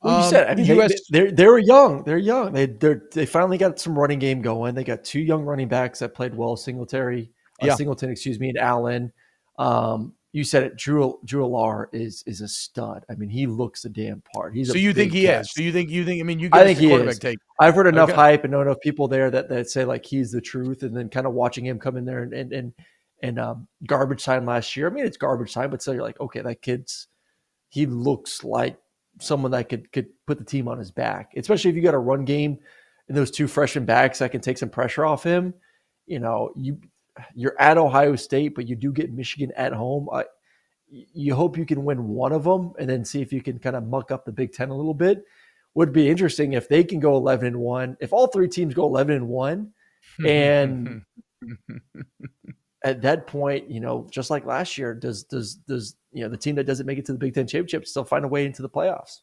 Well, 0.02 0.18
you 0.20 0.24
Um, 0.26 0.30
said, 0.30 0.48
I 0.50 0.56
mean, 0.56 0.66
they, 0.68 0.80
US 0.82 0.94
they, 1.12 1.32
they 1.32 1.46
were 1.46 1.60
young. 1.60 2.04
They're 2.04 2.18
young. 2.18 2.54
They 2.54 2.66
they 2.68 2.96
they 3.12 3.26
finally 3.26 3.58
got 3.58 3.80
some 3.80 3.98
running 3.98 4.20
game 4.20 4.42
going. 4.42 4.76
They 4.76 4.84
got 4.84 5.04
two 5.04 5.20
young 5.20 5.44
running 5.44 5.68
backs 5.68 6.00
that 6.00 6.14
played 6.14 6.34
well. 6.36 6.56
Singletary, 6.56 7.32
uh, 7.62 7.66
Yeah. 7.68 7.76
Singleton, 7.76 8.10
excuse 8.10 8.40
me, 8.40 8.50
and 8.50 8.58
Allen. 8.58 9.12
Um, 9.58 10.14
you 10.32 10.44
said 10.44 10.64
it. 10.64 10.78
Drew 10.78 11.20
Drew 11.26 11.44
Allar 11.44 11.88
is 11.92 12.24
is 12.28 12.40
a 12.42 12.48
stud. 12.48 13.04
I 13.10 13.16
mean, 13.16 13.30
he 13.30 13.46
looks 13.48 13.82
the 13.82 13.90
damn 13.90 14.22
part. 14.34 14.54
He's 14.56 14.70
so 14.72 14.78
you 14.78 14.94
think 14.94 15.12
he 15.12 15.26
cat. 15.26 15.42
is? 15.42 15.52
So 15.54 15.62
you 15.64 15.72
think 15.74 15.90
you 15.90 16.06
think? 16.06 16.22
I 16.22 16.24
mean, 16.24 16.40
you. 16.40 16.50
I 16.54 16.64
think 16.64 16.78
the 16.78 16.84
he 16.86 16.90
quarterback 16.92 17.14
is. 17.14 17.20
Take. 17.20 17.40
I've 17.60 17.74
heard 17.76 17.88
enough 17.88 18.10
Okay. 18.10 18.16
hype 18.16 18.44
and 18.44 18.52
know 18.52 18.62
enough 18.62 18.80
people 18.82 19.08
there 19.08 19.30
that, 19.32 19.50
that 19.50 19.70
say 19.70 19.84
like 19.86 20.06
he's 20.06 20.32
the 20.32 20.40
truth, 20.40 20.84
and 20.84 20.96
then 20.96 21.10
kind 21.10 21.26
of 21.26 21.34
watching 21.34 21.66
him 21.66 21.80
come 21.80 21.98
in 21.98 22.06
there 22.06 22.22
and 22.22 22.32
and 22.34 22.54
and, 22.54 22.74
and 23.24 23.40
um, 23.40 23.68
garbage 23.88 24.24
time 24.24 24.46
last 24.46 24.78
year. 24.78 24.88
I 24.88 24.92
mean, 24.92 25.06
it's 25.06 25.18
garbage 25.18 25.52
time, 25.54 25.72
but 25.72 25.82
still, 25.82 25.96
you're 25.96 26.04
like, 26.04 26.20
okay, 26.22 26.42
that 26.42 26.62
kid's 26.62 27.08
he 27.70 27.86
looks 27.88 28.44
like 28.44 28.78
someone 29.20 29.52
that 29.52 29.70
could 29.70 29.92
could 29.92 30.08
put 30.26 30.38
the 30.38 30.44
team 30.44 30.68
on 30.68 30.78
his 30.80 30.92
back, 30.92 31.34
especially 31.36 31.70
if 31.70 31.76
you 31.76 31.82
got 31.82 31.94
a 31.94 32.00
run 32.00 32.26
game 32.26 32.58
and 33.08 33.18
those 33.18 33.32
two 33.32 33.48
freshman 33.48 33.86
backs 33.86 34.20
that 34.20 34.32
can 34.32 34.42
take 34.42 34.58
some 34.58 34.70
pressure 34.70 35.06
off 35.06 35.24
him. 35.24 35.54
You 36.06 36.20
know, 36.20 36.52
you 36.56 36.80
you're 37.36 37.60
at 37.60 37.78
Ohio 37.78 38.16
State, 38.16 38.56
but 38.56 38.68
you 38.68 38.76
do 38.76 38.92
get 38.92 39.12
Michigan 39.12 39.52
at 39.56 39.74
home. 39.74 40.08
I, 40.12 40.26
you 40.90 41.36
hope 41.36 41.58
you 41.58 41.66
can 41.66 41.84
win 41.84 42.08
one 42.08 42.32
of 42.32 42.44
them 42.44 42.74
and 42.80 42.90
then 42.90 43.06
see 43.06 43.22
if 43.22 43.32
you 43.32 43.42
can 43.42 43.60
kind 43.60 43.76
of 43.76 43.86
muck 43.86 44.12
up 44.12 44.26
the 44.26 44.32
Big 44.32 44.54
Ten 44.54 44.70
a 44.70 44.76
little 44.76 44.94
bit. 44.94 45.24
Would 45.76 45.94
be 45.94 46.10
interesting 46.10 46.54
if 46.54 46.68
they 46.68 46.84
can 46.84 47.00
go 47.00 47.16
11 47.16 47.48
and 47.48 47.60
one. 47.60 47.96
If 48.00 48.12
all 48.12 48.28
three 48.28 48.48
teams 48.48 48.74
go 48.74 48.86
11 48.86 49.16
and 49.16 49.28
one, 49.28 49.72
and 50.26 51.04
at 52.84 53.02
that 53.02 53.28
point, 53.28 53.70
you 53.70 53.80
know, 53.80 54.08
just 54.12 54.30
like 54.30 54.46
last 54.46 54.78
year, 54.78 54.94
does 54.94 55.24
does 55.24 55.56
does 55.56 55.96
you 56.12 56.24
know 56.24 56.30
the 56.30 56.38
team 56.38 56.56
that 56.56 56.66
doesn't 56.66 56.86
make 56.86 56.98
it 56.98 57.06
to 57.06 57.14
the 57.14 57.18
Big 57.18 57.34
Ten 57.34 57.48
championship 57.48 57.88
still 57.88 58.04
find 58.04 58.26
a 58.26 58.28
way 58.28 58.46
into 58.46 58.62
the 58.62 58.70
playoffs? 58.70 59.20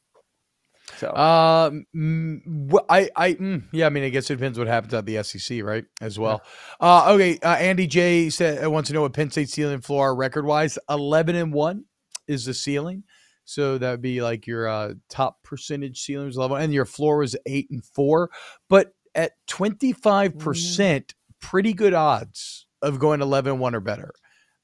So 0.99 1.09
Uh, 1.09 1.71
mm, 1.95 2.73
I, 2.89 3.11
I, 3.17 3.35
mm, 3.35 3.65
yeah, 3.73 3.87
I 3.87 3.89
mean, 3.89 4.05
I 4.05 4.09
guess 4.09 4.31
it 4.31 4.37
depends 4.37 4.59
what 4.59 4.69
happens 4.69 4.95
at 4.95 5.05
the 5.05 5.23
SEC, 5.23 5.63
right? 5.63 5.85
As 6.01 6.19
well. 6.19 6.43
Uh, 6.81 7.13
okay. 7.13 7.39
Uh, 7.43 7.57
Andy 7.57 7.87
J 7.87 8.31
said, 8.31 8.67
wants 8.69 8.89
to 8.89 8.95
know 8.95 9.03
what 9.03 9.13
Penn 9.13 9.31
State 9.31 9.51
ceiling 9.51 9.75
and 9.75 9.85
floor 9.85 10.11
are 10.11 10.17
record 10.17 10.47
wise. 10.47 10.79
11 10.89 11.35
and 11.35 11.53
one 11.53 11.85
is 12.29 12.45
the 12.45 12.55
ceiling. 12.55 13.03
So 13.45 13.79
that 13.79 13.91
would 13.91 14.03
be 14.03 14.23
like 14.23 14.47
your 14.47 14.69
uh, 14.69 14.95
top 15.09 15.43
percentage 15.43 16.01
ceilings 16.01 16.37
level, 16.37 16.57
and 16.57 16.73
your 16.73 16.85
floor 16.85 17.19
was 17.19 17.37
eight 17.47 17.69
and 17.71 17.85
four. 17.85 18.31
But 18.69 18.93
at 19.15 19.33
25%, 19.49 21.15
pretty 21.41 21.73
good 21.73 21.95
odds 21.95 22.67
of 22.83 22.99
going 22.99 23.23
11 23.23 23.53
and 23.53 23.61
one 23.61 23.75
or 23.75 23.81
better. 23.81 24.13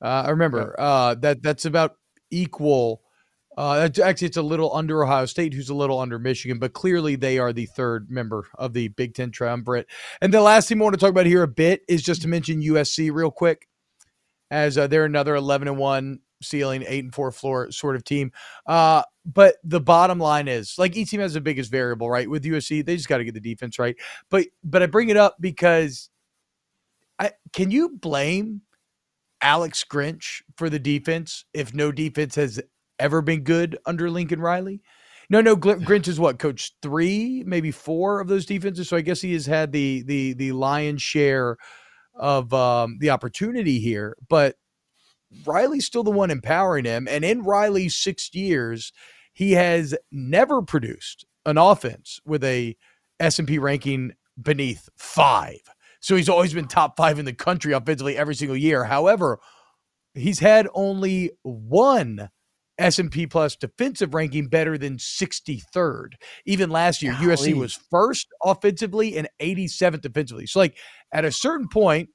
Uh, 0.01 0.25
I 0.27 0.31
remember 0.31 0.75
uh, 0.79 1.15
that 1.17 1.43
that's 1.43 1.65
about 1.65 1.97
equal 2.33 3.03
Uh, 3.59 3.89
actually, 4.03 4.27
it's 4.29 4.39
a 4.39 4.43
little 4.43 4.75
under 4.75 5.05
Ohio 5.05 5.27
State, 5.27 5.53
who's 5.53 5.69
a 5.69 5.75
little 5.75 6.01
under 6.01 6.19
Michigan, 6.19 6.59
but 6.59 6.73
clearly 6.73 7.17
they 7.17 7.39
are 7.39 7.53
the 7.53 7.67
third 7.67 8.11
member 8.11 8.47
of 8.57 8.73
the 8.73 8.89
Big 8.89 9.15
Ten 9.15 9.31
triumvirate. 9.31 9.87
And 10.23 10.33
the 10.33 10.41
last 10.41 10.69
thing 10.69 10.81
I 10.81 10.85
want 10.85 10.95
to 10.95 11.01
talk 11.01 11.11
about 11.11 11.27
here 11.27 11.43
a 11.43 11.49
bit 11.49 11.83
is 11.87 12.03
just 12.03 12.23
to 12.23 12.29
mention 12.29 12.63
USC 12.63 13.13
real 13.13 13.31
quick, 13.31 13.69
as 14.51 14.79
uh, 14.79 14.87
they're 14.87 15.05
another 15.05 15.35
11 15.35 15.69
and 15.69 15.77
1 15.77 16.19
ceiling, 16.41 16.83
8 16.89 17.05
and 17.05 17.15
4 17.15 17.31
floor 17.31 17.71
sort 17.71 17.95
of 17.97 18.05
team. 18.05 18.33
Uh, 18.67 19.03
but 19.27 19.57
the 19.65 19.81
bottom 19.81 20.19
line 20.19 20.49
is 20.49 20.79
like 20.79 20.97
each 20.97 21.11
team 21.11 21.21
has 21.21 21.35
the 21.35 21.41
biggest 21.41 21.71
variable, 21.71 22.09
right? 22.11 22.29
With 22.29 22.45
USC, 22.45 22.85
they 22.85 22.97
just 22.97 23.09
got 23.09 23.19
to 23.19 23.25
get 23.25 23.35
the 23.35 23.41
defense 23.41 23.79
right. 23.79 23.97
But 24.31 24.47
but 24.65 24.83
I 24.83 24.87
bring 24.87 25.11
it 25.11 25.17
up 25.19 25.37
because 25.41 26.09
I 27.19 27.33
can 27.53 27.71
you 27.71 27.91
blame 27.91 28.63
Alex 29.43 29.85
Grinch 29.89 30.43
for 30.57 30.71
the 30.71 30.79
defense 30.79 31.45
if 31.53 31.75
no 31.75 31.93
defense 31.93 32.35
has 32.37 32.61
ever 32.99 33.21
been 33.21 33.43
good 33.43 33.79
under 33.85 34.11
Lincoln 34.11 34.41
Riley? 34.41 34.81
No, 35.29 35.41
no, 35.41 35.57
Grinch 35.57 36.09
is 36.09 36.21
what 36.21 36.39
coach 36.39 36.73
three, 36.83 37.43
maybe 37.47 37.71
four 37.71 38.21
of 38.21 38.29
those 38.29 38.47
defenses. 38.47 38.89
So 38.89 38.97
I 38.97 39.01
guess 39.01 39.21
he 39.21 39.33
has 39.33 39.47
had 39.47 39.73
the 39.73 40.03
the 40.03 40.35
the 40.35 40.53
lion's 40.53 41.03
share 41.03 41.57
of 42.15 42.53
um, 42.53 42.99
the 43.01 43.11
opportunity 43.11 43.81
here, 43.81 44.17
but 44.29 44.57
Riley's 45.47 45.87
still 45.87 46.05
the 46.05 46.11
one 46.11 46.31
empowering 46.31 46.85
him. 46.85 47.09
And 47.09 47.25
in 47.25 47.43
Riley's 47.43 47.97
six 47.97 48.35
years, 48.35 48.93
he 49.33 49.53
has 49.53 49.95
never 50.11 50.63
produced 50.63 51.25
an 51.47 51.59
offense 51.59 52.21
with 52.25 52.45
a 52.45 52.77
S&P 53.19 53.59
ranking 53.59 54.13
beneath 54.41 54.89
five. 54.97 55.61
So 56.03 56.17
he's 56.17 56.29
always 56.29 56.53
been 56.53 56.67
top 56.67 56.97
five 56.97 57.19
in 57.19 57.25
the 57.25 57.33
country 57.33 57.73
offensively 57.73 58.17
every 58.17 58.35
single 58.35 58.57
year. 58.57 58.85
However, 58.85 59.39
he's 60.15 60.41
had 60.41 60.69
only 60.75 61.31
one 61.43 62.29
S&P 62.77 63.29
plus 63.29 63.55
defensive 63.55 64.13
ranking 64.13 64.49
better 64.49 64.77
than 64.77 64.97
63rd. 64.97 66.15
Even 66.45 66.71
last 66.71 67.03
year, 67.03 67.13
Golly. 67.13 67.27
USC 67.27 67.55
was 67.55 67.79
first 67.91 68.29
offensively 68.43 69.17
and 69.17 69.29
87th 69.41 70.01
defensively. 70.01 70.47
So 70.47 70.59
like 70.59 70.77
at 71.13 71.25
a 71.25 71.31
certain 71.31 71.69
point, 71.69 72.09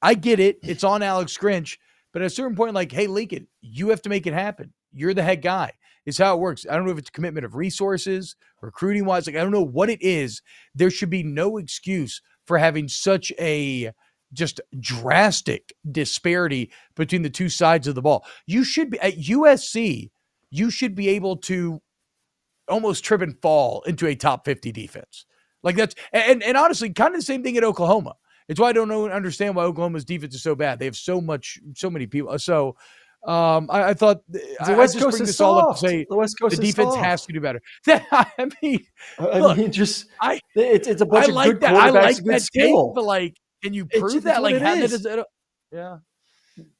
I 0.00 0.14
get 0.14 0.40
it. 0.40 0.58
It's 0.62 0.84
on 0.84 1.02
Alex 1.02 1.36
Grinch. 1.36 1.76
But 2.14 2.22
at 2.22 2.26
a 2.26 2.30
certain 2.30 2.56
point, 2.56 2.74
like, 2.74 2.90
hey, 2.90 3.06
Lincoln, 3.06 3.48
you 3.60 3.90
have 3.90 4.00
to 4.02 4.08
make 4.08 4.26
it 4.26 4.32
happen. 4.32 4.72
You're 4.92 5.12
the 5.12 5.22
head 5.22 5.42
guy. 5.42 5.72
It's 6.06 6.16
how 6.16 6.34
it 6.34 6.40
works. 6.40 6.64
I 6.68 6.74
don't 6.74 6.86
know 6.86 6.92
if 6.92 6.98
it's 6.98 7.10
a 7.10 7.12
commitment 7.12 7.44
of 7.44 7.54
resources, 7.54 8.34
recruiting 8.62 9.04
wise. 9.04 9.26
Like, 9.26 9.36
I 9.36 9.40
don't 9.40 9.52
know 9.52 9.62
what 9.62 9.90
it 9.90 10.00
is. 10.00 10.40
There 10.74 10.90
should 10.90 11.10
be 11.10 11.22
no 11.22 11.58
excuse 11.58 12.22
for 12.48 12.58
having 12.58 12.88
such 12.88 13.30
a 13.38 13.92
just 14.32 14.60
drastic 14.80 15.72
disparity 15.90 16.70
between 16.96 17.22
the 17.22 17.30
two 17.30 17.48
sides 17.48 17.86
of 17.86 17.94
the 17.94 18.02
ball. 18.02 18.26
You 18.46 18.64
should 18.64 18.90
be 18.90 19.00
at 19.00 19.18
USC, 19.18 20.10
you 20.50 20.70
should 20.70 20.94
be 20.94 21.08
able 21.10 21.36
to 21.36 21.80
almost 22.66 23.04
trip 23.04 23.20
and 23.20 23.40
fall 23.40 23.82
into 23.82 24.06
a 24.06 24.14
top 24.14 24.44
50 24.44 24.72
defense. 24.72 25.26
Like 25.62 25.76
that's 25.76 25.94
and 26.12 26.42
and 26.42 26.56
honestly, 26.56 26.90
kind 26.90 27.14
of 27.14 27.20
the 27.20 27.24
same 27.24 27.42
thing 27.42 27.56
at 27.56 27.64
Oklahoma. 27.64 28.14
It's 28.48 28.58
why 28.58 28.70
I 28.70 28.72
don't 28.72 28.88
know 28.88 29.08
understand 29.08 29.54
why 29.54 29.64
Oklahoma's 29.64 30.04
defense 30.04 30.34
is 30.34 30.42
so 30.42 30.54
bad. 30.54 30.78
They 30.78 30.86
have 30.86 30.96
so 30.96 31.20
much, 31.20 31.58
so 31.74 31.90
many 31.90 32.06
people. 32.06 32.38
So 32.38 32.76
um, 33.26 33.68
I, 33.70 33.90
I 33.90 33.94
thought 33.94 34.18
I, 34.60 34.66
The 34.66 34.72
I 34.72 34.76
West 34.76 34.94
just 34.94 35.04
Coast 35.04 35.18
bring 35.18 35.22
is 35.24 35.28
this 35.30 35.40
all 35.40 35.58
up 35.58 35.68
to 35.70 35.78
soft. 35.78 35.80
say 35.80 36.06
The 36.08 36.16
West 36.16 36.38
Coast 36.40 36.56
the 36.56 36.62
defense 36.62 36.94
soft. 36.94 37.04
has 37.04 37.26
to 37.26 37.32
do 37.32 37.40
better. 37.40 37.60
I 37.88 38.48
mean, 38.62 38.84
I 39.18 39.38
look, 39.40 39.58
mean, 39.58 39.72
just 39.72 40.06
I 40.20 40.40
it's 40.54 40.88
it's 40.88 41.02
a 41.02 41.06
bunch 41.06 41.26
I 41.26 41.28
of 41.28 41.34
like 41.34 41.50
good 41.52 41.60
that. 41.60 41.74
I 41.74 41.90
like 41.90 42.16
good 42.22 42.26
that 42.34 42.42
skill. 42.42 42.88
take, 42.88 42.94
but 42.94 43.04
like, 43.04 43.36
can 43.62 43.74
you 43.74 43.86
prove 43.86 44.14
it's 44.16 44.24
that? 44.24 44.42
Like, 44.42 44.58
how 44.58 44.74
is. 44.74 44.92
is 44.92 45.06
it? 45.06 45.24
Yeah. 45.72 45.98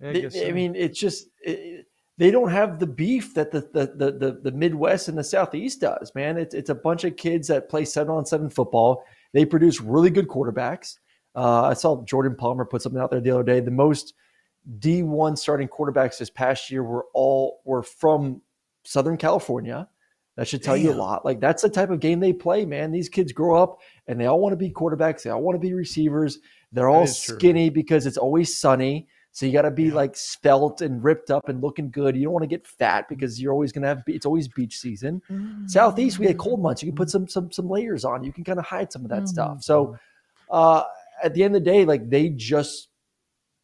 I 0.03 0.07
I 0.09 0.28
so. 0.28 0.53
mean, 0.53 0.74
it's 0.74 0.99
just 0.99 1.26
it, 1.43 1.86
they 2.18 2.30
don't 2.30 2.51
have 2.51 2.78
the 2.78 2.86
beef 2.86 3.34
that 3.34 3.51
the 3.51 3.61
the, 3.72 3.93
the 3.97 4.12
the 4.12 4.41
the 4.45 4.53
Midwest 4.53 5.09
and 5.09 5.16
the 5.18 5.24
Southeast 5.24 5.80
does. 5.80 6.12
Man, 6.14 6.36
it's 6.39 6.55
it's 6.55 6.70
a 6.70 6.74
bunch 6.74 7.05
of 7.05 7.16
kids 7.16 7.49
that 7.49 7.68
play 7.68 7.84
seven 7.84 8.12
on 8.12 8.26
seven 8.26 8.51
football. 8.51 9.05
They 9.32 9.45
produce 9.45 9.80
really 9.80 10.11
good 10.11 10.28
quarterbacks. 10.28 10.95
Uh, 11.34 11.62
I 11.62 11.74
saw 11.74 12.03
Jordan 12.05 12.34
Palmer 12.36 12.64
put 12.64 12.82
something 12.82 13.01
out 13.01 13.11
there 13.11 13.20
the 13.20 13.30
other 13.30 13.43
day. 13.45 13.61
The 13.61 13.70
most 13.70 14.14
D 14.79 15.03
one 15.03 15.37
starting 15.37 15.69
quarterbacks 15.69 16.19
this 16.19 16.31
past 16.31 16.71
year 16.71 16.83
were 16.83 17.07
all 17.14 17.61
were 17.64 17.83
from 17.83 18.43
Southern 18.85 19.16
California. 19.16 19.89
That 20.37 20.47
should 20.47 20.62
tell 20.62 20.77
you 20.77 20.93
a 20.93 20.95
lot. 20.95 21.25
Like 21.25 21.41
that's 21.41 21.62
the 21.62 21.69
type 21.69 21.91
of 21.91 22.01
game 22.01 22.21
they 22.21 22.33
play, 22.33 22.64
man. 22.64 22.93
These 22.93 23.09
kids 23.09 23.33
grow 23.33 23.61
up 23.61 23.79
and 24.07 24.21
they 24.21 24.27
all 24.27 24.39
want 24.39 24.53
to 24.53 24.57
be 24.57 24.71
quarterbacks. 24.71 25.23
They 25.23 25.31
all 25.31 25.43
want 25.43 25.57
to 25.57 25.61
be 25.61 25.73
receivers. 25.75 26.39
They're 26.71 26.89
all 26.89 27.03
is 27.05 27.21
true. 27.21 27.37
skinny 27.37 27.71
because 27.71 28.07
it's 28.07 28.16
always 28.19 28.57
sunny. 28.57 29.09
So 29.33 29.47
you 29.47 29.53
got 29.53 29.62
to 29.62 29.71
be 29.71 29.85
Yeah. 29.85 29.95
like 29.95 30.16
spelt 30.16 30.81
and 30.81 31.03
ripped 31.03 31.31
up 31.31 31.49
and 31.49 31.61
looking 31.62 31.91
good. 31.91 32.16
You 32.16 32.25
don't 32.25 32.33
want 32.33 32.43
to 32.45 32.49
get 32.49 32.66
fat 32.66 33.09
because 33.09 33.41
you're 33.41 33.53
always 33.53 33.73
going 33.73 33.83
to 33.83 33.89
have. 33.89 34.03
It's 34.07 34.27
always 34.27 34.49
beach 34.49 34.79
season. 34.79 35.23
Southeast, 35.66 36.19
we 36.19 36.27
had 36.27 36.39
cold 36.39 36.61
months. 36.62 36.83
You 36.83 36.89
can 36.91 36.97
put 36.97 37.11
some 37.11 37.27
some 37.29 37.51
some 37.51 37.69
layers 37.69 38.05
on. 38.05 38.23
You 38.23 38.33
can 38.33 38.45
kind 38.45 38.59
of 38.59 38.64
hide 38.64 38.93
some 38.93 39.03
of 39.05 39.11
that 39.11 39.29
stuff. 39.29 39.62
So 39.62 39.97
uh, 40.51 40.83
at 41.23 41.35
the 41.35 41.43
end 41.43 41.57
of 41.57 41.64
the 41.64 41.71
day, 41.71 41.85
like 41.85 42.09
they 42.11 42.29
just 42.31 42.88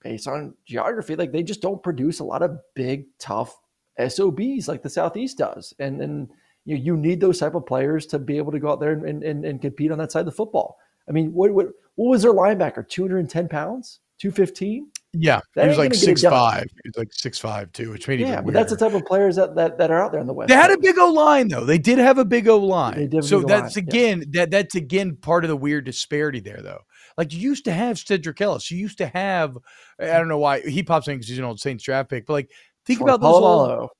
based 0.05 0.29
on 0.29 0.55
geography, 0.67 1.17
like 1.17 1.33
they 1.33 1.43
just 1.43 1.63
don't 1.63 1.83
produce 1.83 2.21
a 2.21 2.25
lot 2.25 2.43
of 2.43 2.59
big 2.75 3.07
tough 3.19 3.59
SOBs 3.99 4.69
like 4.69 4.83
the 4.83 4.91
Southeast 4.91 5.39
does. 5.39 5.75
And 5.81 6.01
and 6.01 6.29
you 6.65 6.77
you 6.77 6.97
need 6.97 7.21
those 7.21 7.41
type 7.41 7.55
of 7.57 7.67
players 7.67 8.07
to 8.07 8.21
be 8.21 8.37
able 8.37 8.53
to 8.53 8.61
go 8.61 8.71
out 8.71 8.81
there 8.81 8.93
and 8.93 9.25
and, 9.25 9.45
and 9.45 9.61
compete 9.61 9.91
on 9.91 9.99
that 9.99 10.13
side 10.13 10.21
of 10.21 10.27
the 10.27 10.33
football. 10.33 10.79
I 11.09 11.13
mean, 11.13 11.33
what 11.33 11.53
what 11.53 11.67
what 11.97 12.11
was 12.11 12.23
their 12.23 12.33
linebacker? 12.33 12.89
Two 12.89 13.03
hundred 13.03 13.19
and 13.19 13.31
ten 13.31 13.49
pounds, 13.49 14.01
two 14.19 14.31
fifteen. 14.31 14.91
Yeah, 15.17 15.41
That 15.55 15.63
he 15.63 15.69
was 15.69 15.79
like 15.79 15.93
gonna 15.93 16.01
get 16.01 16.03
it 16.03 16.19
six 16.19 16.23
five. 16.23 16.65
He 16.83 16.89
was 16.89 16.97
like 16.97 17.13
six 17.13 17.39
five 17.39 17.73
too, 17.73 17.91
which 17.91 18.09
made 18.09 18.21
Yeah, 18.21 18.43
that's 18.45 18.73
the 18.73 18.77
type 18.77 18.95
of 18.95 19.05
players 19.07 19.37
that, 19.37 19.55
that 19.55 19.79
that 19.79 19.91
are 19.91 20.03
out 20.03 20.11
there 20.11 20.21
in 20.21 20.27
the 20.27 20.33
West. 20.33 20.49
They 20.49 20.55
had 20.55 20.73
a 20.73 20.79
big 20.79 20.99
O 20.99 21.13
line 21.13 21.49
though. 21.49 21.65
They 21.65 21.79
did 21.79 21.99
have 21.99 22.19
a 22.19 22.25
big 22.25 22.49
O 22.49 22.59
line. 22.59 22.97
They 22.97 23.07
did 23.07 23.25
so 23.25 23.43
that's 23.43 23.77
yeah. 23.77 23.83
again 23.83 24.25
that 24.33 24.51
that's 24.51 24.75
again 24.75 25.17
part 25.17 25.45
of 25.45 25.51
the 25.51 25.57
weird 25.57 25.85
disparity 25.85 26.41
there 26.41 26.61
though. 26.63 26.81
Like 27.17 27.33
you 27.33 27.41
used 27.41 27.65
to 27.67 27.73
have 27.73 27.97
Sedrick 27.97 28.41
Ellis. 28.41 28.71
You 28.71 28.79
used 28.79 28.99
to 28.99 29.07
have 29.07 29.57
I 30.01 30.07
don't 30.07 30.29
know 30.29 30.39
why 30.39 30.61
he 30.61 30.83
pops 30.83 31.09
in 31.09 31.15
because 31.15 31.29
he's 31.29 31.39
an 31.39 31.45
old 31.45 31.61
Saints 31.61 31.85
draft 31.85 32.11
pick, 32.11 32.27
but 32.27 32.33
like 32.33 32.51
think 32.87 33.01
about 33.01 33.21
those 33.21 33.35
old 33.35 33.91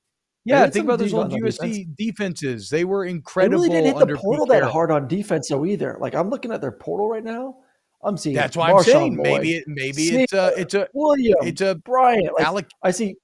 yeah, 0.43 0.67
think 0.69 0.85
about 0.85 0.99
those 0.99 1.13
old 1.13 1.31
USC 1.31 1.95
defenses. 1.95 2.69
They 2.69 2.85
were 2.85 3.05
incredible. 3.05 3.61
They 3.61 3.69
really 3.69 3.83
didn't 3.83 3.97
hit 3.97 4.07
the 4.07 4.15
portal 4.15 4.45
that 4.47 4.63
hard 4.63 4.91
on 4.91 5.07
defense 5.07 5.49
though 5.49 5.65
either. 5.65 5.97
Like 5.99 6.13
I'm 6.13 6.29
looking 6.29 6.51
at 6.51 6.61
their 6.61 6.71
portal 6.71 7.09
right 7.09 7.23
now. 7.23 7.57
I'm 8.03 8.17
seeing 8.17 8.35
That's 8.35 8.55
why 8.55 8.71
I'm 8.71 8.83
saying 8.83 9.17
Lloyd, 9.17 9.23
maybe 9.25 9.53
it 9.55 9.67
maybe 9.67 10.05
Smith, 10.05 10.33
uh, 10.33 10.51
it's 10.55 10.75
a 10.75 10.81
it's 10.81 10.89
a 10.89 10.89
William, 10.93 11.37
it's 11.41 11.61
a 11.61 11.75
Bryant. 11.75 12.33
Like, 12.35 12.45
Alec. 12.45 12.67
I 12.83 12.91
see. 12.91 13.15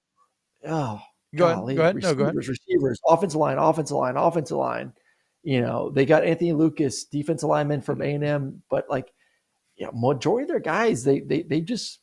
Oh, 0.66 1.00
Go 1.36 1.46
ahead. 1.46 1.58
golly, 1.58 1.76
Go 1.76 1.82
ahead. 1.84 1.96
No, 1.98 2.16
go 2.16 2.24
ahead. 2.24 2.36
Receivers, 2.36 2.60
receivers, 2.68 3.00
offensive 3.08 3.40
line, 3.40 3.58
offensive 3.58 3.98
line, 3.98 4.18
offensive 4.18 4.58
line. 4.58 4.94
You 5.44 5.62
know, 5.62 5.90
they 5.90 6.06
got 6.06 6.24
Anthony 6.24 6.54
Lucas, 6.54 7.06
defensive 7.06 7.50
lineman 7.50 7.82
from 7.82 8.02
A 8.02 8.14
and 8.14 8.24
M, 8.24 8.64
but 8.70 8.90
like, 8.90 9.12
yeah, 9.82 9.90
majority 9.96 10.44
of 10.44 10.50
their 10.50 10.60
guys, 10.60 11.04
they 11.04 11.22
they 11.22 11.42
they 11.42 11.60
just, 11.60 12.02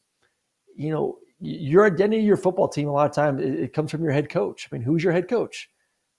you 0.75 0.91
know, 0.91 1.19
your 1.39 1.87
identity, 1.87 2.19
of 2.19 2.27
your 2.27 2.37
football 2.37 2.67
team, 2.67 2.89
a 2.89 2.93
lot 2.93 3.09
of 3.09 3.15
times 3.15 3.41
it, 3.41 3.55
it 3.61 3.73
comes 3.73 3.93
from 3.93 4.03
your 4.03 4.11
head 4.13 4.29
coach. 4.29 4.67
I 4.67 4.75
mean, 4.75 4.83
who's 4.83 5.05
your 5.05 5.13
head 5.13 5.29
coach? 5.29 5.71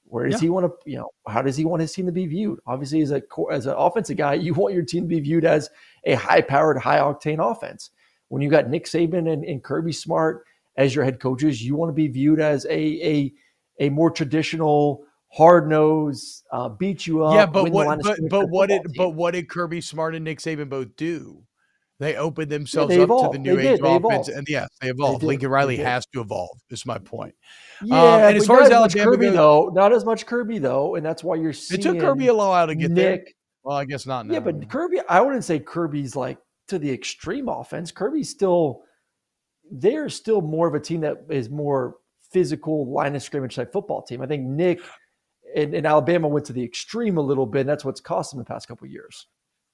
Where 0.06 0.26
does 0.26 0.36
Yeah. 0.36 0.46
he 0.46 0.50
want 0.50 0.68
to, 0.68 0.90
you 0.90 0.98
know, 0.98 1.10
how 1.28 1.42
does 1.42 1.58
he 1.58 1.66
want 1.66 1.82
his 1.82 1.92
team 1.92 2.06
to 2.06 2.14
be 2.14 2.28
viewed? 2.28 2.60
Obviously, 2.66 3.02
as 3.02 3.12
a 3.12 3.22
as 3.52 3.66
an 3.66 3.76
offensive 3.78 4.16
guy, 4.16 4.36
you 4.36 4.54
want 4.54 4.74
your 4.74 4.86
team 4.86 5.04
to 5.04 5.08
be 5.10 5.20
viewed 5.20 5.44
as 5.44 5.70
a 6.06 6.14
high-powered, 6.16 6.78
high-octane 6.78 7.40
offense. 7.52 7.92
When 8.30 8.42
you 8.42 8.50
got 8.50 8.70
Nick 8.70 8.86
Saban 8.86 9.30
and, 9.30 9.44
and 9.44 9.62
Kirby 9.62 9.92
Smart 9.92 10.46
as 10.78 10.96
your 10.96 11.04
head 11.04 11.20
coaches, 11.20 11.62
you 11.62 11.76
want 11.76 11.90
to 11.90 11.94
be 11.94 12.08
viewed 12.08 12.40
as 12.40 12.66
a 12.68 12.80
a 13.14 13.34
a 13.82 13.90
more 13.90 14.12
traditional, 14.12 15.04
hard-nosed, 15.28 16.46
uh, 16.54 16.70
beat 16.70 17.06
you 17.06 17.26
up. 17.26 17.34
yeah, 17.36 17.46
but 17.46 17.66
win 17.66 17.74
the 17.74 17.80
line 17.80 18.00
what 18.00 18.18
but, 18.22 18.30
but 18.30 18.50
what 18.50 18.70
did 18.70 18.84
football 18.84 19.08
but 19.12 19.16
what 19.18 19.34
did 19.34 19.50
Kirby 19.50 19.82
Smart 19.82 20.16
and 20.16 20.24
Nick 20.24 20.40
Saban 20.40 20.70
both 20.70 20.96
do? 20.96 21.44
They 22.00 22.16
opened 22.16 22.50
themselves 22.50 22.96
they 22.96 23.02
up 23.02 23.10
to 23.10 23.30
the 23.34 23.40
new 23.40 23.58
They 23.58 23.74
age 23.74 23.82
did. 23.82 23.86
Offense, 23.86 24.30
and 24.30 24.48
yes, 24.48 24.70
they 24.80 24.90
evolved. 24.90 25.20
did. 25.20 25.28
Lincoln 25.28 25.50
Riley 25.50 25.76
has 25.78 26.06
to 26.14 26.22
evolve. 26.22 26.58
Is 26.70 26.86
my 26.86 26.98
point. 26.98 27.36
Um, 27.82 27.88
yeah, 27.90 28.28
and 28.30 28.38
as 28.38 28.48
far 28.48 28.62
as 28.62 28.72
Alabama 28.72 29.04
Kirby 29.12 29.26
goes- 29.28 29.36
though, 29.36 29.72
not 29.74 29.92
as 29.92 30.06
much 30.06 30.26
Kirby 30.26 30.60
though, 30.60 30.96
and 30.96 31.06
that's 31.06 31.24
why 31.24 31.36
you're 31.36 31.52
Seeing 31.54 31.80
It 31.82 31.84
took 31.84 32.00
Kirby 32.00 32.28
a 32.28 32.34
little 32.34 32.50
while 32.50 32.68
to 32.68 32.76
get 32.76 32.96
there. 32.96 33.12
Nick. 33.12 33.36
Well, 33.64 33.76
I 33.76 33.84
guess 33.84 34.06
not 34.08 34.26
now. 34.26 34.34
Yeah, 34.36 34.40
but 34.40 34.70
Kirby, 34.70 35.02
I 35.10 35.20
wouldn't 35.20 35.44
say 35.44 35.60
Kirby's 35.60 36.16
like 36.16 36.38
to 36.70 36.80
the 36.80 36.90
extreme 36.90 37.50
offense. 37.50 37.92
Kirby's 37.92 38.30
still, 38.30 38.84
they're 39.70 40.08
still 40.08 40.42
more 40.42 40.68
of 40.68 40.76
a 40.76 40.80
team 40.80 41.02
that 41.02 41.18
is 41.30 41.50
more 41.50 41.98
physical 42.32 42.90
line 42.90 43.16
of 43.16 43.24
scrimmage 43.24 43.56
type 43.56 43.74
football 43.74 44.02
team. 44.02 44.22
I 44.22 44.28
think 44.28 44.46
Nick 44.46 44.80
and, 45.56 45.74
and 45.74 45.86
Alabama 45.86 46.28
went 46.30 46.46
to 46.46 46.54
the 46.54 46.64
extreme 46.64 47.18
a 47.18 47.22
little 47.22 47.46
bit, 47.46 47.62
and 47.62 47.70
that's 47.70 47.84
what's 47.84 48.00
cost 48.00 48.32
them 48.32 48.40
the 48.40 48.46
past 48.46 48.68
couple 48.70 48.86
of 48.86 48.92
years. 48.92 49.28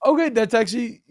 Okay, 0.05 0.29
that's 0.29 0.53
actually 0.55 1.01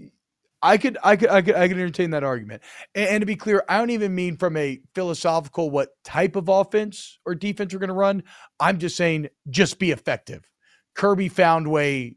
I 0.64 0.78
could 0.78 0.96
I 1.04 1.16
could 1.16 1.28
I 1.28 1.42
could 1.42 1.54
I 1.54 1.68
could 1.68 1.76
entertain 1.76 2.10
that 2.10 2.24
argument. 2.24 2.62
And, 2.94 3.08
and 3.08 3.20
to 3.20 3.26
be 3.26 3.36
clear, 3.36 3.62
I 3.68 3.78
don't 3.78 3.90
even 3.90 4.14
mean 4.14 4.38
from 4.38 4.56
a 4.56 4.80
philosophical 4.94 5.70
what 5.70 5.90
type 6.04 6.36
of 6.36 6.48
offense 6.48 7.18
or 7.26 7.34
defense 7.34 7.72
we're 7.72 7.80
going 7.80 7.88
to 7.88 7.94
run. 7.94 8.22
I'm 8.58 8.78
just 8.78 8.96
saying 8.96 9.28
just 9.50 9.78
be 9.78 9.90
effective. 9.90 10.48
Kirby 10.94 11.28
found 11.28 11.70
way 11.70 12.16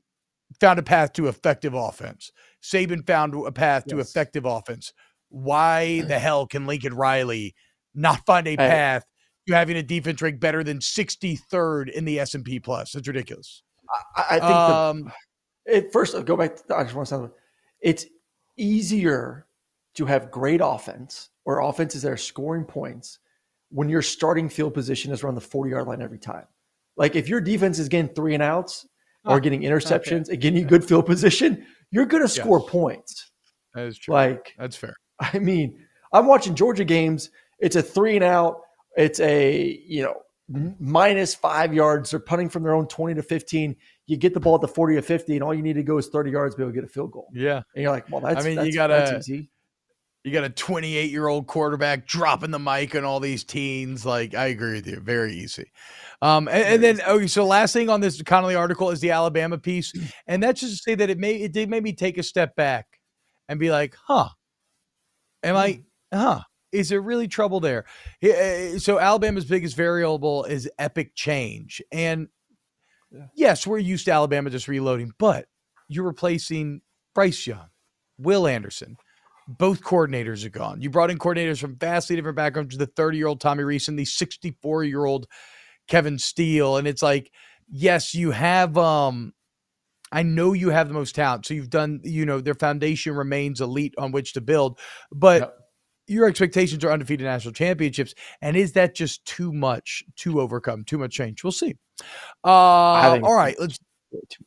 found 0.61 0.79
a 0.79 0.83
path 0.83 1.11
to 1.13 1.27
effective 1.27 1.73
offense. 1.73 2.31
Saban 2.63 3.05
found 3.05 3.35
a 3.35 3.51
path 3.51 3.85
to 3.87 3.99
effective 3.99 4.45
offense. 4.45 4.93
Why 5.27 6.01
the 6.01 6.17
hell 6.19 6.47
can 6.47 6.65
Lincoln 6.65 6.95
Riley 6.95 7.53
not 7.93 8.25
find 8.25 8.47
a 8.47 8.55
path 8.55 9.03
to 9.47 9.55
having 9.55 9.75
a 9.75 9.83
defense 9.83 10.21
ranked 10.21 10.39
better 10.39 10.63
than 10.63 10.79
63rd 10.79 11.89
in 11.89 12.05
the 12.05 12.19
S 12.19 12.33
and 12.33 12.45
P 12.45 12.59
plus. 12.59 12.95
It's 12.95 13.07
ridiculous. 13.07 13.63
I, 14.15 14.23
I 14.29 14.39
think 14.39 14.43
Um, 14.43 15.11
the, 15.65 15.77
it, 15.77 15.93
first, 15.93 16.25
go 16.25 16.37
back. 16.37 16.55
To, 16.55 16.75
I 16.75 16.83
just 16.83 16.95
want 16.95 17.07
to 17.09 17.17
say, 17.17 17.33
it's 17.81 18.05
easier 18.57 19.45
to 19.95 20.05
have 20.05 20.31
great 20.31 20.61
offense 20.63 21.29
or 21.45 21.61
offenses 21.61 22.01
that 22.03 22.11
are 22.11 22.17
scoring 22.17 22.65
points 22.65 23.19
when 23.69 23.89
your 23.89 24.01
starting 24.01 24.49
field 24.49 24.73
position 24.73 25.11
is 25.11 25.23
around 25.23 25.35
the 25.35 25.41
40 25.41 25.71
yard 25.71 25.87
line 25.87 26.01
every 26.01 26.19
time. 26.19 26.45
Like 26.95 27.15
if 27.15 27.27
your 27.27 27.41
defense 27.41 27.79
is 27.79 27.89
getting 27.89 28.13
three 28.13 28.33
and 28.33 28.43
outs 28.43 28.87
or 29.25 29.35
Ah, 29.35 29.39
getting 29.39 29.61
interceptions 29.61 30.29
and 30.29 30.39
getting 30.39 30.59
you 30.59 30.65
good 30.65 30.83
field 30.85 31.05
position, 31.05 31.65
you're 31.91 32.05
going 32.05 32.23
to 32.23 32.29
score 32.29 32.59
Yes. 32.61 32.69
points. 32.69 33.31
That 33.73 33.85
is 33.87 33.97
true. 33.97 34.13
Like, 34.13 34.53
That's 34.57 34.75
fair. 34.75 34.95
I 35.19 35.39
mean, 35.39 35.79
I'm 36.13 36.25
watching 36.27 36.55
Georgia 36.55 36.85
games. 36.85 37.29
It's 37.59 37.75
a 37.75 37.81
three 37.81 38.15
and 38.15 38.23
out. 38.23 38.61
It's 38.95 39.19
a, 39.19 39.79
you 39.85 40.03
know, 40.03 40.21
minus 40.79 41.35
five 41.35 41.73
yards. 41.73 42.11
They're 42.11 42.19
punting 42.19 42.49
from 42.49 42.63
their 42.63 42.73
own 42.73 42.87
20 42.87 43.15
to 43.15 43.23
15. 43.23 43.75
You 44.07 44.17
get 44.17 44.33
the 44.33 44.39
ball 44.39 44.55
at 44.55 44.61
the 44.61 44.67
40 44.67 44.97
or 44.97 45.01
50, 45.01 45.33
and 45.35 45.43
all 45.43 45.53
you 45.53 45.61
need 45.61 45.73
to 45.73 45.83
go 45.83 45.97
is 45.97 46.07
30 46.07 46.31
yards 46.31 46.55
to 46.55 46.59
be 46.59 46.63
able 46.63 46.71
to 46.71 46.75
get 46.75 46.83
a 46.83 46.91
field 46.91 47.11
goal. 47.11 47.27
Yeah. 47.33 47.61
And 47.75 47.83
you're 47.83 47.91
like, 47.91 48.09
well, 48.09 48.21
that's, 48.21 48.43
I 48.43 48.47
mean, 48.47 48.55
that's, 48.55 48.67
you 48.67 48.73
got 48.73 48.87
that's 48.87 49.27
easy. 49.29 49.49
you 50.23 50.31
got 50.31 50.45
a 50.45 50.49
28 50.49 51.11
year 51.11 51.27
old 51.27 51.45
quarterback 51.47 52.07
dropping 52.07 52.51
the 52.51 52.59
mic 52.59 52.95
on 52.95 53.03
all 53.03 53.19
these 53.19 53.43
teens. 53.43 54.05
Like, 54.05 54.33
I 54.33 54.47
agree 54.47 54.73
with 54.75 54.87
you. 54.87 54.99
Very 55.01 55.33
easy. 55.33 55.71
Um, 56.21 56.47
and, 56.47 56.63
and 56.63 56.83
then 56.83 57.01
okay, 57.07 57.27
so 57.27 57.45
last 57.45 57.73
thing 57.73 57.89
on 57.89 57.99
this 58.01 58.21
Connelly 58.21 58.55
article 58.55 58.89
is 58.91 59.01
the 59.01 59.11
Alabama 59.11 59.57
piece, 59.57 59.93
and 60.27 60.41
that's 60.41 60.61
just 60.61 60.77
to 60.77 60.83
say 60.83 60.95
that 60.95 61.09
it 61.09 61.17
may 61.17 61.35
it 61.35 61.51
did 61.51 61.69
make 61.69 61.83
me 61.83 61.93
take 61.93 62.17
a 62.17 62.23
step 62.23 62.55
back 62.55 62.87
and 63.49 63.59
be 63.59 63.69
like, 63.71 63.95
huh, 64.07 64.29
am 65.43 65.55
I, 65.57 65.81
huh? 66.13 66.41
Is 66.71 66.89
there 66.89 67.01
really 67.01 67.27
trouble 67.27 67.59
there? 67.59 67.85
Uh, 68.23 68.77
So 68.79 68.99
Alabama's 68.99 69.45
biggest 69.45 69.75
variable 69.75 70.43
is 70.45 70.69
epic 70.79 71.11
change, 71.15 71.81
and 71.91 72.27
yes, 73.35 73.65
we're 73.65 73.77
used 73.77 74.05
to 74.05 74.11
Alabama 74.11 74.49
just 74.49 74.67
reloading, 74.67 75.11
but 75.17 75.45
you're 75.87 76.05
replacing 76.05 76.81
Bryce 77.15 77.47
Young, 77.47 77.67
Will 78.17 78.47
Anderson. 78.47 78.97
Both 79.47 79.81
coordinators 79.81 80.45
are 80.45 80.49
gone. 80.49 80.81
You 80.81 80.89
brought 80.89 81.09
in 81.09 81.17
coordinators 81.17 81.59
from 81.59 81.77
vastly 81.77 82.17
different 82.17 82.35
backgrounds. 82.35 82.77
The 82.77 82.85
30 82.85 83.17
year 83.17 83.27
old 83.27 83.39
Tommy 83.39 83.63
Rees 83.63 83.87
and 83.87 83.97
the 83.97 84.03
64 84.05 84.83
year 84.83 85.05
old 85.05 85.27
Kevin 85.87 86.19
Steele. 86.19 86.77
And 86.77 86.87
it's 86.87 87.01
like, 87.01 87.31
yes, 87.69 88.13
you 88.13 88.31
have 88.31 88.77
um 88.77 89.33
I 90.11 90.23
know 90.23 90.53
you 90.53 90.69
have 90.69 90.87
the 90.87 90.93
most 90.93 91.15
talent. 91.15 91.45
So 91.45 91.53
you've 91.53 91.69
done, 91.69 92.01
you 92.03 92.25
know, 92.25 92.39
their 92.39 92.55
foundation 92.55 93.13
remains 93.15 93.61
elite 93.61 93.93
on 93.97 94.11
which 94.11 94.33
to 94.33 94.41
build, 94.41 94.79
but 95.11 95.53
your 96.07 96.27
expectations 96.27 96.83
are 96.85 96.91
undefeated 96.91 97.25
national 97.25 97.53
championships. 97.53 98.13
And 98.41 98.55
is 98.55 98.73
that 98.73 98.95
just 98.95 99.25
too 99.25 99.51
much 99.51 100.03
to 100.17 100.39
overcome? 100.39 100.85
Too 100.85 100.97
much 100.97 101.11
change? 101.11 101.43
We'll 101.43 101.51
see. 101.51 101.75
Uh, 102.43 103.19
all 103.23 103.35
right, 103.35 103.55
let's. 103.59 103.77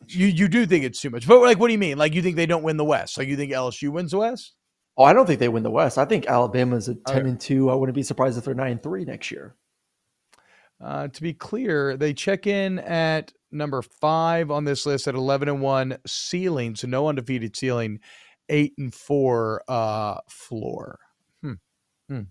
You 0.06 0.26
you 0.26 0.48
do 0.48 0.64
think 0.64 0.84
it's 0.84 1.00
too 1.00 1.10
much, 1.10 1.28
but 1.28 1.40
like, 1.40 1.58
what 1.58 1.66
do 1.68 1.72
you 1.72 1.78
mean? 1.78 1.98
Like, 1.98 2.14
you 2.14 2.22
think 2.22 2.36
they 2.36 2.46
don't 2.46 2.62
win 2.62 2.78
the 2.78 2.84
West? 2.84 3.18
Like, 3.18 3.28
you 3.28 3.36
think 3.36 3.52
LSU 3.52 3.90
wins 3.90 4.12
the 4.12 4.18
West? 4.18 4.54
Oh, 4.96 5.04
I 5.04 5.12
don't 5.12 5.26
think 5.26 5.38
they 5.38 5.48
win 5.48 5.62
the 5.62 5.70
West. 5.70 5.98
I 5.98 6.04
think 6.04 6.26
Alabama's 6.26 6.88
a 6.88 6.94
10 6.94 7.16
Okay. 7.16 7.28
and 7.28 7.40
2. 7.40 7.70
I 7.70 7.74
wouldn't 7.74 7.94
be 7.94 8.02
surprised 8.02 8.38
if 8.38 8.44
they're 8.44 8.54
9 8.54 8.70
and 8.72 8.82
3 8.82 9.04
next 9.04 9.30
year. 9.30 9.54
Uh, 10.82 11.08
to 11.08 11.22
be 11.22 11.34
clear, 11.34 11.96
they 11.96 12.14
check 12.14 12.46
in 12.46 12.78
at 12.80 13.32
number 13.52 13.82
five 13.82 14.50
on 14.50 14.64
this 14.64 14.86
list 14.86 15.08
at 15.08 15.14
11 15.14 15.48
and 15.48 15.60
1 15.60 15.98
ceiling. 16.06 16.74
So 16.74 16.88
no 16.88 17.08
undefeated 17.08 17.56
ceiling, 17.56 18.00
eight 18.48 18.72
and 18.78 18.92
four 18.92 19.62
uh, 19.68 20.18
floor. 20.28 20.98
Hmm. 22.10 22.22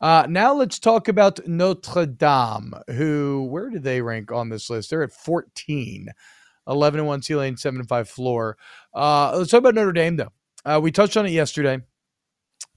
Uh, 0.00 0.24
now 0.30 0.54
let's 0.54 0.78
talk 0.78 1.08
about 1.08 1.44
Notre 1.48 2.06
Dame, 2.06 2.74
who, 2.92 3.48
where 3.50 3.70
did 3.70 3.82
they 3.82 4.00
rank 4.00 4.30
on 4.30 4.50
this 4.50 4.70
list? 4.70 4.90
They're 4.90 5.02
at 5.02 5.10
14, 5.10 6.10
11 6.68 7.00
and 7.00 7.08
1 7.08 7.22
ceiling, 7.22 7.56
7 7.56 7.80
and 7.80 7.88
5 7.88 8.08
floor. 8.08 8.56
Uh, 8.94 9.36
let's 9.36 9.50
talk 9.50 9.58
about 9.58 9.74
Notre 9.74 9.90
Dame, 9.90 10.16
though. 10.16 10.32
Uh, 10.64 10.78
we 10.80 10.92
touched 10.92 11.16
on 11.16 11.26
it 11.26 11.32
yesterday. 11.32 11.80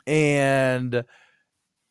And 0.08 1.04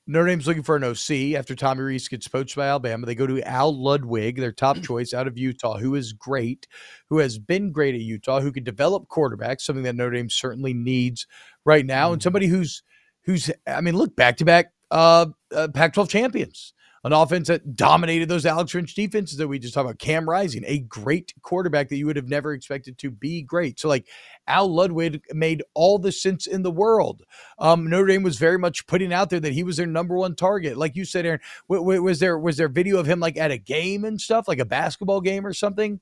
Notre 0.09 0.27
Dame's 0.27 0.49
looking 0.49 0.65
for 0.65 0.75
an 0.75 0.83
OC 0.83 1.39
after 1.39 1.55
Tommy 1.55 1.83
Rees 1.83 2.09
gets 2.09 2.27
poached 2.27 2.57
by 2.57 2.67
Alabama. 2.67 3.07
They 3.07 3.15
go 3.15 3.29
to 3.29 3.41
Al 3.43 3.81
Ludwig, 3.81 4.39
their 4.41 4.51
top 4.51 4.83
choice 4.83 5.15
out 5.15 5.29
of 5.29 5.39
Utah, 5.39 5.79
who 5.79 5.95
is 5.95 6.13
great, 6.13 6.67
who 7.11 7.19
has 7.19 7.39
been 7.39 7.71
great 7.71 7.95
at 7.95 8.01
Utah, 8.01 8.41
who 8.41 8.51
can 8.51 8.65
develop 8.65 9.07
quarterbacks, 9.07 9.61
something 9.61 9.85
that 9.85 9.95
Notre 9.95 10.17
Dame 10.17 10.31
certainly 10.31 10.75
needs 10.75 11.29
right 11.65 11.87
now, 11.87 12.13
and 12.13 12.21
somebody 12.21 12.49
who's 12.49 12.83
who's 13.29 13.51
I 13.67 13.83
mean, 13.83 13.95
look 13.95 14.17
back 14.17 14.39
to 14.39 14.45
back 14.45 14.73
uh, 14.91 15.27
uh 15.55 15.69
Pac-12 15.69 16.09
champions. 16.09 16.73
An 17.05 17.13
offense 17.13 17.47
that 17.47 17.77
dominated 17.77 18.29
those 18.29 18.45
Alex 18.45 18.73
Grinch 18.73 18.93
defenses 18.93 19.39
that 19.39 19.47
we 19.47 19.61
just 19.61 19.73
talked 19.73 19.85
about. 19.85 20.01
Cam 20.01 20.29
Rising, 20.29 20.65
a 20.67 20.81
great 20.81 21.33
quarterback 21.43 21.89
that 21.91 21.97
you 21.97 22.07
would 22.07 22.17
have 22.17 22.29
never 22.29 22.53
expected 22.53 22.99
to 22.99 23.11
be 23.11 23.41
great. 23.43 23.79
So, 23.79 23.89
like 23.89 24.09
Al 24.49 24.75
Ludwig 24.75 25.23
made 25.33 25.63
all 25.75 25.99
the 25.99 26.11
sense 26.11 26.49
in 26.49 26.63
the 26.63 26.73
world. 26.73 27.23
Um, 27.61 27.89
Notre 27.89 28.09
Dame 28.09 28.25
was 28.25 28.37
very 28.37 28.59
much 28.59 28.85
putting 28.89 29.13
out 29.13 29.31
there 29.31 29.39
that 29.39 29.53
he 29.53 29.63
was 29.63 29.77
their 29.77 29.87
number 29.87 30.17
one 30.17 30.35
target. 30.35 30.77
Like 30.77 30.97
you 30.97 31.05
said, 31.05 31.25
Aaron, 31.25 31.41
w- 31.69 31.85
w- 31.85 32.03
was 32.03 32.19
there 32.19 32.37
was 32.37 32.57
there 32.57 32.69
video 32.69 32.99
of 32.99 33.07
him 33.07 33.21
like 33.21 33.37
at 33.37 33.53
a 33.53 33.59
game 33.59 34.05
and 34.05 34.21
stuff, 34.21 34.49
like 34.49 34.59
a 34.59 34.65
basketball 34.65 35.21
game 35.21 35.47
or 35.47 35.53
something, 35.53 36.01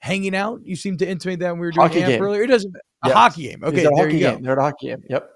hanging 0.00 0.34
out? 0.34 0.62
You 0.64 0.74
seem 0.74 0.96
to 0.96 1.08
intimate 1.08 1.38
that 1.40 1.52
when 1.52 1.60
we 1.60 1.66
were 1.66 1.72
doing 1.72 1.86
Hockey 1.86 2.00
game. 2.00 2.20
earlier. 2.20 2.42
It 2.42 2.48
doesn't 2.48 2.74
a 3.04 3.12
hockey 3.12 3.44
game. 3.44 3.62
Okay, 3.62 3.82
there 3.82 3.92
hockey 3.94 4.14
you 4.14 4.20
go. 4.20 4.34
game. 4.34 4.42
They're 4.42 4.52
at 4.52 4.58
a 4.58 4.62
hockey 4.62 4.88
game. 4.88 5.04
Yep. 5.08 5.30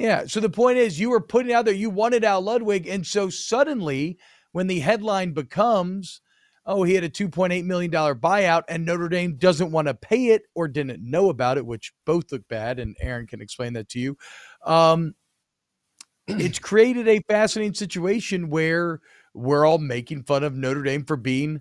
Yeah. 0.00 0.24
So 0.24 0.40
the 0.40 0.48
point 0.48 0.78
is, 0.78 0.98
you 0.98 1.10
were 1.10 1.20
putting 1.20 1.52
out 1.52 1.66
there, 1.66 1.74
you 1.74 1.90
wanted 1.90 2.24
Al 2.24 2.40
Ludwig. 2.40 2.86
And 2.86 3.06
so 3.06 3.28
suddenly, 3.28 4.16
when 4.52 4.66
the 4.66 4.80
headline 4.80 5.34
becomes, 5.34 6.22
oh, 6.64 6.84
he 6.84 6.94
had 6.94 7.04
a 7.04 7.10
$2.8 7.10 7.66
million 7.66 7.90
buyout 7.90 8.62
and 8.70 8.86
Notre 8.86 9.10
Dame 9.10 9.36
doesn't 9.36 9.70
want 9.70 9.88
to 9.88 9.94
pay 9.94 10.28
it 10.28 10.44
or 10.54 10.68
didn't 10.68 11.02
know 11.02 11.28
about 11.28 11.58
it, 11.58 11.66
which 11.66 11.92
both 12.06 12.32
look 12.32 12.48
bad. 12.48 12.78
And 12.78 12.96
Aaron 13.02 13.26
can 13.26 13.42
explain 13.42 13.74
that 13.74 13.90
to 13.90 13.98
you. 13.98 14.16
Um, 14.64 15.16
it's 16.26 16.58
created 16.58 17.06
a 17.06 17.20
fascinating 17.28 17.74
situation 17.74 18.48
where 18.48 19.00
we're 19.34 19.66
all 19.66 19.76
making 19.76 20.22
fun 20.22 20.44
of 20.44 20.56
Notre 20.56 20.82
Dame 20.82 21.04
for 21.04 21.18
being 21.18 21.60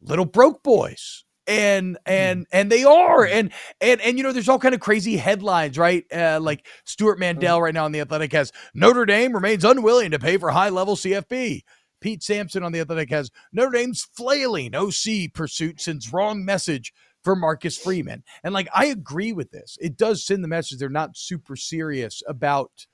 little 0.00 0.24
broke 0.24 0.62
boys 0.62 1.24
and 1.46 1.98
and 2.06 2.46
and 2.52 2.70
they 2.70 2.84
are 2.84 3.24
and 3.24 3.52
and 3.80 4.00
and 4.00 4.16
you 4.16 4.22
know 4.22 4.32
there's 4.32 4.48
all 4.48 4.58
kind 4.58 4.74
of 4.74 4.80
crazy 4.80 5.16
headlines 5.16 5.76
right? 5.76 6.04
Uh, 6.12 6.38
like 6.40 6.66
stewart 6.84 7.18
mandel 7.18 7.60
right 7.60 7.74
now 7.74 7.84
on 7.84 7.92
the 7.92 8.00
athletic 8.00 8.32
has 8.32 8.52
notre 8.74 9.04
dame 9.04 9.32
remains 9.32 9.64
unwilling 9.64 10.10
to 10.12 10.18
pay 10.18 10.36
for 10.36 10.50
high 10.50 10.68
level 10.68 10.94
cfb 10.94 11.62
pete 12.00 12.22
sampson 12.22 12.62
on 12.62 12.72
the 12.72 12.80
athletic 12.80 13.10
has 13.10 13.30
notre 13.52 13.72
dame's 13.72 14.06
flailing 14.16 14.74
oc 14.74 15.32
pursuit 15.34 15.80
sends 15.80 16.12
wrong 16.12 16.44
message 16.44 16.92
for 17.22 17.36
marcus 17.36 17.78
freeman. 17.78 18.22
And 18.44 18.54
like 18.54 18.68
i 18.74 18.86
agree 18.86 19.32
with 19.32 19.50
this. 19.50 19.78
It 19.80 19.96
does 19.96 20.24
send 20.24 20.42
the 20.42 20.48
message 20.48 20.78
they're 20.78 20.88
not 20.88 21.16
super 21.16 21.56
serious 21.56 22.22
about 22.26 22.86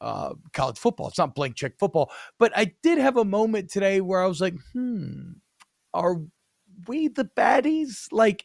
uh, 0.00 0.34
college 0.52 0.78
football. 0.78 1.08
It's 1.08 1.16
not 1.18 1.34
blank 1.34 1.56
check 1.56 1.78
football. 1.78 2.10
But 2.38 2.52
i 2.56 2.72
did 2.82 2.98
have 2.98 3.16
a 3.16 3.24
moment 3.24 3.70
today 3.70 4.00
where 4.00 4.22
i 4.22 4.26
was 4.26 4.40
like 4.40 4.54
hmm 4.72 5.32
are 5.94 6.16
we 6.86 7.08
the 7.08 7.24
baddies? 7.24 8.06
Like, 8.12 8.44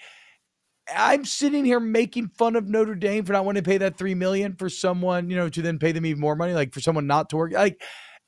I'm 0.93 1.25
sitting 1.25 1.65
here 1.65 1.79
making 1.79 2.29
fun 2.29 2.55
of 2.55 2.67
Notre 2.67 2.95
Dame 2.95 3.23
for 3.25 3.33
not 3.33 3.45
wanting 3.45 3.63
to 3.63 3.69
pay 3.69 3.77
that 3.77 3.97
three 3.97 4.15
million 4.15 4.55
for 4.55 4.69
someone, 4.69 5.29
you 5.29 5.35
know, 5.35 5.49
to 5.49 5.61
then 5.61 5.79
pay 5.79 5.91
them 5.91 6.05
even 6.05 6.19
more 6.19 6.35
money, 6.35 6.53
like 6.53 6.73
for 6.73 6.81
someone 6.81 7.07
not 7.07 7.29
to 7.29 7.37
work. 7.37 7.53
Like, 7.53 7.81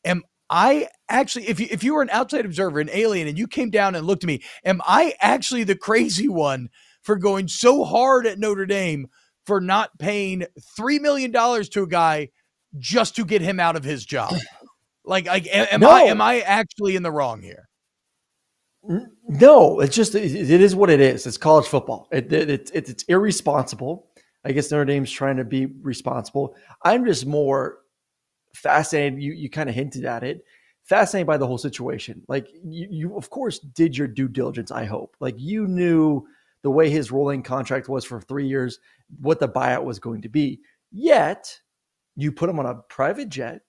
am 0.05 0.23
I 0.49 0.87
actually, 1.09 1.47
if 1.47 1.59
you 1.59 1.67
if 1.71 1.83
you 1.83 1.95
were 1.95 2.01
an 2.01 2.09
outside 2.11 2.45
observer, 2.45 2.79
an 2.79 2.89
alien, 2.91 3.27
and 3.27 3.37
you 3.37 3.47
came 3.47 3.69
down 3.69 3.95
and 3.95 4.05
looked 4.05 4.23
at 4.23 4.27
me, 4.27 4.43
am 4.63 4.81
I 4.85 5.13
actually 5.19 5.63
the 5.63 5.75
crazy 5.75 6.27
one 6.29 6.69
for 7.01 7.15
going 7.15 7.47
so 7.47 7.83
hard 7.83 8.27
at 8.27 8.39
Notre 8.39 8.65
Dame 8.65 9.07
for 9.45 9.59
not 9.59 9.97
paying 9.99 10.45
three 10.77 10.99
million 10.99 11.31
dollars 11.31 11.69
to 11.69 11.83
a 11.83 11.87
guy 11.87 12.29
just 12.77 13.15
to 13.15 13.25
get 13.25 13.41
him 13.41 13.59
out 13.59 13.75
of 13.75 13.83
his 13.83 14.05
job? 14.05 14.33
Like, 15.05 15.25
like, 15.25 15.47
am, 15.47 15.67
am 15.69 15.83
I 15.83 16.03
am 16.03 16.21
I 16.21 16.41
actually 16.41 16.95
in 16.95 17.03
the 17.03 17.11
wrong 17.11 17.41
here? 17.41 17.67
No, 18.85 19.79
it's 19.79 19.95
just 19.95 20.13
it, 20.15 20.35
it 20.35 20.61
is 20.61 20.75
what 20.75 20.89
it 20.89 20.99
is. 20.99 21.25
It's 21.25 21.37
college 21.37 21.67
football. 21.67 22.07
It, 22.11 22.31
it, 22.33 22.49
it's 22.49 22.71
it's 22.71 22.89
it's 22.89 23.03
irresponsible. 23.03 24.07
I 24.43 24.51
guess 24.51 24.71
Notre 24.71 24.85
Dame's 24.85 25.11
trying 25.11 25.37
to 25.37 25.45
be 25.45 25.67
responsible. 25.67 26.55
I'm 26.83 27.05
just 27.05 27.25
more 27.25 27.79
fascinated. 28.53 29.21
You 29.21 29.31
you 29.31 29.49
kind 29.49 29.69
of 29.69 29.75
hinted 29.75 30.05
at 30.05 30.23
it. 30.23 30.43
Fascinated 30.83 31.27
by 31.27 31.37
the 31.37 31.47
whole 31.47 31.57
situation. 31.57 32.23
Like 32.27 32.49
you, 32.61 32.87
you 32.91 33.17
of 33.17 33.29
course 33.29 33.59
did 33.59 33.97
your 33.97 34.07
due 34.07 34.27
diligence. 34.27 34.69
I 34.69 34.83
hope. 34.83 35.15
Like 35.21 35.35
you 35.37 35.65
knew 35.67 36.27
the 36.61 36.71
way 36.71 36.89
his 36.89 37.11
rolling 37.11 37.41
contract 37.41 37.87
was 37.87 38.03
for 38.03 38.19
three 38.19 38.47
years, 38.47 38.79
what 39.21 39.39
the 39.39 39.47
buyout 39.47 39.85
was 39.85 39.99
going 39.99 40.21
to 40.23 40.29
be. 40.29 40.59
Yet 40.91 41.57
you 42.17 42.33
put 42.33 42.49
him 42.49 42.59
on 42.59 42.65
a 42.65 42.75
private 42.89 43.29
jet. 43.29 43.61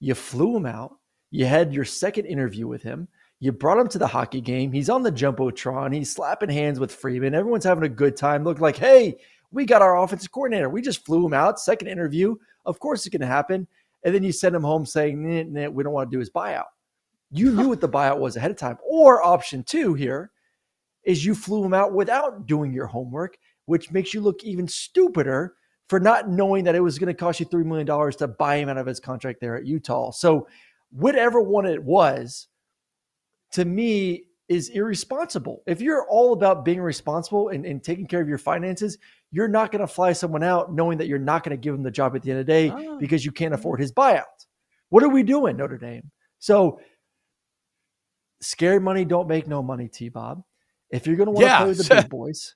You 0.00 0.14
flew 0.14 0.56
him 0.56 0.66
out. 0.66 0.96
You 1.30 1.44
had 1.44 1.74
your 1.74 1.84
second 1.84 2.24
interview 2.24 2.66
with 2.66 2.82
him. 2.82 3.08
You 3.42 3.50
brought 3.50 3.80
him 3.80 3.88
to 3.88 3.98
the 3.98 4.06
hockey 4.06 4.40
game. 4.40 4.70
He's 4.70 4.88
on 4.88 5.02
the 5.02 5.10
jumbotron. 5.10 5.92
He's 5.92 6.12
slapping 6.12 6.48
hands 6.48 6.78
with 6.78 6.94
Freeman. 6.94 7.34
Everyone's 7.34 7.64
having 7.64 7.82
a 7.82 7.88
good 7.88 8.16
time. 8.16 8.44
Look 8.44 8.60
like, 8.60 8.76
hey, 8.76 9.16
we 9.50 9.64
got 9.64 9.82
our 9.82 10.00
offensive 10.00 10.30
coordinator. 10.30 10.68
We 10.68 10.80
just 10.80 11.04
flew 11.04 11.26
him 11.26 11.34
out. 11.34 11.58
Second 11.58 11.88
interview. 11.88 12.36
Of 12.66 12.78
course, 12.78 13.04
it's 13.04 13.12
going 13.12 13.20
to 13.20 13.26
happen. 13.26 13.66
And 14.04 14.14
then 14.14 14.22
you 14.22 14.30
send 14.30 14.54
him 14.54 14.62
home 14.62 14.86
saying, 14.86 15.20
nah, 15.20 15.62
nah, 15.62 15.70
we 15.70 15.82
don't 15.82 15.92
want 15.92 16.08
to 16.08 16.14
do 16.14 16.20
his 16.20 16.30
buyout. 16.30 16.66
You 17.32 17.50
knew 17.50 17.70
what 17.70 17.80
the 17.80 17.88
buyout 17.88 18.20
was 18.20 18.36
ahead 18.36 18.52
of 18.52 18.56
time. 18.56 18.78
Or 18.88 19.26
option 19.26 19.64
two 19.64 19.94
here 19.94 20.30
is 21.02 21.24
you 21.24 21.34
flew 21.34 21.64
him 21.64 21.74
out 21.74 21.92
without 21.92 22.46
doing 22.46 22.72
your 22.72 22.86
homework, 22.86 23.38
which 23.64 23.90
makes 23.90 24.14
you 24.14 24.20
look 24.20 24.44
even 24.44 24.68
stupider 24.68 25.54
for 25.88 25.98
not 25.98 26.28
knowing 26.28 26.62
that 26.62 26.76
it 26.76 26.80
was 26.80 26.96
going 26.96 27.12
to 27.12 27.14
cost 27.14 27.40
you 27.40 27.46
$3 27.46 27.64
million 27.64 28.12
to 28.12 28.28
buy 28.28 28.58
him 28.58 28.68
out 28.68 28.78
of 28.78 28.86
his 28.86 29.00
contract 29.00 29.40
there 29.40 29.56
at 29.56 29.66
Utah. 29.66 30.12
So, 30.12 30.46
whatever 30.92 31.40
one 31.40 31.66
it 31.66 31.82
was, 31.82 32.46
to 33.52 33.64
me, 33.64 34.24
is 34.48 34.68
irresponsible. 34.68 35.62
If 35.66 35.80
you're 35.80 36.06
all 36.08 36.32
about 36.32 36.64
being 36.64 36.80
responsible 36.80 37.48
and, 37.48 37.64
and 37.64 37.82
taking 37.82 38.06
care 38.06 38.20
of 38.20 38.28
your 38.28 38.38
finances, 38.38 38.98
you're 39.30 39.48
not 39.48 39.72
going 39.72 39.80
to 39.80 39.86
fly 39.86 40.12
someone 40.12 40.42
out 40.42 40.74
knowing 40.74 40.98
that 40.98 41.06
you're 41.06 41.18
not 41.18 41.42
going 41.42 41.56
to 41.56 41.60
give 41.60 41.74
him 41.74 41.82
the 41.82 41.90
job 41.90 42.14
at 42.14 42.22
the 42.22 42.30
end 42.30 42.40
of 42.40 42.46
the 42.46 42.52
day 42.52 42.70
Oh. 42.70 42.98
because 42.98 43.24
you 43.24 43.32
can't 43.32 43.52
mm-hmm. 43.52 43.60
afford 43.60 43.80
his 43.80 43.92
buyout. 43.92 44.24
What 44.90 45.02
are 45.02 45.08
we 45.08 45.22
doing, 45.22 45.56
Notre 45.56 45.78
Dame? 45.78 46.10
So, 46.38 46.80
scary 48.42 48.78
money 48.78 49.04
don't 49.04 49.26
make 49.26 49.46
no 49.46 49.62
money, 49.62 49.88
T 49.88 50.10
Bob. 50.10 50.42
If 50.90 51.06
you're 51.06 51.16
going 51.16 51.28
to 51.28 51.32
want 51.32 51.44
to 51.44 51.46
Yeah, 51.46 51.58
play 51.58 51.68
with 51.68 51.88
the 51.88 51.94
big 52.02 52.10
boys, 52.10 52.54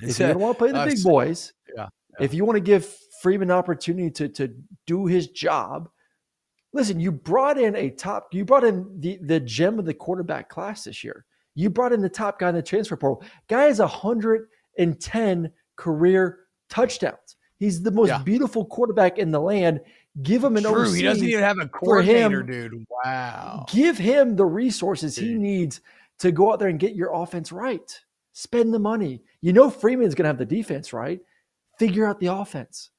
if 0.00 0.18
you're 0.18 0.28
going 0.28 0.38
to 0.38 0.44
want 0.44 0.56
to 0.56 0.64
play 0.64 0.72
the 0.72 0.84
big 0.84 1.02
boys, 1.02 1.52
yeah, 1.76 1.88
if 2.20 2.32
you 2.32 2.46
want 2.46 2.56
to 2.56 2.62
give 2.62 2.90
Freeman 3.20 3.50
an 3.50 3.56
opportunity 3.56 4.10
to 4.12 4.28
to 4.28 4.54
do 4.86 5.04
his 5.04 5.28
job, 5.28 5.90
listen, 6.74 7.00
you 7.00 7.10
brought 7.10 7.56
in 7.58 7.74
a 7.76 7.88
top, 7.88 8.28
you 8.34 8.44
brought 8.44 8.64
in 8.64 9.00
the 9.00 9.18
the 9.22 9.40
gem 9.40 9.78
of 9.78 9.86
the 9.86 9.94
quarterback 9.94 10.50
class 10.50 10.84
this 10.84 11.02
year. 11.02 11.24
You 11.54 11.70
brought 11.70 11.92
in 11.94 12.02
the 12.02 12.08
top 12.10 12.38
guy 12.38 12.50
in 12.50 12.54
the 12.54 12.62
transfer 12.62 12.96
portal. 12.96 13.22
Guy 13.48 13.62
has 13.64 13.78
110 14.76 15.50
career 15.76 16.40
touchdowns. 16.68 17.36
He's 17.58 17.82
the 17.82 17.90
most 17.90 18.08
Yeah. 18.08 18.22
beautiful 18.22 18.64
quarterback 18.64 19.18
in 19.18 19.30
the 19.30 19.40
land. 19.40 19.80
Give 20.22 20.42
him 20.44 20.56
an 20.56 20.64
True. 20.64 20.92
He 20.92 21.02
doesn't 21.02 21.26
even 21.26 21.42
have 21.42 21.58
a 21.58 21.68
for 21.84 22.02
him. 22.02 22.30
coordinator, 22.32 22.68
dude. 22.68 22.86
Wow. 23.04 23.64
Give 23.68 23.96
him 23.98 24.36
the 24.36 24.44
resources 24.44 25.16
he 25.16 25.34
needs 25.34 25.80
to 26.18 26.30
go 26.32 26.52
out 26.52 26.58
there 26.58 26.68
and 26.68 26.78
get 26.78 26.94
your 26.94 27.12
offense 27.12 27.50
right. 27.52 28.00
Spend 28.32 28.72
the 28.74 28.78
money. 28.78 29.22
You 29.40 29.52
know 29.52 29.70
Freeman's 29.70 30.14
going 30.14 30.24
to 30.24 30.28
have 30.28 30.38
the 30.38 30.44
defense 30.44 30.92
right. 30.92 31.20
Figure 31.78 32.06
out 32.06 32.20
the 32.20 32.26
offense. 32.28 32.90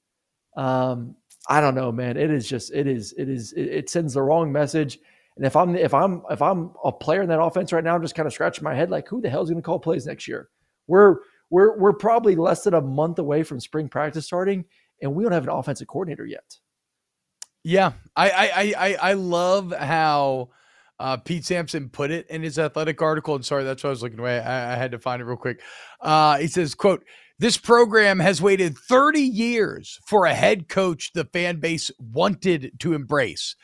Um, 0.57 1.15
I 1.47 1.61
don't 1.61 1.75
know, 1.75 1.91
man. 1.91 2.17
It 2.17 2.31
is 2.31 2.47
just 2.47 2.71
it 2.73 2.87
is 2.87 3.13
it 3.17 3.29
is 3.29 3.53
it, 3.53 3.89
sends 3.89 4.13
the 4.13 4.21
wrong 4.21 4.51
message. 4.51 4.99
And 5.37 5.45
if 5.45 5.55
I'm 5.55 5.75
if 5.75 5.93
I'm 5.93 6.23
if 6.29 6.41
I'm 6.41 6.71
a 6.83 6.91
player 6.91 7.21
in 7.21 7.29
that 7.29 7.41
offense 7.41 7.71
right 7.71 7.83
now, 7.83 7.95
I'm 7.95 8.01
just 8.01 8.15
kind 8.15 8.27
of 8.27 8.33
scratching 8.33 8.63
my 8.63 8.73
head 8.73 8.89
like, 8.89 9.07
who 9.07 9.21
the 9.21 9.29
hell 9.29 9.43
is 9.43 9.49
going 9.49 9.61
to 9.61 9.65
call 9.65 9.79
plays 9.79 10.05
next 10.05 10.27
year? 10.27 10.49
We're 10.87 11.17
we're 11.49 11.77
we're 11.77 11.93
probably 11.93 12.35
less 12.35 12.63
than 12.63 12.73
a 12.73 12.81
month 12.81 13.19
away 13.19 13.43
from 13.43 13.59
spring 13.59 13.89
practice 13.89 14.25
starting, 14.25 14.65
and 15.01 15.13
we 15.13 15.23
don't 15.23 15.33
have 15.33 15.43
an 15.43 15.49
offensive 15.49 15.87
coordinator 15.87 16.25
yet. 16.25 16.57
Yeah, 17.63 17.93
I 18.15 18.29
I 18.29 18.45
I 18.45 18.73
I- 18.89 19.09
I 19.09 19.13
love 19.13 19.71
how 19.71 20.49
uh, 20.99 21.17
Pete 21.17 21.43
Sampson 21.45 21.89
put 21.89 22.09
it 22.11 22.27
in 22.29 22.41
his 22.41 22.57
athletic 22.57 23.01
article. 23.01 23.35
And 23.35 23.43
sorry, 23.45 23.63
that's 23.63 23.83
why 23.83 23.89
I 23.89 23.91
was 23.91 24.01
looking 24.01 24.19
away. 24.19 24.39
I, 24.39 24.73
I 24.73 24.75
had 24.77 24.91
to 24.91 24.99
find 24.99 25.21
it 25.21 25.25
real 25.25 25.35
quick. 25.37 25.61
Uh, 25.99 26.37
he 26.37 26.47
says, 26.47 26.73
"quote 26.75 27.03
This 27.37 27.57
program 27.57 28.19
has 28.19 28.41
waited 28.41 28.77
30 28.77 29.19
years 29.19 29.99
for 30.07 30.25
a 30.25 30.33
head 30.33 30.69
coach 30.69 31.11
the 31.13 31.25
fan 31.25 31.59
base 31.59 31.91
wanted 31.99 32.71
to 32.79 32.93
embrace, 32.93 33.55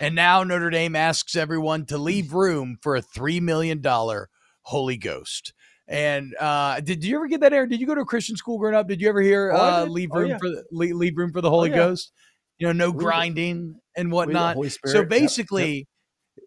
and 0.00 0.16
now 0.16 0.42
Notre 0.42 0.68
Dame 0.70 0.96
asks 0.96 1.36
everyone 1.36 1.86
to 1.86 1.96
leave 1.98 2.32
room 2.32 2.76
for 2.82 2.96
a 2.96 3.02
three 3.02 3.38
million 3.38 3.80
dollar 3.80 4.28
Holy 4.62 4.96
Ghost." 4.96 5.52
And 5.86 6.34
uh, 6.40 6.80
did 6.80 7.04
you 7.04 7.16
ever 7.16 7.26
get 7.28 7.40
that, 7.40 7.52
Aaron? 7.52 7.68
Did 7.68 7.80
you 7.80 7.86
go 7.86 7.94
to 7.94 8.00
a 8.00 8.04
Christian 8.06 8.36
school 8.36 8.58
growing 8.58 8.74
up? 8.76 8.88
Did 8.88 9.00
you 9.00 9.08
ever 9.08 9.20
hear 9.20 9.52
Oh, 9.54 9.82
uh, 9.82 9.86
leave 9.86 10.10
Oh, 10.12 10.20
room 10.20 10.30
yeah. 10.30 10.38
for 10.38 10.48
the 10.48 10.64
leave, 10.72 10.94
leave 10.96 11.16
room 11.16 11.32
for 11.32 11.40
the 11.40 11.50
Holy 11.50 11.70
yeah. 11.70 11.76
Ghost? 11.76 12.12
You 12.58 12.66
know, 12.66 12.72
no 12.72 12.90
We- 12.90 12.98
grinding 13.04 13.80
and 13.96 14.10
whatnot. 14.12 14.56
So 14.56 14.68
Spirit. 14.68 14.94
Yep, 14.94 15.02
yep. 15.02 15.08
basically, 15.08 15.88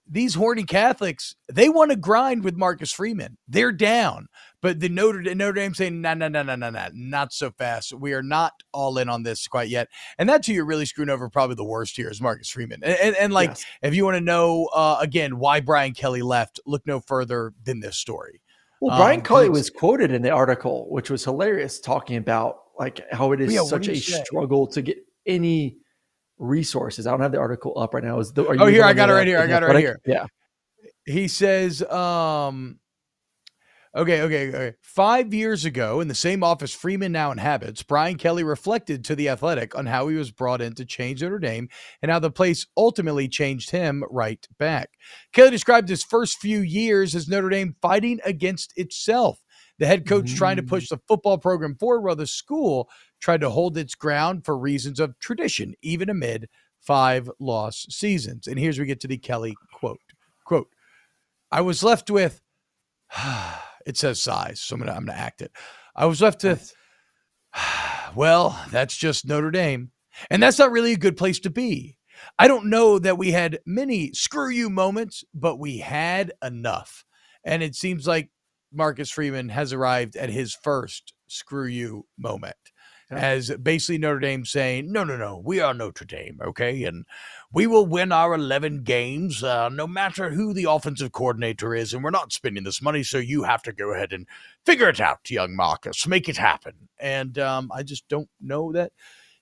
these 0.09 0.35
horny 0.35 0.63
Catholics 0.63 1.35
they 1.51 1.69
want 1.69 1.91
to 1.91 1.97
grind 1.97 2.43
with 2.43 2.55
Marcus 2.57 2.91
Freeman. 2.91 3.37
They're 3.47 3.71
down, 3.71 4.27
but 4.63 4.79
the 4.79 4.89
Notre 4.89 5.21
Notre 5.35 5.51
Dame 5.53 5.73
saying 5.75 6.01
no, 6.01 6.15
no, 6.15 6.27
no, 6.29 6.41
no, 6.41 6.55
no, 6.55 6.69
no, 6.71 6.87
not 6.93 7.33
so 7.33 7.51
fast. 7.51 7.93
We 7.93 8.13
are 8.13 8.23
not 8.23 8.53
all 8.71 8.97
in 8.97 9.09
on 9.09 9.21
this 9.21 9.45
quite 9.47 9.67
yet. 9.69 9.89
And 10.17 10.27
that's 10.27 10.47
who 10.47 10.53
you're 10.53 10.65
really 10.65 10.85
screwing 10.85 11.09
over. 11.09 11.29
Probably 11.29 11.55
the 11.55 11.65
worst 11.65 11.97
here 11.97 12.09
is 12.09 12.19
Marcus 12.21 12.49
Freeman. 12.49 12.79
And 12.83 12.97
and, 12.99 13.15
and 13.17 13.33
like, 13.33 13.49
Yes. 13.49 13.65
if 13.83 13.93
you 13.93 14.05
want 14.05 14.15
to 14.15 14.21
know 14.21 14.69
uh, 14.73 14.97
again 15.01 15.37
why 15.37 15.59
Brian 15.59 15.93
Kelly 15.93 16.21
left, 16.23 16.59
look 16.65 16.81
no 16.87 17.01
further 17.01 17.53
than 17.63 17.81
this 17.81 17.97
story. 17.97 18.41
Well, 18.81 18.97
Brian 18.97 19.19
Um, 19.19 19.25
Kelly 19.25 19.49
was 19.49 19.69
quoted 19.69 20.11
in 20.11 20.21
the 20.21 20.31
article, 20.31 20.87
which 20.89 21.09
was 21.11 21.23
hilarious, 21.23 21.79
talking 21.79 22.15
about 22.15 22.55
like 22.79 23.01
how 23.11 23.33
it 23.33 23.41
is 23.41 23.53
Yeah, 23.53 23.63
such 23.63 23.89
a 23.89 23.95
say? 23.97 24.23
struggle 24.23 24.65
to 24.67 24.81
get 24.81 24.97
any 25.25 25.77
resources. 26.37 27.05
I 27.05 27.11
don't 27.11 27.19
have 27.19 27.31
the 27.33 27.37
article 27.39 27.77
up 27.77 27.93
right 27.93 28.03
now. 28.03 28.19
Is 28.19 28.31
the, 28.33 28.47
are 28.47 28.55
Oh, 28.59 28.65
here, 28.67 28.83
I 28.83 28.93
got 28.93 29.09
it 29.09 29.13
right 29.13 29.27
here, 29.27 29.39
I 29.39 29.47
got 29.47 29.61
it 29.61 29.67
right 29.67 29.75
athletic? 29.75 30.01
Yeah. 30.05 30.25
He 31.05 31.27
says, 31.27 31.83
um, 31.83 32.79
okay, 33.95 34.21
okay, 34.21 34.47
okay. 34.49 34.73
Five 34.81 35.33
years 35.33 35.65
ago, 35.65 36.01
in 36.01 36.07
the 36.07 36.15
same 36.15 36.43
office 36.43 36.73
Freeman 36.73 37.11
now 37.11 37.31
inhabits, 37.31 37.83
Brian 37.83 38.17
Kelly 38.17 38.43
reflected 38.43 39.03
to 39.05 39.15
The 39.15 39.29
Athletic 39.29 39.75
on 39.75 39.85
how 39.85 40.07
he 40.07 40.15
was 40.15 40.31
brought 40.31 40.61
in 40.61 40.73
to 40.75 40.85
change 40.85 41.21
Notre 41.21 41.39
Dame 41.39 41.69
and 42.01 42.11
how 42.11 42.19
the 42.19 42.31
place 42.31 42.65
ultimately 42.75 43.27
changed 43.27 43.71
him 43.71 44.03
right 44.09 44.47
back. 44.57 44.91
Kelly 45.31 45.51
described 45.51 45.89
his 45.89 46.03
first 46.03 46.39
few 46.39 46.59
years 46.59 47.15
as 47.15 47.27
Notre 47.27 47.49
Dame 47.49 47.75
fighting 47.81 48.19
against 48.25 48.77
itself. 48.77 49.39
The 49.79 49.87
head 49.87 50.05
coach 50.05 50.35
trying 50.35 50.57
to 50.57 50.63
push 50.63 50.85
mm. 50.85 50.89
the 50.89 51.01
football 51.07 51.37
program 51.37 51.75
forward 51.75 52.01
while 52.01 52.15
the 52.15 52.27
school 52.27 52.89
tried 53.19 53.41
to 53.41 53.49
hold 53.49 53.77
its 53.77 53.95
ground 53.95 54.45
for 54.45 54.57
reasons 54.57 54.99
of 54.99 55.17
tradition, 55.19 55.73
even 55.81 56.09
amid 56.09 56.47
five 56.79 57.29
loss 57.39 57.87
seasons. 57.89 58.47
And 58.47 58.59
here's 58.59 58.77
where 58.77 58.83
we 58.83 58.87
get 58.87 58.99
to 59.01 59.07
the 59.07 59.17
Kelly 59.17 59.55
quote. 59.73 59.99
Quote, 60.45 60.69
I 61.51 61.61
was 61.61 61.83
left 61.83 62.09
with, 62.11 62.41
it 63.85 63.97
says 63.97 64.21
size, 64.21 64.61
so 64.61 64.75
I'm 64.75 64.79
gonna 64.79 64.93
I'm 64.93 65.05
gonna 65.05 65.17
act 65.17 65.41
it. 65.41 65.51
I 65.95 66.05
was 66.05 66.21
left 66.21 66.43
with, 66.43 66.73
well, 68.15 68.59
that's 68.71 68.95
just 68.95 69.27
Notre 69.27 69.51
Dame, 69.51 69.91
and 70.29 70.41
that's 70.41 70.59
not 70.59 70.71
really 70.71 70.93
a 70.93 70.97
good 70.97 71.17
place 71.17 71.39
to 71.41 71.49
be. 71.49 71.97
I 72.39 72.47
don't 72.47 72.69
know 72.69 72.99
that 72.99 73.17
we 73.17 73.31
had 73.31 73.59
many 73.65 74.13
screw 74.13 74.49
you 74.49 74.69
moments, 74.69 75.23
but 75.33 75.59
we 75.59 75.79
had 75.79 76.31
enough, 76.43 77.05
and 77.43 77.63
it 77.63 77.75
seems 77.75 78.07
like 78.07 78.29
Marcus 78.71 79.09
Freeman 79.09 79.49
has 79.49 79.73
arrived 79.73 80.15
at 80.15 80.29
his 80.29 80.55
first 80.55 81.13
screw 81.27 81.67
you 81.67 82.05
moment. 82.17 82.55
As 83.17 83.49
basically 83.57 83.97
Notre 83.97 84.19
Dame 84.19 84.45
saying, 84.45 84.91
no, 84.91 85.03
no, 85.03 85.17
no, 85.17 85.41
we 85.43 85.59
are 85.59 85.73
Notre 85.73 86.05
Dame, 86.05 86.39
okay? 86.43 86.83
And 86.83 87.05
we 87.51 87.67
will 87.67 87.85
win 87.85 88.11
our 88.11 88.33
11 88.33 88.83
games 88.83 89.43
uh, 89.43 89.69
no 89.69 89.87
matter 89.87 90.31
who 90.31 90.53
the 90.53 90.69
offensive 90.69 91.11
coordinator 91.11 91.75
is. 91.75 91.93
And 91.93 92.03
we're 92.03 92.09
not 92.09 92.33
spending 92.33 92.63
this 92.63 92.81
money, 92.81 93.03
so 93.03 93.17
you 93.17 93.43
have 93.43 93.61
to 93.63 93.73
go 93.73 93.93
ahead 93.93 94.13
and 94.13 94.27
figure 94.65 94.89
it 94.89 94.99
out, 94.99 95.29
young 95.29 95.55
Marcus. 95.55 96.07
Make 96.07 96.29
it 96.29 96.37
happen. 96.37 96.73
And 96.99 97.37
um, 97.39 97.71
I 97.73 97.83
just 97.83 98.07
don't 98.07 98.29
know 98.41 98.71
that 98.73 98.91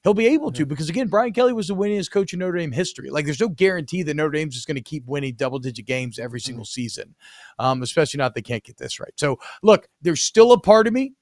he'll 0.03 0.13
be 0.13 0.27
able 0.27 0.51
to 0.51 0.65
because, 0.65 0.89
again, 0.89 1.07
Brian 1.07 1.33
Kelly 1.33 1.53
was 1.53 1.67
the 1.67 1.75
winningest 1.75 2.11
coach 2.11 2.33
in 2.33 2.39
Notre 2.39 2.57
Dame 2.57 2.71
history. 2.71 3.09
Like, 3.09 3.25
there's 3.25 3.39
no 3.39 3.49
guarantee 3.49 4.03
that 4.03 4.15
Notre 4.15 4.31
Dame's 4.31 4.55
just 4.55 4.67
going 4.67 4.75
to 4.75 4.81
keep 4.81 5.05
winning 5.05 5.35
double 5.35 5.59
digit 5.59 5.85
games 5.85 6.19
every 6.19 6.39
single 6.39 6.65
season, 6.65 7.15
um, 7.59 7.81
especially 7.81 8.17
not 8.17 8.31
if 8.31 8.33
they 8.35 8.41
can't 8.41 8.63
get 8.63 8.77
this 8.77 8.99
right. 8.99 9.13
So, 9.17 9.39
look, 9.63 9.87
there's 10.01 10.23
still 10.23 10.51
a 10.51 10.59
part 10.59 10.87
of 10.87 10.93
me 10.93 11.13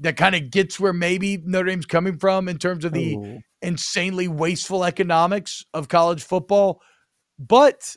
that 0.00 0.16
kind 0.16 0.34
of 0.34 0.50
gets 0.50 0.78
where 0.78 0.92
maybe 0.92 1.42
Notre 1.44 1.68
Dame's 1.68 1.86
coming 1.86 2.18
from 2.18 2.48
in 2.48 2.58
terms 2.58 2.84
of 2.84 2.92
the 2.92 3.14
Ooh. 3.14 3.40
insanely 3.62 4.28
wasteful 4.28 4.84
economics 4.84 5.64
of 5.74 5.88
college 5.88 6.22
football. 6.22 6.80
But 7.38 7.96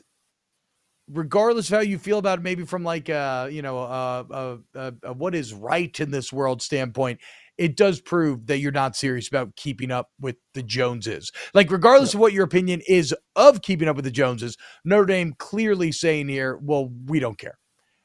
regardless 1.08 1.70
of 1.70 1.76
how 1.76 1.82
you 1.82 1.98
feel 1.98 2.18
about 2.18 2.38
it, 2.38 2.42
maybe 2.42 2.64
from 2.64 2.84
like 2.84 3.08
uh, 3.08 3.48
you 3.50 3.62
know, 3.62 3.78
uh, 3.78 4.24
uh, 4.30 4.56
uh, 4.74 4.90
uh, 5.06 5.14
what 5.14 5.34
is 5.34 5.52
right 5.52 5.98
in 6.00 6.10
this 6.10 6.32
world 6.32 6.62
standpoint, 6.62 7.20
it 7.58 7.76
does 7.76 8.00
prove 8.00 8.46
that 8.46 8.58
you're 8.58 8.72
not 8.72 8.96
serious 8.96 9.28
about 9.28 9.54
keeping 9.56 9.90
up 9.90 10.10
with 10.20 10.36
the 10.54 10.62
Joneses. 10.62 11.30
Like, 11.54 11.70
regardless 11.70 12.14
of 12.14 12.20
what 12.20 12.32
your 12.32 12.44
opinion 12.44 12.82
is 12.88 13.14
of 13.36 13.62
keeping 13.62 13.88
up 13.88 13.96
with 13.96 14.04
the 14.04 14.10
Joneses, 14.10 14.56
Notre 14.84 15.06
Dame 15.06 15.34
clearly 15.38 15.92
saying 15.92 16.28
here, 16.28 16.58
well, 16.62 16.90
we 17.06 17.20
don't 17.20 17.38
care. 17.38 17.58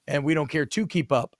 And 0.06 0.24
we 0.24 0.34
don't 0.34 0.50
care 0.50 0.66
to 0.66 0.88
keep 0.88 1.12
up. 1.12 1.36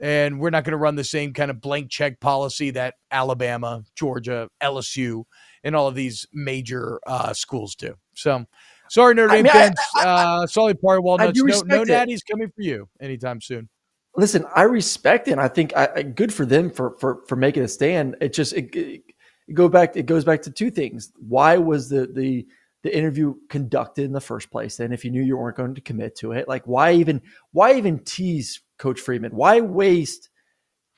And 0.00 0.38
we're 0.38 0.50
not 0.50 0.64
going 0.64 0.72
to 0.72 0.76
run 0.78 0.94
the 0.94 1.04
same 1.04 1.32
kind 1.32 1.50
of 1.50 1.60
blank 1.60 1.90
check 1.90 2.20
policy 2.20 2.70
that 2.72 2.94
Alabama, 3.10 3.82
Georgia, 3.94 4.48
LSU, 4.62 5.24
and 5.64 5.74
all 5.74 5.88
of 5.88 5.94
these 5.94 6.26
major 6.34 7.00
uh, 7.06 7.32
schools 7.32 7.74
do. 7.74 7.94
So, 8.14 8.44
sorry, 8.90 9.14
Notre 9.14 9.30
I 9.30 9.36
Dame 9.36 9.42
mean, 9.44 9.50
I- 9.52 9.58
fans. 9.58 9.76
uh, 10.00 10.46
sorry, 10.46 10.74
Par 10.74 11.00
Walnuts. 11.00 11.38
No, 11.40 11.62
no 11.62 11.82
it. 11.82 11.88
natties 11.88 12.20
coming 12.30 12.48
for 12.54 12.60
you 12.62 12.88
anytime 13.00 13.40
soon. 13.40 13.68
Listen, 14.16 14.44
I 14.54 14.62
respect 14.62 15.28
it. 15.28 15.32
And 15.32 15.40
I 15.40 15.48
think 15.48 15.74
I, 15.76 15.88
I- 15.96 16.02
good 16.02 16.32
for 16.32 16.44
them 16.46 16.70
for 16.70 16.96
for 16.98 17.22
for 17.26 17.36
making 17.36 17.62
a 17.62 17.68
stand. 17.68 18.16
It 18.20 18.32
just 18.34 18.52
it, 18.52 18.74
it, 18.76 19.02
it 19.48 19.54
go 19.54 19.68
back. 19.68 19.96
It 19.96 20.04
goes 20.06 20.24
back 20.24 20.42
to 20.42 20.50
two 20.50 20.70
things. 20.70 21.10
Why 21.16 21.56
was 21.56 21.88
the 21.88 22.06
the 22.06 22.46
the 22.82 22.94
interview 22.96 23.34
conducted 23.48 24.04
in 24.04 24.12
the 24.12 24.20
first 24.20 24.50
place? 24.50 24.76
Then, 24.76 24.92
if 24.92 25.04
you 25.06 25.10
knew 25.10 25.22
you 25.22 25.36
weren't 25.36 25.56
going 25.56 25.74
to 25.74 25.80
commit 25.80 26.16
to 26.16 26.32
it, 26.32 26.48
like 26.48 26.64
why 26.66 26.92
even 26.92 27.20
why 27.52 27.74
even 27.74 27.98
tease 28.00 28.60
Coach 28.78 29.00
Freeman? 29.00 29.32
Why 29.32 29.60
waste 29.60 30.30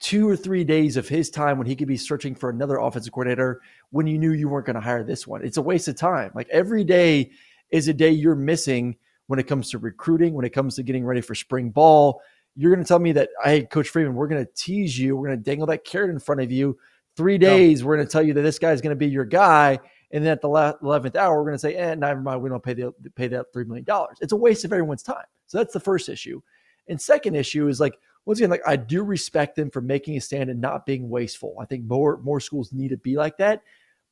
two 0.00 0.28
or 0.28 0.36
three 0.36 0.64
days 0.64 0.96
of 0.96 1.08
his 1.08 1.28
time 1.30 1.58
when 1.58 1.66
he 1.66 1.74
could 1.74 1.88
be 1.88 1.96
searching 1.96 2.34
for 2.34 2.50
another 2.50 2.76
offensive 2.76 3.12
coordinator 3.12 3.60
when 3.90 4.06
you 4.06 4.18
knew 4.18 4.32
you 4.32 4.48
weren't 4.48 4.66
going 4.66 4.74
to 4.74 4.80
hire 4.80 5.04
this 5.04 5.26
one? 5.26 5.44
It's 5.44 5.56
a 5.56 5.62
waste 5.62 5.88
of 5.88 5.96
time. 5.96 6.30
Like 6.34 6.48
every 6.50 6.84
day 6.84 7.30
is 7.70 7.88
a 7.88 7.94
day 7.94 8.10
you're 8.10 8.34
missing 8.34 8.96
when 9.26 9.38
it 9.38 9.46
comes 9.46 9.70
to 9.70 9.78
recruiting, 9.78 10.34
when 10.34 10.44
it 10.44 10.50
comes 10.50 10.76
to 10.76 10.82
getting 10.82 11.04
ready 11.04 11.20
for 11.20 11.34
spring 11.34 11.70
ball. 11.70 12.20
You're 12.56 12.74
going 12.74 12.84
to 12.84 12.88
tell 12.88 12.98
me 12.98 13.12
that, 13.12 13.28
hey, 13.44 13.62
Coach 13.62 13.88
Freeman, 13.88 14.14
we're 14.14 14.26
going 14.26 14.44
to 14.44 14.52
tease 14.54 14.98
you. 14.98 15.16
We're 15.16 15.28
going 15.28 15.38
to 15.38 15.44
dangle 15.44 15.66
that 15.68 15.84
carrot 15.84 16.10
in 16.10 16.18
front 16.18 16.40
of 16.40 16.50
you. 16.50 16.76
Three 17.16 17.38
days, 17.38 17.84
we're 17.84 17.96
going 17.96 18.06
to 18.06 18.10
tell 18.10 18.22
you 18.22 18.32
that 18.34 18.42
this 18.42 18.58
guy 18.58 18.72
is 18.72 18.80
going 18.80 18.90
to 18.90 18.96
be 18.96 19.08
your 19.08 19.24
guy. 19.24 19.78
And 20.10 20.24
then 20.24 20.32
at 20.32 20.40
the 20.40 20.48
eleventh 20.82 21.16
hour, 21.16 21.36
we're 21.36 21.44
going 21.44 21.54
to 21.54 21.58
say, 21.58 21.74
"Eh, 21.74 21.94
never 21.94 22.20
mind. 22.20 22.40
We 22.40 22.48
don't 22.48 22.62
pay 22.62 22.74
the 22.74 22.92
pay 23.14 23.28
that 23.28 23.52
three 23.52 23.64
million 23.64 23.84
dollars." 23.84 24.18
It's 24.20 24.32
a 24.32 24.36
waste 24.36 24.64
of 24.64 24.72
everyone's 24.72 25.02
time. 25.02 25.24
So 25.46 25.58
that's 25.58 25.74
the 25.74 25.80
first 25.80 26.08
issue. 26.08 26.40
And 26.88 27.00
second 27.00 27.34
issue 27.34 27.68
is 27.68 27.80
like 27.80 27.98
once 28.24 28.40
again, 28.40 28.50
like 28.50 28.62
I 28.66 28.76
do 28.76 29.02
respect 29.02 29.56
them 29.56 29.70
for 29.70 29.80
making 29.80 30.16
a 30.16 30.20
stand 30.20 30.50
and 30.50 30.60
not 30.60 30.84
being 30.84 31.08
wasteful. 31.08 31.56
I 31.60 31.64
think 31.64 31.84
more 31.84 32.18
more 32.18 32.40
schools 32.40 32.72
need 32.72 32.88
to 32.88 32.96
be 32.96 33.16
like 33.16 33.38
that, 33.38 33.62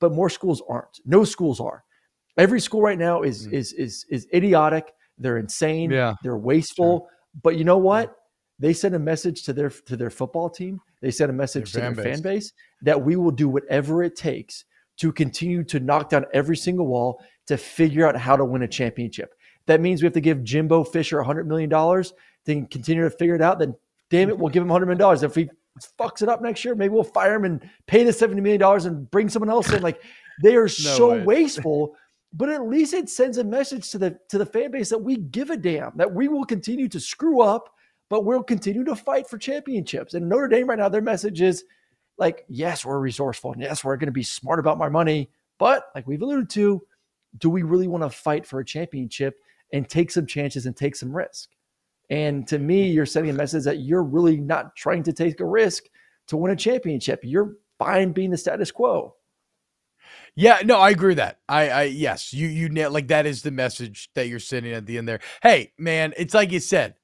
but 0.00 0.12
more 0.12 0.30
schools 0.30 0.62
aren't. 0.68 1.00
No 1.04 1.24
schools 1.24 1.60
are. 1.60 1.84
Every 2.36 2.60
school 2.60 2.80
right 2.80 2.98
now 2.98 3.22
is 3.22 3.46
mm. 3.46 3.52
is 3.52 3.72
is 3.74 4.06
is 4.08 4.26
idiotic. 4.32 4.92
They're 5.18 5.38
insane. 5.38 5.90
Yeah. 5.90 6.14
They're 6.22 6.38
wasteful. 6.38 7.08
But 7.42 7.56
you 7.56 7.64
know 7.64 7.78
what? 7.78 8.14
They 8.58 8.72
send 8.72 8.94
a 8.94 8.98
message 8.98 9.42
to 9.44 9.52
their 9.52 9.70
to 9.70 9.96
their 9.96 10.10
football 10.10 10.48
team. 10.48 10.80
They 11.02 11.10
send 11.10 11.30
a 11.30 11.34
message 11.34 11.72
Their 11.72 11.90
to 11.90 11.94
fan 11.94 12.04
their 12.04 12.14
fan 12.14 12.22
base 12.22 12.52
that 12.82 13.02
we 13.02 13.16
will 13.16 13.30
do 13.30 13.48
whatever 13.48 14.02
it 14.02 14.16
takes 14.16 14.64
to 14.98 15.12
continue 15.12 15.62
to 15.64 15.78
knock 15.78 16.08
down 16.08 16.24
every 16.32 16.56
single 16.56 16.86
wall 16.86 17.22
to 17.48 17.56
figure 17.56 18.06
out 18.06 18.16
how 18.16 18.36
to 18.36 18.44
win 18.44 18.62
a 18.62 18.68
championship. 18.68 19.34
That 19.66 19.80
means 19.80 20.02
we 20.02 20.06
have 20.06 20.14
to 20.14 20.20
give 20.20 20.42
Jimbo 20.42 20.84
Fisher 20.84 21.22
$100 21.22 21.46
million 21.46 21.70
to 22.46 22.66
continue 22.66 23.02
to 23.04 23.10
figure 23.10 23.34
it 23.34 23.42
out. 23.42 23.58
Then, 23.58 23.74
damn 24.10 24.28
it, 24.28 24.38
we'll 24.38 24.50
give 24.50 24.62
him 24.62 24.68
$100 24.68 24.86
million. 24.86 25.24
If 25.24 25.34
he 25.34 25.48
fucks 25.98 26.22
it 26.22 26.28
up 26.28 26.42
next 26.42 26.64
year, 26.64 26.74
maybe 26.74 26.94
we'll 26.94 27.04
fire 27.04 27.34
him 27.34 27.44
and 27.44 27.68
pay 27.86 28.04
the 28.04 28.10
$70 28.10 28.40
million 28.40 28.62
and 28.86 29.10
bring 29.10 29.28
someone 29.28 29.50
else 29.50 29.72
in. 29.72 29.82
Like, 29.82 30.00
they 30.42 30.56
are 30.56 30.68
so 30.68 31.10
way. 31.10 31.22
wasteful. 31.22 31.96
But 32.32 32.50
at 32.50 32.68
least 32.68 32.92
it 32.92 33.08
sends 33.08 33.38
a 33.38 33.44
message 33.44 33.90
to 33.92 33.98
the 33.98 34.18
to 34.28 34.36
the 34.36 34.44
fan 34.44 34.70
base 34.70 34.90
that 34.90 34.98
we 34.98 35.16
give 35.16 35.50
a 35.50 35.56
damn, 35.56 35.96
that 35.96 36.12
we 36.12 36.28
will 36.28 36.44
continue 36.44 36.88
to 36.88 37.00
screw 37.00 37.40
up, 37.40 37.72
but 38.10 38.24
we'll 38.24 38.42
continue 38.42 38.84
to 38.84 38.96
fight 38.96 39.28
for 39.28 39.38
championships. 39.38 40.12
And 40.12 40.28
Notre 40.28 40.48
Dame 40.48 40.68
right 40.68 40.78
now, 40.78 40.88
their 40.88 41.00
message 41.00 41.40
is 41.40 41.64
like, 42.18 42.44
yes, 42.48 42.84
we're 42.84 42.98
resourceful, 42.98 43.52
and 43.52 43.62
yes, 43.62 43.84
we're 43.84 43.96
going 43.96 44.08
to 44.08 44.12
be 44.12 44.22
smart 44.22 44.58
about 44.58 44.76
my 44.76 44.88
money. 44.88 45.30
But 45.58 45.86
like 45.94 46.06
we've 46.06 46.20
alluded 46.20 46.50
to, 46.50 46.82
do 47.38 47.48
we 47.48 47.62
really 47.62 47.88
want 47.88 48.02
to 48.02 48.10
fight 48.10 48.46
for 48.46 48.60
a 48.60 48.64
championship 48.64 49.36
and 49.72 49.88
take 49.88 50.10
some 50.10 50.26
chances 50.26 50.66
and 50.66 50.76
take 50.76 50.96
some 50.96 51.16
risk? 51.16 51.50
And 52.10 52.46
to 52.48 52.58
me, 52.58 52.88
you're 52.88 53.06
sending 53.06 53.30
a 53.30 53.34
message 53.34 53.64
that 53.64 53.80
you're 53.80 54.02
really 54.02 54.36
not 54.36 54.76
trying 54.76 55.02
to 55.04 55.12
take 55.12 55.40
a 55.40 55.44
risk 55.44 55.84
to 56.28 56.36
win 56.36 56.52
a 56.52 56.56
championship. 56.56 57.20
You're 57.22 57.56
fine 57.78 58.12
being 58.12 58.30
the 58.30 58.36
status 58.36 58.70
quo. 58.70 59.14
Yeah, 60.34 60.60
no, 60.64 60.78
I 60.78 60.90
agree 60.90 61.10
with 61.10 61.16
that. 61.16 61.38
I, 61.48 61.68
I, 61.70 61.82
yes, 61.84 62.32
you, 62.32 62.46
you 62.46 62.68
like 62.90 63.08
that 63.08 63.26
is 63.26 63.42
the 63.42 63.50
message 63.50 64.10
that 64.14 64.28
you're 64.28 64.38
sending 64.38 64.72
at 64.72 64.86
the 64.86 64.98
end 64.98 65.08
there. 65.08 65.20
Hey, 65.42 65.72
man, 65.78 66.12
it's 66.16 66.34
like 66.34 66.52
you 66.52 66.60
said. 66.60 66.94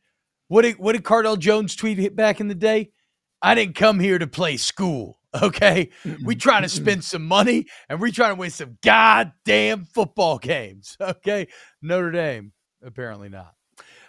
What 0.48 0.62
did 0.62 0.78
what 0.78 0.92
did 0.92 1.03
Cardale 1.03 1.38
Jones 1.38 1.74
tweet 1.74 2.14
back 2.14 2.38
in 2.38 2.48
the 2.48 2.55
day? 2.55 2.90
I 3.40 3.55
didn't 3.55 3.74
come 3.74 3.98
here 3.98 4.18
to 4.18 4.26
play 4.26 4.57
school. 4.57 5.18
Okay, 5.42 5.88
we 6.22 6.36
trying 6.36 6.61
to 6.61 6.68
spend 6.68 7.05
some 7.05 7.24
money 7.24 7.64
and 7.88 7.98
we 8.03 8.12
trying 8.12 8.32
to 8.32 8.38
win 8.38 8.50
some 8.50 8.76
goddamn 8.84 9.86
football 9.86 10.36
games. 10.36 10.98
Okay, 11.00 11.48
Notre 11.80 12.11
Dame 12.11 12.53
apparently 12.84 13.30
not. 13.30 13.55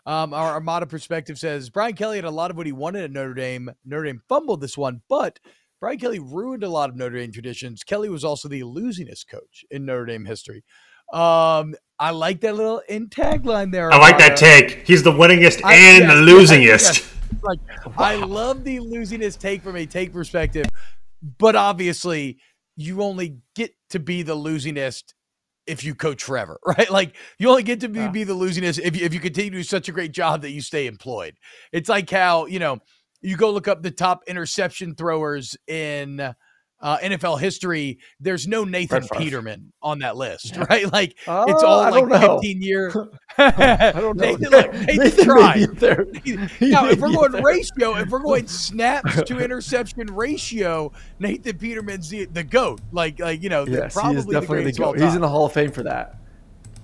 Um, 0.06 0.34
our 0.34 0.52
Armada 0.54 0.86
perspective 0.86 1.40
says 1.40 1.70
Brian 1.70 1.94
Kelly 1.96 2.18
had 2.18 2.26
a 2.26 2.32
lot 2.32 2.52
of 2.52 2.58
what 2.58 2.66
he 2.66 2.72
wanted 2.74 3.04
at 3.04 3.12
Notre 3.12 3.34
Dame. 3.34 3.72
Notre 3.86 4.06
Dame 4.06 4.22
fumbled 4.28 4.60
this 4.62 4.78
one, 4.78 5.02
but 5.08 5.40
Brian 5.80 5.98
Kelly 5.98 6.20
ruined 6.20 6.64
a 6.64 6.70
lot 6.70 6.90
of 6.90 6.96
Notre 6.96 7.18
Dame 7.18 7.32
traditions. 7.32 7.84
Kelly 7.84 8.10
was 8.10 8.24
also 8.24 8.48
the 8.50 8.64
losingest 8.64 9.28
coach 9.30 9.64
in 9.72 9.86
Notre 9.86 10.06
Dame 10.06 10.26
history. 10.26 10.64
Um, 11.12 11.76
I 12.00 12.10
like 12.12 12.42
that 12.42 12.56
little 12.56 12.82
in 12.90 13.08
tagline 13.08 13.72
there. 13.72 13.94
I 13.94 13.98
like 13.98 14.18
that 14.18 14.36
take. 14.36 14.86
He's 14.88 15.04
the 15.04 15.12
winningest 15.12 15.62
I- 15.64 15.76
and 15.76 16.04
yes, 16.04 16.14
the 16.14 16.26
yes, 16.26 16.52
losingest. 16.52 17.00
yes. 17.00 17.10
Like 17.44 17.60
I 17.98 18.16
love 18.16 18.64
the 18.64 18.78
losingest 18.80 19.40
take 19.40 19.62
from 19.64 19.76
a 19.76 19.86
take 19.86 20.14
perspective, 20.14 20.66
but 21.40 21.56
obviously 21.56 22.38
you 22.76 23.02
only 23.02 23.38
get 23.56 23.72
to 23.90 24.00
be 24.00 24.22
the 24.24 24.36
losingest 24.36 25.14
if 25.68 25.84
you 25.84 25.96
coach 25.96 26.24
forever, 26.24 26.60
right? 26.66 26.90
Like 26.90 27.16
you 27.38 27.50
only 27.50 27.64
get 27.64 27.82
to 27.82 27.90
be, 27.90 28.08
be 28.08 28.24
the 28.24 28.36
losingest 28.36 28.80
if 28.80 28.96
you, 28.96 29.06
if 29.06 29.14
you 29.14 29.20
continue 29.20 29.52
to 29.52 29.58
do 29.58 29.64
such 29.64 29.90
a 29.90 29.92
great 29.92 30.12
job 30.12 30.42
that 30.42 30.52
you 30.52 30.62
stay 30.62 30.88
employed. 30.88 31.36
It's 31.72 31.90
like 31.90 32.10
how 32.10 32.46
you 32.46 32.60
know 32.60 32.80
you 33.22 33.38
go 33.38 33.52
look 33.52 33.68
up 33.68 33.84
the 33.84 33.92
top 33.92 34.24
interception 34.28 34.96
throwers 34.96 35.56
in. 35.68 36.34
Uh, 36.84 36.98
NFL 36.98 37.40
history, 37.40 37.98
there's 38.20 38.46
no 38.46 38.66
Nathan 38.66 39.08
Peterman 39.08 39.72
on 39.82 40.00
that 40.00 40.18
list, 40.18 40.58
right? 40.70 40.92
Like 40.92 41.12
it's 41.12 41.28
Uh, 41.30 41.42
all 41.66 41.80
I 41.80 41.90
like 41.92 42.02
don't 42.02 42.10
know. 42.22 42.40
15 42.42 42.62
year. 42.62 42.94
I 43.38 43.92
don't 43.96 44.18
know. 44.18 44.26
Nathan, 44.36 44.50
look, 44.52 44.74
Nathan, 44.74 44.98
Nathan 44.98 45.24
tried. 45.26 45.78
there. 45.78 46.06
Now, 46.60 46.90
if 46.90 47.00
we're 47.00 47.14
going 47.14 47.32
ratio, 47.42 47.96
if 47.96 48.10
we're 48.10 48.20
going 48.20 48.48
snaps 48.48 49.24
to 49.24 49.40
interception 49.40 50.08
ratio, 50.14 50.92
Nathan 51.20 51.58
Peterman's 51.58 52.10
the, 52.10 52.26
the 52.26 52.44
goat. 52.44 52.82
Like, 52.92 53.18
like 53.20 53.42
you 53.42 53.48
know, 53.48 53.64
the, 53.64 53.72
Yes, 53.72 53.94
he 53.94 54.00
probably 54.02 54.18
is 54.18 54.26
definitely 54.26 54.42
the 54.42 54.48
greatest 54.64 54.80
of 54.80 54.86
all 54.86 54.94
goat. 54.94 55.02
He's 55.06 55.16
in 55.16 55.22
the 55.22 55.30
Hall 55.30 55.46
of 55.46 55.54
Fame 55.54 55.72
for 55.72 55.84
that. 55.84 56.18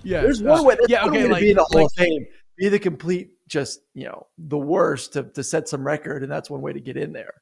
Yeah, 0.04 0.22
There's 0.22 0.42
uh, 0.42 0.46
one 0.46 0.64
way. 0.66 0.76
There's 0.80 0.90
yeah, 0.90 1.04
one 1.04 1.10
okay, 1.10 1.24
way 1.24 1.28
to 1.28 1.34
like- 1.34 1.42
be 1.42 1.50
in 1.52 1.58
the 1.58 1.64
Hall 1.64 1.82
like- 1.82 1.86
of 1.88 1.92
Fame. 1.98 2.26
Be 2.58 2.70
the 2.70 2.80
complete, 2.80 3.32
just 3.50 3.82
you 3.94 4.06
know, 4.06 4.28
the 4.38 4.58
worst 4.58 5.12
to, 5.14 5.24
to 5.24 5.44
set 5.44 5.68
some 5.68 5.86
record, 5.86 6.24
and 6.24 6.32
that's 6.32 6.50
one 6.50 6.62
way 6.62 6.72
to 6.72 6.80
get 6.80 6.96
in 6.96 7.12
there. 7.12 7.34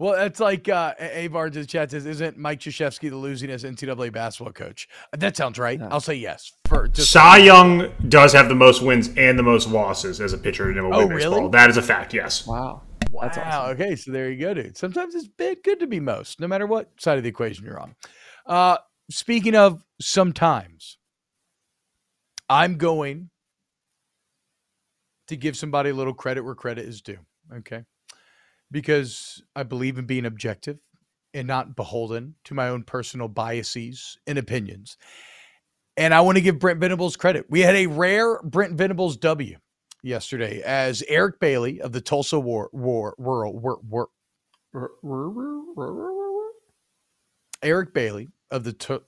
Well, 0.00 0.14
it's 0.14 0.38
like 0.38 0.68
uh, 0.68 0.94
Avar 1.00 1.48
in 1.48 1.52
the 1.54 1.66
chat 1.66 1.90
says, 1.90 2.06
"Isn't 2.06 2.36
Mike 2.38 2.60
Krzyzewski 2.60 3.10
the 3.10 3.16
losingest 3.16 3.64
NCAA 3.64 4.12
basketball 4.12 4.52
coach?" 4.52 4.86
That 5.12 5.36
sounds 5.36 5.58
right. 5.58 5.80
I'll 5.82 6.00
say 6.00 6.14
yes. 6.14 6.52
For 6.68 6.86
just 6.86 7.10
Cy 7.10 7.38
Young 7.38 7.90
does 8.08 8.32
have 8.32 8.48
the 8.48 8.54
most 8.54 8.80
wins 8.82 9.10
and 9.16 9.36
the 9.36 9.42
most 9.42 9.68
losses 9.68 10.20
as 10.20 10.32
a 10.32 10.38
pitcher 10.38 10.70
in 10.70 10.76
MLB 10.76 10.94
Oh, 10.94 11.08
baseball. 11.08 11.38
really? 11.40 11.50
That 11.50 11.68
is 11.68 11.76
a 11.78 11.82
fact. 11.82 12.14
Yes. 12.14 12.46
Wow. 12.46 12.82
Wow. 13.10 13.22
That's 13.22 13.38
awesome. 13.38 13.70
Okay, 13.72 13.96
so 13.96 14.12
there 14.12 14.30
you 14.30 14.38
go, 14.38 14.54
dude. 14.54 14.76
Sometimes 14.76 15.14
it's 15.16 15.26
been 15.26 15.56
good 15.64 15.80
to 15.80 15.86
be 15.88 15.98
most, 15.98 16.38
no 16.38 16.46
matter 16.46 16.66
what 16.66 16.90
side 17.00 17.16
of 17.18 17.24
the 17.24 17.28
equation 17.30 17.64
you're 17.64 17.80
on. 17.80 17.96
Uh, 18.46 18.76
speaking 19.10 19.56
of 19.56 19.82
sometimes, 20.00 20.98
I'm 22.48 22.76
going 22.76 23.30
to 25.26 25.36
give 25.36 25.56
somebody 25.56 25.90
a 25.90 25.94
little 25.94 26.14
credit 26.14 26.42
where 26.42 26.54
credit 26.54 26.86
is 26.86 27.00
due. 27.02 27.18
Okay. 27.52 27.82
Because 28.70 29.42
I 29.56 29.62
believe 29.62 29.98
in 29.98 30.06
being 30.06 30.26
objective 30.26 30.78
and 31.34 31.46
not 31.46 31.76
beholden 31.76 32.34
to 32.44 32.54
my 32.54 32.68
own 32.68 32.82
personal 32.82 33.28
biases 33.28 34.18
and 34.26 34.38
opinions. 34.38 34.96
And 35.96 36.14
I 36.14 36.20
want 36.20 36.36
to 36.36 36.42
give 36.42 36.58
Brent 36.58 36.80
Venables 36.80 37.16
credit. 37.16 37.46
We 37.48 37.60
had 37.60 37.74
a 37.74 37.86
rare 37.86 38.40
Brent 38.42 38.74
Venables 38.74 39.16
W 39.16 39.56
yesterday 40.02 40.62
as 40.62 41.02
Eric 41.08 41.40
Bailey 41.40 41.80
of 41.80 41.92
the 41.92 42.00
Tulsa 42.00 42.38
War 42.38 42.70
War 42.72 43.14
World 43.18 43.60
War, 43.62 43.78
War, 43.88 44.08
Eric 47.62 47.92
Bailey 47.94 48.28
of 48.50 48.64
the 48.64 49.02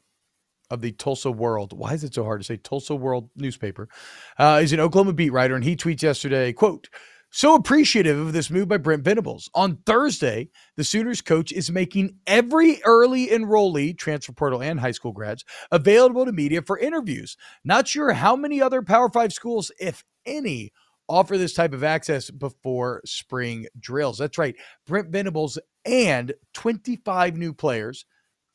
of 0.70 0.80
the 0.80 0.92
Tulsa 0.92 1.30
World. 1.30 1.72
Why 1.72 1.94
is 1.94 2.04
it 2.04 2.14
so 2.14 2.24
hard 2.24 2.40
to 2.40 2.44
say 2.44 2.56
Tulsa 2.56 2.94
World 2.94 3.30
newspaper? 3.36 3.88
Uh, 4.38 4.60
he's 4.60 4.72
an 4.72 4.80
Oklahoma 4.80 5.12
beat 5.12 5.30
writer, 5.30 5.54
and 5.54 5.64
he 5.64 5.76
tweets 5.76 6.02
yesterday, 6.02 6.52
"quote 6.52 6.88
So 7.32 7.54
appreciative 7.54 8.18
of 8.18 8.32
this 8.32 8.50
move 8.50 8.66
by 8.66 8.78
Brent 8.78 9.04
Venables. 9.04 9.48
On 9.54 9.78
Thursday, 9.86 10.50
the 10.76 10.82
Sooners 10.82 11.20
coach 11.20 11.52
is 11.52 11.70
making 11.70 12.16
every 12.26 12.82
early 12.84 13.28
enrollee, 13.28 13.96
transfer 13.96 14.32
portal 14.32 14.60
and 14.60 14.80
high 14.80 14.90
school 14.90 15.12
grads, 15.12 15.44
available 15.70 16.24
to 16.24 16.32
media 16.32 16.60
for 16.60 16.76
interviews. 16.76 17.36
Not 17.64 17.86
sure 17.86 18.12
how 18.12 18.34
many 18.34 18.60
other 18.60 18.82
Power 18.82 19.08
Five 19.08 19.32
schools, 19.32 19.70
if 19.78 20.04
any, 20.26 20.72
offer 21.08 21.38
this 21.38 21.54
type 21.54 21.72
of 21.72 21.84
access 21.84 22.30
before 22.30 23.00
spring 23.04 23.66
drills. 23.78 24.18
That's 24.18 24.38
right. 24.38 24.56
Brent 24.86 25.10
Venables 25.10 25.56
and 25.84 26.34
25 26.54 27.36
new 27.36 27.54
players 27.54 28.06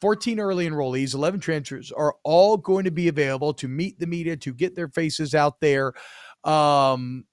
14 0.02 0.40
early 0.40 0.70
enrollees, 0.70 1.16
11 1.16 1.40
transfers 1.40 1.92
are 1.92 2.16
all 2.24 2.58
going 2.58 2.84
to 2.84 2.92
be 2.92 3.08
available 3.08 3.54
to 3.54 3.68
meet 3.68 3.98
the 3.98 4.06
media, 4.06 4.36
to 4.36 4.54
get 4.54 4.76
their 4.76 4.90
faces 4.90 5.34
out 5.34 5.62
there, 5.62 5.94
um, 6.44 7.24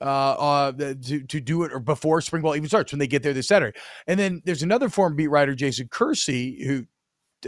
uh, 0.00 0.04
uh, 0.04 0.72
to, 0.72 1.22
to 1.22 1.40
do 1.40 1.62
it 1.62 1.72
or 1.72 1.80
before 1.80 2.20
spring 2.20 2.42
ball 2.42 2.56
even 2.56 2.68
starts 2.68 2.92
when 2.92 2.98
they 2.98 3.06
get 3.06 3.22
there 3.22 3.32
this 3.32 3.48
Saturday. 3.48 3.78
And 4.06 4.18
then 4.18 4.42
there's 4.44 4.62
another 4.62 4.88
former 4.88 5.14
beat 5.14 5.28
writer, 5.28 5.54
Jason 5.54 5.88
Kersey, 5.88 6.64
who 6.66 6.84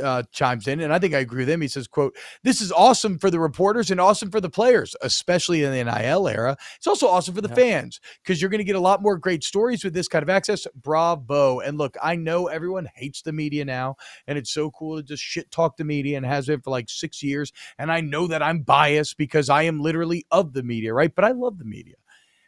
uh, 0.03 0.22
chimes 0.32 0.68
in, 0.68 0.80
and 0.80 0.92
I 0.92 0.99
think 0.99 1.14
I 1.14 1.18
agree 1.18 1.40
with 1.40 1.51
him. 1.51 1.61
He 1.61 1.68
says, 1.68 1.88
"quote 1.88 2.16
This 2.44 2.61
is 2.61 2.70
awesome 2.72 3.18
for 3.18 3.30
the 3.30 3.40
reporters 3.40 3.90
and 3.90 4.01
awesome 4.01 4.30
for 4.30 4.40
the 4.40 4.51
players, 4.51 4.94
especially 5.03 5.64
in 5.64 5.72
the 5.72 5.84
NIL 5.84 6.28
era. 6.28 6.57
It's 6.76 6.86
also 6.86 7.09
awesome 7.09 7.34
for 7.34 7.40
the 7.40 7.49
fans 7.49 8.01
because 8.22 8.40
you're 8.40 8.51
going 8.51 8.59
to 8.59 8.64
get 8.64 8.76
a 8.76 8.80
lot 8.80 9.03
more 9.03 9.16
great 9.16 9.42
stories 9.42 9.84
with 9.84 9.94
this 9.94 10.09
kind 10.09 10.22
of 10.22 10.30
access. 10.30 10.66
Bravo! 10.74 11.61
And 11.61 11.78
look, 11.78 11.96
I 12.03 12.16
know 12.16 12.46
everyone 12.46 12.88
hates 12.94 13.22
the 13.22 13.32
media 13.32 13.64
now, 13.64 13.96
and 14.26 14.38
it's 14.38 14.53
so 14.53 14.70
cool 14.70 14.99
to 14.99 15.03
just 15.03 15.22
shit 15.22 15.51
talk 15.51 15.76
the 15.76 15.84
media 15.84 16.16
and 16.16 16.26
has 16.26 16.46
been 16.46 16.61
for 16.61 16.70
like 16.70 16.88
six 16.88 17.22
years. 17.22 17.53
And 17.78 17.90
I 17.90 18.01
know 18.01 18.26
that 18.26 18.42
I'm 18.42 18.61
biased 18.61 19.16
because 19.16 19.49
I 19.49 19.62
am 19.62 19.80
literally 19.80 20.24
of 20.30 20.53
the 20.53 20.62
media, 20.62 20.92
right? 20.94 21.14
But 21.14 21.24
I 21.24 21.32
love 21.32 21.59
the 21.59 21.64
media." 21.64 21.94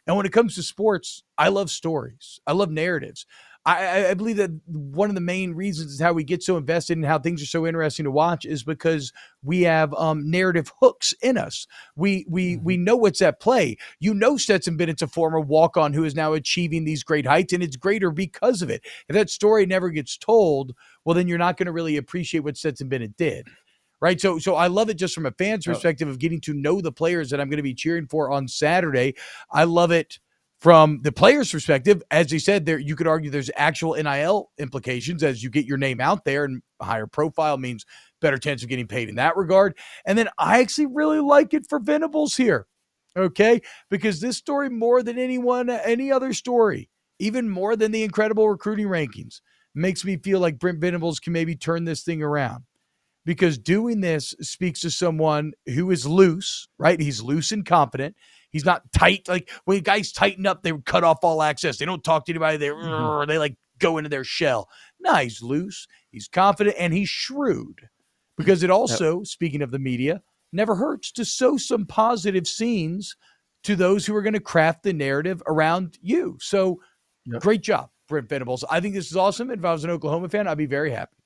And 0.07 0.17
when 0.17 0.25
it 0.25 0.33
comes 0.33 0.55
to 0.55 0.63
sports, 0.63 1.23
I 1.37 1.49
love 1.49 1.69
stories. 1.69 2.39
I 2.47 2.53
love 2.53 2.71
narratives. 2.71 3.25
I, 3.63 4.07
I 4.07 4.13
believe 4.15 4.37
that 4.37 4.49
one 4.65 5.09
of 5.09 5.15
the 5.15 5.21
main 5.21 5.53
reasons 5.53 5.91
is 5.91 6.01
how 6.01 6.13
we 6.13 6.23
get 6.23 6.41
so 6.41 6.57
invested 6.57 6.97
and 6.97 7.05
how 7.05 7.19
things 7.19 7.43
are 7.43 7.47
so 7.47 7.67
interesting 7.67 8.05
to 8.05 8.11
watch 8.11 8.43
is 8.43 8.63
because 8.63 9.13
we 9.43 9.61
have 9.61 9.93
um, 9.93 10.31
narrative 10.31 10.71
hooks 10.81 11.13
in 11.21 11.37
us. 11.37 11.67
We 11.95 12.25
we 12.27 12.57
we 12.57 12.77
know 12.77 12.95
what's 12.95 13.21
at 13.21 13.39
play. 13.39 13.77
You 13.99 14.15
know, 14.15 14.35
Stetson 14.37 14.77
Bennett's 14.77 15.03
a 15.03 15.07
former 15.07 15.39
walk 15.39 15.77
on 15.77 15.93
who 15.93 16.03
is 16.03 16.15
now 16.15 16.33
achieving 16.33 16.85
these 16.85 17.03
great 17.03 17.27
heights, 17.27 17.53
and 17.53 17.61
it's 17.61 17.75
greater 17.75 18.09
because 18.09 18.63
of 18.63 18.71
it. 18.71 18.81
If 19.07 19.13
that 19.13 19.29
story 19.29 19.67
never 19.67 19.91
gets 19.91 20.17
told, 20.17 20.73
well, 21.05 21.13
then 21.13 21.27
you're 21.27 21.37
not 21.37 21.57
going 21.57 21.67
to 21.67 21.71
really 21.71 21.97
appreciate 21.97 22.39
what 22.39 22.57
Stetson 22.57 22.89
Bennett 22.89 23.15
did 23.15 23.47
right? 24.01 24.19
So, 24.19 24.39
so 24.39 24.55
I 24.55 24.67
love 24.67 24.89
it 24.89 24.95
just 24.95 25.15
from 25.15 25.27
a 25.27 25.31
fan's 25.31 25.65
perspective 25.65 26.07
of 26.07 26.19
getting 26.19 26.41
to 26.41 26.53
know 26.53 26.81
the 26.81 26.91
players 26.91 27.29
that 27.29 27.39
I'm 27.39 27.49
going 27.49 27.57
to 27.57 27.63
be 27.63 27.75
cheering 27.75 28.07
for 28.07 28.31
on 28.31 28.47
Saturday. 28.47 29.15
I 29.51 29.63
love 29.63 29.91
it 29.91 30.19
from 30.59 31.01
the 31.03 31.11
player's 31.11 31.51
perspective. 31.51 32.03
As 32.11 32.31
he 32.31 32.39
said, 32.39 32.65
there 32.65 32.79
you 32.79 32.95
could 32.95 33.07
argue 33.07 33.29
there's 33.29 33.51
actual 33.55 33.93
NIL 33.93 34.51
implications 34.57 35.23
as 35.23 35.43
you 35.43 35.49
get 35.49 35.65
your 35.65 35.77
name 35.77 36.01
out 36.01 36.25
there, 36.25 36.45
and 36.45 36.61
higher 36.81 37.07
profile 37.07 37.57
means 37.57 37.85
better 38.21 38.37
chance 38.37 38.63
of 38.63 38.69
getting 38.69 38.87
paid 38.87 39.09
in 39.09 39.15
that 39.15 39.37
regard. 39.37 39.77
And 40.05 40.17
then 40.17 40.29
I 40.37 40.59
actually 40.61 40.87
really 40.87 41.19
like 41.19 41.53
it 41.53 41.67
for 41.67 41.79
Venables 41.79 42.35
here, 42.35 42.67
okay? 43.15 43.61
Because 43.89 44.19
this 44.19 44.37
story, 44.37 44.69
more 44.69 45.01
than 45.03 45.17
anyone, 45.17 45.69
any 45.69 46.11
other 46.11 46.33
story, 46.33 46.89
even 47.19 47.49
more 47.49 47.75
than 47.75 47.91
the 47.91 48.03
incredible 48.03 48.49
recruiting 48.49 48.87
rankings, 48.87 49.41
makes 49.73 50.03
me 50.03 50.17
feel 50.17 50.39
like 50.39 50.59
Brent 50.59 50.79
Venables 50.79 51.19
can 51.19 51.33
maybe 51.33 51.55
turn 51.55 51.85
this 51.85 52.03
thing 52.03 52.21
around 52.21 52.65
because 53.25 53.57
doing 53.57 54.01
this 54.01 54.33
speaks 54.41 54.81
to 54.81 54.91
someone 54.91 55.53
who 55.67 55.91
is 55.91 56.05
loose, 56.05 56.67
right? 56.77 56.99
He's 56.99 57.21
loose 57.21 57.51
and 57.51 57.65
confident. 57.65 58.15
He's 58.51 58.65
not 58.65 58.91
tight. 58.91 59.27
Like 59.27 59.49
when 59.65 59.79
guys 59.81 60.11
tighten 60.11 60.45
up, 60.45 60.63
they 60.63 60.73
cut 60.85 61.03
off 61.03 61.19
all 61.23 61.41
access. 61.41 61.77
They 61.77 61.85
don't 61.85 62.03
talk 62.03 62.25
to 62.25 62.31
anybody. 62.31 62.57
They 62.57 62.67
mm-hmm. 62.67 63.27
they 63.29 63.37
like 63.37 63.55
go 63.79 63.97
into 63.97 64.09
their 64.09 64.23
shell. 64.23 64.69
No, 64.99 65.15
he's 65.15 65.41
loose. 65.41 65.87
He's 66.11 66.27
confident 66.27 66.75
and 66.79 66.93
he's 66.93 67.09
shrewd. 67.09 67.87
Because 68.37 68.63
it 68.63 68.69
also, 68.69 69.19
yep. 69.19 69.27
speaking 69.27 69.61
of 69.61 69.71
the 69.71 69.79
media, 69.79 70.21
never 70.51 70.75
hurts 70.75 71.11
to 71.13 71.25
sow 71.25 71.57
some 71.57 71.85
positive 71.85 72.47
scenes 72.47 73.15
to 73.63 73.75
those 73.75 74.05
who 74.05 74.15
are 74.15 74.21
going 74.21 74.33
to 74.33 74.39
craft 74.39 74.83
the 74.83 74.93
narrative 74.93 75.43
around 75.45 75.97
you. 76.01 76.37
So, 76.41 76.79
yep. 77.25 77.41
great 77.41 77.61
job, 77.61 77.89
Brent 78.07 78.29
Venables. 78.29 78.63
I 78.69 78.79
think 78.79 78.95
this 78.95 79.11
is 79.11 79.17
awesome. 79.17 79.51
If 79.51 79.63
I 79.63 79.71
was 79.71 79.83
an 79.83 79.91
Oklahoma 79.91 80.29
fan, 80.29 80.47
I'd 80.47 80.57
be 80.57 80.65
very 80.65 80.91
happy. 80.91 81.20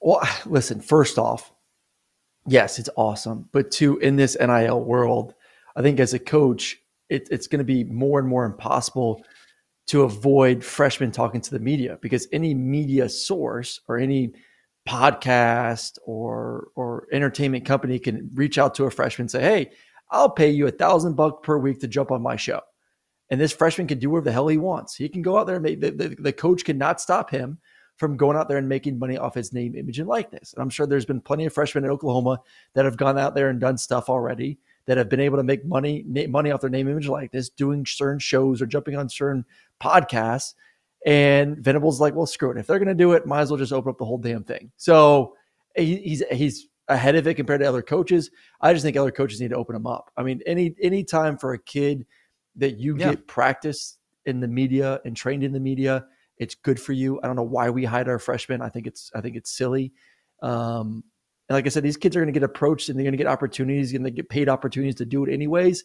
Well, 0.00 0.26
listen, 0.46 0.80
first 0.80 1.18
off, 1.18 1.52
yes, 2.46 2.78
it's 2.78 2.90
awesome. 2.96 3.48
But 3.52 3.70
two, 3.70 3.98
in 3.98 4.16
this 4.16 4.36
NIL 4.38 4.82
world, 4.82 5.34
I 5.76 5.82
think 5.82 6.00
as 6.00 6.14
a 6.14 6.18
coach, 6.18 6.78
it, 7.08 7.28
it's 7.30 7.46
going 7.46 7.58
to 7.58 7.64
be 7.64 7.84
more 7.84 8.18
and 8.18 8.28
more 8.28 8.44
impossible 8.44 9.22
to 9.88 10.02
avoid 10.02 10.62
freshmen 10.62 11.10
talking 11.10 11.40
to 11.40 11.50
the 11.50 11.58
media 11.58 11.98
because 12.02 12.28
any 12.32 12.54
media 12.54 13.08
source 13.08 13.80
or 13.88 13.98
any 13.98 14.34
podcast 14.86 15.98
or 16.04 16.68
or 16.74 17.06
entertainment 17.12 17.64
company 17.64 17.98
can 17.98 18.30
reach 18.34 18.58
out 18.58 18.74
to 18.74 18.84
a 18.84 18.90
freshman 18.90 19.24
and 19.24 19.30
say, 19.30 19.42
"Hey, 19.42 19.70
I'll 20.10 20.30
pay 20.30 20.50
you 20.50 20.66
a 20.66 20.70
thousand 20.70 21.14
bucks 21.14 21.40
per 21.42 21.58
week 21.58 21.80
to 21.80 21.88
jump 21.88 22.10
on 22.10 22.22
my 22.22 22.36
show." 22.36 22.60
And 23.30 23.40
this 23.40 23.52
freshman 23.52 23.86
can 23.86 23.98
do 23.98 24.10
whatever 24.10 24.24
the 24.24 24.32
hell 24.32 24.48
he 24.48 24.56
wants. 24.56 24.94
He 24.94 25.08
can 25.08 25.22
go 25.22 25.38
out 25.38 25.46
there 25.46 25.56
and 25.56 25.62
make 25.62 25.80
the, 25.80 25.90
the, 25.90 26.08
the 26.18 26.32
coach 26.32 26.64
cannot 26.64 27.00
stop 27.00 27.30
him 27.30 27.58
from 27.98 28.16
going 28.16 28.36
out 28.36 28.48
there 28.48 28.58
and 28.58 28.68
making 28.68 28.98
money 28.98 29.18
off 29.18 29.34
his 29.34 29.52
name, 29.52 29.74
image, 29.74 29.98
and 29.98 30.08
likeness. 30.08 30.54
And 30.54 30.62
I'm 30.62 30.70
sure 30.70 30.86
there's 30.86 31.04
been 31.04 31.20
plenty 31.20 31.44
of 31.44 31.52
freshmen 31.52 31.84
in 31.84 31.90
Oklahoma 31.90 32.40
that 32.74 32.84
have 32.84 32.96
gone 32.96 33.18
out 33.18 33.34
there 33.34 33.50
and 33.50 33.60
done 33.60 33.76
stuff 33.76 34.08
already 34.08 34.58
that 34.86 34.96
have 34.96 35.08
been 35.08 35.20
able 35.20 35.36
to 35.36 35.42
make 35.42 35.66
money 35.66 36.04
money 36.28 36.50
off 36.50 36.62
their 36.62 36.70
name, 36.70 36.88
image, 36.88 37.08
like 37.08 37.30
this, 37.32 37.50
doing 37.50 37.84
certain 37.84 38.18
shows 38.18 38.62
or 38.62 38.66
jumping 38.66 38.96
on 38.96 39.08
certain 39.08 39.44
podcasts. 39.80 40.54
And 41.04 41.58
Venables 41.58 42.00
like, 42.00 42.14
well, 42.14 42.26
screw 42.26 42.50
it. 42.50 42.56
If 42.56 42.66
they're 42.66 42.78
going 42.78 42.88
to 42.88 42.94
do 42.94 43.12
it, 43.12 43.26
might 43.26 43.42
as 43.42 43.50
well 43.50 43.58
just 43.58 43.72
open 43.72 43.90
up 43.90 43.98
the 43.98 44.04
whole 44.04 44.18
damn 44.18 44.44
thing. 44.44 44.72
So 44.76 45.34
he, 45.76 45.96
he's 45.96 46.22
he's 46.30 46.68
ahead 46.88 47.16
of 47.16 47.26
it 47.26 47.34
compared 47.34 47.60
to 47.60 47.68
other 47.68 47.82
coaches. 47.82 48.30
I 48.60 48.72
just 48.72 48.84
think 48.84 48.96
other 48.96 49.10
coaches 49.10 49.40
need 49.40 49.50
to 49.50 49.56
open 49.56 49.74
them 49.74 49.86
up. 49.86 50.10
I 50.16 50.22
mean, 50.22 50.40
any 50.46 50.74
any 50.80 51.04
time 51.04 51.36
for 51.36 51.52
a 51.52 51.58
kid 51.58 52.06
that 52.56 52.78
you 52.78 52.96
yeah. 52.96 53.10
get 53.10 53.26
practice 53.26 53.98
in 54.24 54.40
the 54.40 54.48
media 54.48 55.00
and 55.04 55.16
trained 55.16 55.42
in 55.42 55.52
the 55.52 55.60
media 55.60 56.06
it's 56.38 56.54
good 56.54 56.80
for 56.80 56.92
you. 56.92 57.20
I 57.22 57.26
don't 57.26 57.36
know 57.36 57.42
why 57.42 57.70
we 57.70 57.84
hide 57.84 58.08
our 58.08 58.18
freshmen. 58.18 58.62
I 58.62 58.68
think 58.68 58.86
it's 58.86 59.10
I 59.14 59.20
think 59.20 59.36
it's 59.36 59.50
silly. 59.50 59.92
Um, 60.42 61.04
and 61.48 61.56
like 61.56 61.66
I 61.66 61.70
said, 61.70 61.82
these 61.82 61.96
kids 61.96 62.14
are 62.16 62.20
going 62.20 62.32
to 62.32 62.38
get 62.38 62.44
approached 62.44 62.88
and 62.88 62.98
they're 62.98 63.04
going 63.04 63.12
to 63.12 63.18
get 63.18 63.26
opportunities, 63.26 63.94
and 63.94 64.04
they 64.04 64.10
get 64.10 64.28
paid 64.28 64.48
opportunities 64.48 64.96
to 64.96 65.06
do 65.06 65.24
it 65.24 65.32
anyways. 65.32 65.84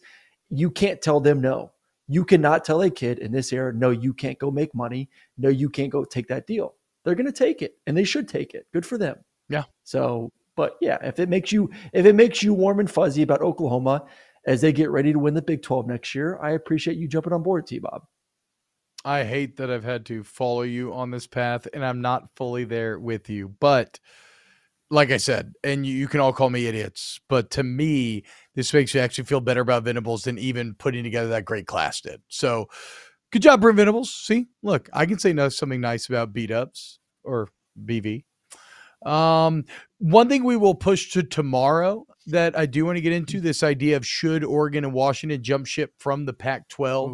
You 0.50 0.70
can't 0.70 1.00
tell 1.00 1.20
them 1.20 1.40
no. 1.40 1.72
You 2.06 2.24
cannot 2.24 2.64
tell 2.64 2.82
a 2.82 2.90
kid 2.90 3.18
in 3.18 3.32
this 3.32 3.50
era, 3.52 3.72
no, 3.72 3.90
you 3.90 4.12
can't 4.12 4.38
go 4.38 4.50
make 4.50 4.74
money. 4.74 5.08
No, 5.38 5.48
you 5.48 5.70
can't 5.70 5.90
go 5.90 6.04
take 6.04 6.28
that 6.28 6.46
deal. 6.46 6.74
They're 7.04 7.14
going 7.14 7.26
to 7.26 7.32
take 7.32 7.62
it, 7.62 7.78
and 7.86 7.96
they 7.96 8.04
should 8.04 8.28
take 8.28 8.54
it. 8.54 8.66
Good 8.72 8.84
for 8.84 8.98
them. 8.98 9.16
Yeah. 9.48 9.64
So, 9.84 10.30
but 10.54 10.76
yeah, 10.80 10.98
if 11.02 11.18
it 11.18 11.28
makes 11.28 11.50
you 11.50 11.70
if 11.92 12.06
it 12.06 12.14
makes 12.14 12.42
you 12.42 12.54
warm 12.54 12.80
and 12.80 12.90
fuzzy 12.90 13.22
about 13.22 13.40
Oklahoma 13.40 14.04
as 14.46 14.60
they 14.60 14.72
get 14.72 14.90
ready 14.90 15.12
to 15.12 15.18
win 15.18 15.34
the 15.34 15.42
Big 15.42 15.62
12 15.62 15.86
next 15.86 16.14
year, 16.14 16.38
I 16.42 16.52
appreciate 16.52 16.98
you 16.98 17.08
jumping 17.08 17.32
on 17.32 17.42
board, 17.42 17.66
T 17.66 17.78
Bob. 17.78 18.04
I 19.04 19.24
hate 19.24 19.56
that 19.56 19.70
I've 19.70 19.84
had 19.84 20.06
to 20.06 20.24
follow 20.24 20.62
you 20.62 20.94
on 20.94 21.10
this 21.10 21.26
path 21.26 21.68
and 21.72 21.84
I'm 21.84 22.00
not 22.00 22.30
fully 22.36 22.64
there 22.64 22.98
with 22.98 23.28
you. 23.28 23.48
But 23.48 24.00
like 24.90 25.10
I 25.10 25.18
said, 25.18 25.52
and 25.62 25.86
you, 25.86 25.94
you, 25.94 26.08
can 26.08 26.20
all 26.20 26.32
call 26.32 26.50
me 26.50 26.66
idiots, 26.66 27.20
but 27.28 27.50
to 27.52 27.62
me, 27.62 28.24
this 28.54 28.72
makes 28.72 28.94
me 28.94 29.00
actually 29.00 29.24
feel 29.24 29.40
better 29.40 29.60
about 29.60 29.84
Venables 29.84 30.22
than 30.24 30.38
even 30.38 30.74
putting 30.74 31.04
together 31.04 31.28
that 31.28 31.44
great 31.44 31.66
class 31.66 32.00
did. 32.00 32.22
So 32.28 32.68
good 33.32 33.42
job, 33.42 33.60
Brent 33.60 33.76
Venables. 33.76 34.14
See, 34.14 34.46
look, 34.62 34.88
I 34.92 35.06
can 35.06 35.18
say 35.18 35.32
no, 35.32 35.48
something 35.48 35.80
nice 35.80 36.08
about 36.08 36.32
beat 36.32 36.50
ups 36.50 36.98
or 37.24 37.48
BV. 37.84 38.24
Um, 39.04 39.64
one 39.98 40.28
thing 40.28 40.44
we 40.44 40.56
will 40.56 40.74
push 40.74 41.12
to 41.12 41.22
tomorrow 41.22 42.06
that 42.26 42.56
I 42.56 42.66
do 42.66 42.84
want 42.84 42.96
to 42.96 43.02
get 43.02 43.12
into 43.12 43.40
this 43.40 43.62
idea 43.62 43.96
of 43.96 44.06
should 44.06 44.44
Oregon 44.44 44.84
and 44.84 44.92
Washington 44.92 45.42
jump 45.42 45.66
ship 45.66 45.92
from 45.98 46.24
the 46.24 46.32
Pac 46.32 46.68
12. 46.68 47.10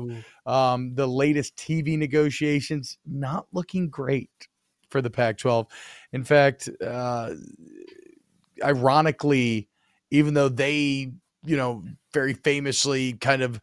Um, 0.46 0.94
the 0.94 1.06
latest 1.06 1.56
TV 1.56 1.98
negotiations 1.98 2.98
not 3.06 3.46
looking 3.52 3.88
great 3.88 4.30
for 4.88 5.02
the 5.02 5.10
Pac 5.10 5.38
12. 5.38 5.66
In 6.12 6.24
fact, 6.24 6.68
uh, 6.84 7.34
ironically, 8.62 9.68
even 10.10 10.34
though 10.34 10.48
they, 10.48 11.12
you 11.44 11.56
know, 11.56 11.84
very 12.12 12.34
famously 12.34 13.14
kind 13.14 13.42
of 13.42 13.60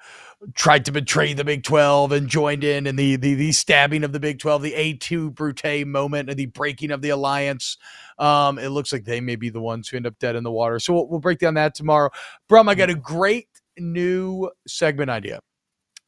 tried 0.54 0.86
to 0.86 0.92
betray 0.92 1.34
the 1.34 1.44
Big 1.44 1.64
12 1.64 2.12
and 2.12 2.28
joined 2.28 2.64
in 2.64 2.88
and 2.88 2.98
the 2.98 3.16
the, 3.16 3.34
the 3.34 3.52
stabbing 3.52 4.04
of 4.04 4.12
the 4.12 4.20
Big 4.20 4.40
12, 4.40 4.62
the 4.62 4.76
Et 4.76 5.00
tu 5.00 5.30
Brute 5.30 5.86
moment 5.86 6.30
and 6.30 6.38
the 6.38 6.46
breaking 6.48 6.92
of 6.92 7.02
the 7.02 7.10
alliance. 7.10 7.78
Um, 8.20 8.58
it 8.60 8.70
looks 8.70 8.92
like 8.92 9.06
they 9.06 9.22
may 9.22 9.36
be 9.36 9.50
the 9.50 9.62
ones 9.62 9.90
who 9.90 9.98
end 9.98 10.08
up 10.08 10.18
dead 10.20 10.36
in 10.36 10.44
the 10.44 10.52
water. 10.52 10.80
So 10.80 10.94
we'll, 10.94 11.08
we'll 11.08 11.20
break 11.20 11.40
down 11.40 11.56
that 11.56 11.76
tomorrow. 11.76 12.10
Brum, 12.48 12.70
I 12.70 12.76
got 12.76 12.90
a 12.90 12.96
great 12.96 13.48
new 13.78 14.50
segment 14.68 15.10
idea 15.10 15.40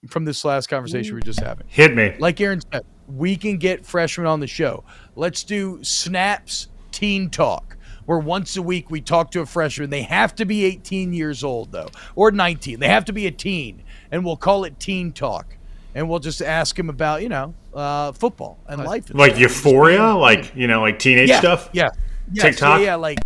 from 0.07 0.25
this 0.25 0.45
last 0.45 0.67
conversation 0.67 1.15
we 1.15 1.21
just 1.21 1.39
having. 1.39 1.67
Hit 1.67 1.95
me. 1.95 2.15
Like 2.19 2.39
Aaron 2.39 2.61
said, 2.71 2.83
we 3.07 3.35
can 3.35 3.57
get 3.57 3.85
freshmen 3.85 4.27
on 4.27 4.39
the 4.39 4.47
show. 4.47 4.83
Let's 5.15 5.43
do 5.43 5.83
Snaps 5.83 6.69
Teen 6.91 7.29
Talk 7.29 7.77
where 8.09 8.17
once 8.17 8.57
a 8.57 8.61
week 8.63 8.89
we 8.89 8.99
talk 8.99 9.29
to 9.29 9.39
a 9.39 9.45
freshman. 9.45 9.91
They 9.91 10.01
have 10.01 10.33
to 10.37 10.45
be 10.45 10.65
18 10.65 11.13
years 11.13 11.43
old, 11.43 11.71
though, 11.71 11.89
or 12.15 12.31
19. 12.31 12.79
They 12.79 12.87
have 12.87 13.05
to 13.05 13.13
be 13.13 13.27
a 13.27 13.31
teen, 13.31 13.83
and 14.09 14.25
we'll 14.25 14.35
call 14.35 14.63
it 14.63 14.79
Teen 14.79 15.11
Talk. 15.11 15.55
And 15.93 16.09
we'll 16.09 16.17
just 16.17 16.41
ask 16.41 16.77
him 16.77 16.89
about, 16.89 17.21
you 17.21 17.29
know, 17.29 17.53
uh, 17.71 18.11
football 18.13 18.57
and 18.67 18.83
life. 18.83 19.13
like 19.13 19.37
euphoria, 19.37 20.15
like, 20.15 20.55
you 20.55 20.65
know, 20.65 20.81
like 20.81 20.97
teenage 20.97 21.29
yeah, 21.29 21.39
stuff? 21.39 21.69
Yeah. 21.71 21.89
TikTok? 22.33 22.79
Yeah, 22.79 22.85
yeah 22.85 22.95
like, 22.95 23.19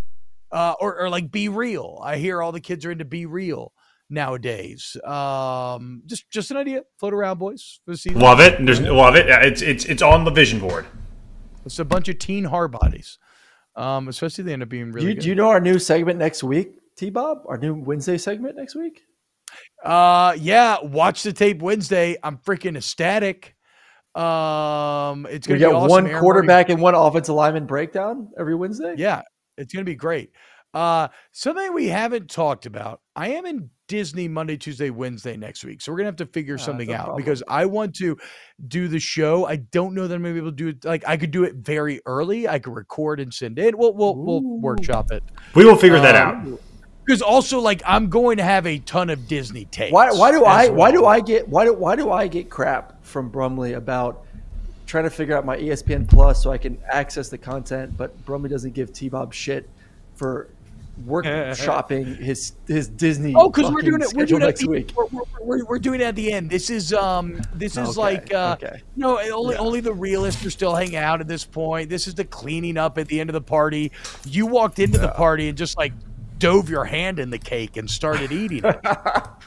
uh, 0.51 0.73
or, 0.81 0.99
or 0.99 1.09
like 1.09 1.31
BeReal. 1.31 2.03
I 2.03 2.17
hear 2.17 2.41
all 2.41 2.51
the 2.51 2.59
kids 2.59 2.86
are 2.86 2.91
into 2.91 3.05
Be 3.05 3.25
Real 3.25 3.71
nowadays. 4.09 4.97
Um, 5.05 6.03
just 6.07 6.29
just 6.29 6.51
an 6.51 6.57
idea. 6.57 6.81
Float 6.99 7.13
around, 7.13 7.39
boys. 7.39 7.79
Love 8.07 8.41
it. 8.41 8.65
There's 8.65 8.81
love 8.81 9.15
it. 9.15 9.29
It's 9.29 9.61
it's 9.61 9.86
it's 9.86 10.01
on 10.01 10.25
the 10.25 10.31
vision 10.31 10.59
board. 10.59 10.88
It's 11.65 11.79
a 11.79 11.86
bunch 11.86 12.09
of 12.09 12.19
teen 12.19 12.43
hard 12.43 12.73
bodies. 12.73 13.17
Um, 13.76 14.07
especially 14.07 14.43
they 14.43 14.53
end 14.53 14.63
up 14.63 14.69
being 14.69 14.91
really. 14.91 15.07
Do 15.07 15.13
you, 15.13 15.21
do 15.21 15.30
you 15.30 15.36
know 15.36 15.49
our 15.49 15.59
new 15.59 15.80
segment 15.80 16.19
next 16.19 16.43
week, 16.43 16.80
T 16.95 17.09
Bob? 17.09 17.39
Our 17.47 17.57
new 17.57 17.74
Wednesday 17.74 18.17
segment 18.17 18.55
next 18.55 18.76
week? 18.76 19.01
Uh, 19.84 20.36
yeah. 20.39 20.78
Watch 20.82 21.24
the 21.24 21.34
tape 21.34 21.61
Wednesday. 21.61 22.15
I'm 22.24 22.38
freaking 22.38 22.78
ecstatic. 22.78 23.55
Um, 24.15 25.26
it's 25.26 25.47
gonna 25.47 25.55
we 25.55 25.59
get 25.59 25.74
awesome. 25.74 25.89
one 25.89 26.07
Aaron 26.07 26.21
quarterback 26.21 26.69
and 26.69 26.80
one 26.80 26.93
offensive 26.93 27.34
lineman 27.34 27.65
breakdown 27.65 28.30
every 28.38 28.53
Wednesday. 28.53 28.93
Yeah, 28.95 29.24
it's 29.57 29.74
gonna 29.74 29.86
be 29.86 29.95
great. 29.95 30.32
Uh, 30.74 31.07
something 31.32 31.74
we 31.74 31.88
haven't 31.88 32.30
talked 32.30 32.67
about. 32.67 33.01
I 33.15 33.30
am 33.30 33.45
in 33.45 33.69
Disney 33.93 34.27
Monday, 34.27 34.57
Tuesday, 34.57 34.89
Wednesday 34.89 35.37
next 35.37 35.63
week. 35.63 35.79
So 35.79 35.91
we're 35.91 35.99
gonna 35.99 36.07
have 36.07 36.15
to 36.15 36.25
figure 36.25 36.55
uh, 36.55 36.57
something 36.57 36.91
out 36.91 37.15
because 37.15 37.43
I 37.47 37.67
want 37.67 37.93
to 37.97 38.17
do 38.67 38.87
the 38.87 38.97
show. 38.97 39.45
I 39.45 39.57
don't 39.57 39.93
know 39.93 40.07
that 40.07 40.15
I'm 40.15 40.23
gonna 40.23 40.33
be 40.33 40.39
able 40.39 40.49
to 40.49 40.55
do 40.55 40.69
it. 40.69 40.83
Like 40.83 41.03
I 41.07 41.15
could 41.15 41.29
do 41.29 41.43
it 41.43 41.57
very 41.57 42.01
early. 42.07 42.47
I 42.47 42.57
could 42.57 42.73
record 42.73 43.19
and 43.19 43.31
send 43.31 43.59
it. 43.59 43.77
We'll 43.77 43.93
we'll, 43.93 44.15
we'll 44.15 44.41
workshop 44.41 45.11
it. 45.11 45.21
We 45.53 45.63
will 45.63 45.75
figure 45.75 45.97
um, 45.97 46.03
that 46.05 46.15
out. 46.15 46.59
Because 47.05 47.21
also, 47.21 47.59
like, 47.59 47.83
I'm 47.85 48.09
going 48.09 48.37
to 48.37 48.43
have 48.43 48.65
a 48.65 48.79
ton 48.79 49.11
of 49.11 49.27
Disney 49.27 49.65
tapes. 49.65 49.93
Why? 49.93 50.09
Why 50.11 50.31
do 50.31 50.43
I? 50.43 50.65
Well. 50.69 50.75
Why 50.75 50.91
do 50.91 51.05
I 51.05 51.19
get? 51.19 51.47
Why 51.47 51.65
do? 51.65 51.73
Why 51.75 51.95
do 51.95 52.11
I 52.11 52.27
get 52.27 52.49
crap 52.49 53.05
from 53.05 53.29
Brumley 53.29 53.73
about 53.73 54.25
trying 54.87 55.03
to 55.03 55.11
figure 55.11 55.37
out 55.37 55.45
my 55.45 55.57
ESPN 55.57 56.09
Plus 56.09 56.41
so 56.41 56.51
I 56.51 56.57
can 56.57 56.79
access 56.91 57.29
the 57.29 57.37
content, 57.37 57.95
but 57.95 58.25
Brumley 58.25 58.49
doesn't 58.49 58.73
give 58.73 58.91
T 58.91 59.07
Bob 59.07 59.35
shit 59.35 59.69
for 60.15 60.49
workshopping 61.05 62.15
his 62.19 62.53
his 62.67 62.87
Disney. 62.87 63.33
Oh, 63.35 63.49
because 63.49 63.71
we're 63.71 63.81
doing 63.81 64.01
it. 64.01 64.13
We're 64.13 64.25
doing 64.25 64.41
it 64.41 64.45
next 64.45 64.65
week. 64.67 64.91
We're, 64.95 65.05
we're, 65.07 65.21
we're, 65.41 65.65
we're 65.65 65.79
doing 65.79 66.01
it 66.01 66.05
at 66.05 66.15
the 66.15 66.31
end. 66.31 66.49
This 66.49 66.69
is 66.69 66.93
um. 66.93 67.41
This 67.53 67.77
is 67.77 67.89
Okay, 67.89 67.99
like 67.99 68.33
uh. 68.33 68.57
okay. 68.61 68.81
No, 68.95 69.19
only 69.31 69.55
only 69.55 69.79
the 69.79 69.93
realists 69.93 70.45
are 70.45 70.49
still 70.51 70.75
hanging 70.75 70.95
out 70.95 71.21
at 71.21 71.27
this 71.27 71.45
point. 71.45 71.89
This 71.89 72.07
is 72.07 72.15
the 72.15 72.25
cleaning 72.25 72.77
up 72.77 72.97
at 72.97 73.07
the 73.07 73.19
end 73.19 73.29
of 73.29 73.33
the 73.33 73.41
party. 73.41 73.91
You 74.25 74.45
walked 74.45 74.79
into 74.79 74.99
the 74.99 75.09
party 75.09 75.49
and 75.49 75.57
just 75.57 75.77
like 75.77 75.93
dove 76.39 76.69
your 76.69 76.83
hand 76.83 77.19
in 77.19 77.29
the 77.29 77.37
cake 77.39 77.77
and 77.77 77.89
started 77.89 78.31
eating 78.31 78.61
it. 78.63 78.79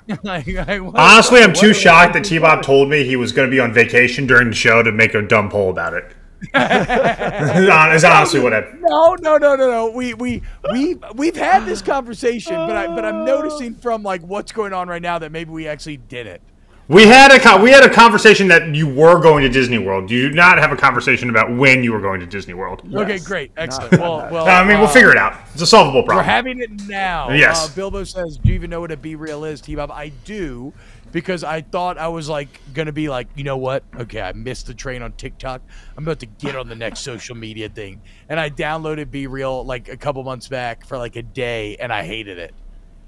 Like, 0.23 0.47
like, 0.47 0.81
what- 0.83 0.95
Honestly, 0.97 1.41
I'm 1.41 1.51
what- 1.51 1.57
too 1.59 1.75
shocked 1.75 2.13
that 2.15 2.25
T 2.25 2.39
Bob 2.39 2.63
told 2.63 2.89
me 2.89 3.03
he 3.03 3.17
was 3.17 3.33
going 3.33 3.49
to 3.49 3.51
be 3.51 3.59
on 3.59 3.73
vacation 3.73 4.25
during 4.27 4.49
the 4.49 4.55
show 4.55 4.81
to 4.83 4.93
make 4.93 5.15
a 5.15 5.23
dumb 5.23 5.51
poll 5.51 5.69
about 5.69 5.95
it. 5.95 6.13
Is 6.55 8.05
honestly 8.05 8.41
what 8.41 8.55
I. 8.55 8.73
No, 8.81 9.17
no, 9.21 9.37
no, 9.37 9.57
no, 9.57 9.71
no. 9.71 9.91
We 9.91 10.15
we 10.15 10.43
we 10.73 10.97
we've 11.15 11.37
had 11.37 11.67
this 11.67 11.83
conversation, 11.83 12.55
but 12.55 12.77
I 12.77 12.87
but 12.87 13.05
I'm 13.05 13.25
noticing 13.25 13.75
from 13.75 14.03
like 14.03 14.23
what's 14.23 14.53
going 14.53 14.73
on 14.73 14.89
right 14.89 15.03
now 15.03 15.19
that 15.19 15.33
maybe 15.33 15.51
we 15.51 15.67
actually 15.67 15.97
did 15.97 16.27
it. 16.27 16.41
We 16.89 17.05
had 17.05 17.33
a 17.33 17.63
we 17.63 17.71
had 17.71 17.85
a 17.85 17.91
conversation 17.93 18.47
that 18.49 18.73
you 18.73 18.87
were 18.87 19.21
going 19.21 19.43
to 19.43 19.49
Disney 19.49 19.79
World. 19.79 20.09
You 20.09 20.29
do 20.29 20.35
not 20.37 20.59
have 20.59 20.71
a 20.71 20.77
conversation 20.77 21.31
about 21.31 21.51
when 21.57 21.83
you 21.83 21.93
were 21.93 22.01
going 22.01 22.21
to 22.21 22.27
Disney 22.27 22.55
World. 22.55 22.83
Okay, 22.95 23.19
great, 23.19 23.51
excellent. 23.57 24.01
Well, 24.01 24.29
well, 24.31 24.47
I 24.47 24.63
mean, 24.65 24.79
we'll 24.79 24.89
uh, 24.89 24.93
figure 24.93 25.11
it 25.11 25.17
out. 25.17 25.37
It's 25.53 25.63
a 25.63 25.67
solvable 25.67 26.05
problem. 26.05 26.25
We're 26.25 26.31
having 26.31 26.61
it 26.61 26.71
now. 26.87 27.33
Yes. 27.33 27.69
Uh, 27.69 27.75
Bilbo 27.75 28.05
says, 28.05 28.39
"Do 28.39 28.51
you 28.51 28.55
even 28.55 28.71
know 28.71 28.81
what 28.81 28.93
a 28.93 28.97
be 28.97 29.17
real 29.17 29.45
is, 29.45 29.61
T-Bob?" 29.61 29.91
I 29.91 30.13
do, 30.25 30.73
because 31.17 31.43
I 31.43 31.63
thought 31.63 31.97
I 31.97 32.09
was 32.09 32.29
like 32.29 32.61
gonna 32.75 32.93
be 32.93 33.09
like, 33.09 33.27
you 33.35 33.43
know 33.43 33.57
what? 33.57 33.83
Okay, 33.99 34.21
I 34.21 34.35
missed 34.35 34.67
the 34.67 34.75
train 34.75 35.01
on 35.01 35.13
TikTok. 35.13 35.63
I'm 35.97 36.05
about 36.05 36.19
to 36.21 36.27
get 36.27 36.55
on 36.55 36.69
the 36.69 36.75
next 36.75 37.01
social 37.01 37.35
media 37.35 37.71
thing, 37.71 38.03
and 38.29 38.39
I 38.39 38.51
downloaded 38.51 39.11
Be 39.11 39.27
Real 39.27 39.65
like 39.65 39.89
a 39.89 39.97
couple 39.97 40.23
months 40.25 40.47
back 40.47 40.85
for 40.85 40.99
like 40.99 41.17
a 41.17 41.23
day, 41.23 41.77
and 41.77 41.91
I 41.91 42.05
hated 42.05 42.37
it. 42.37 42.55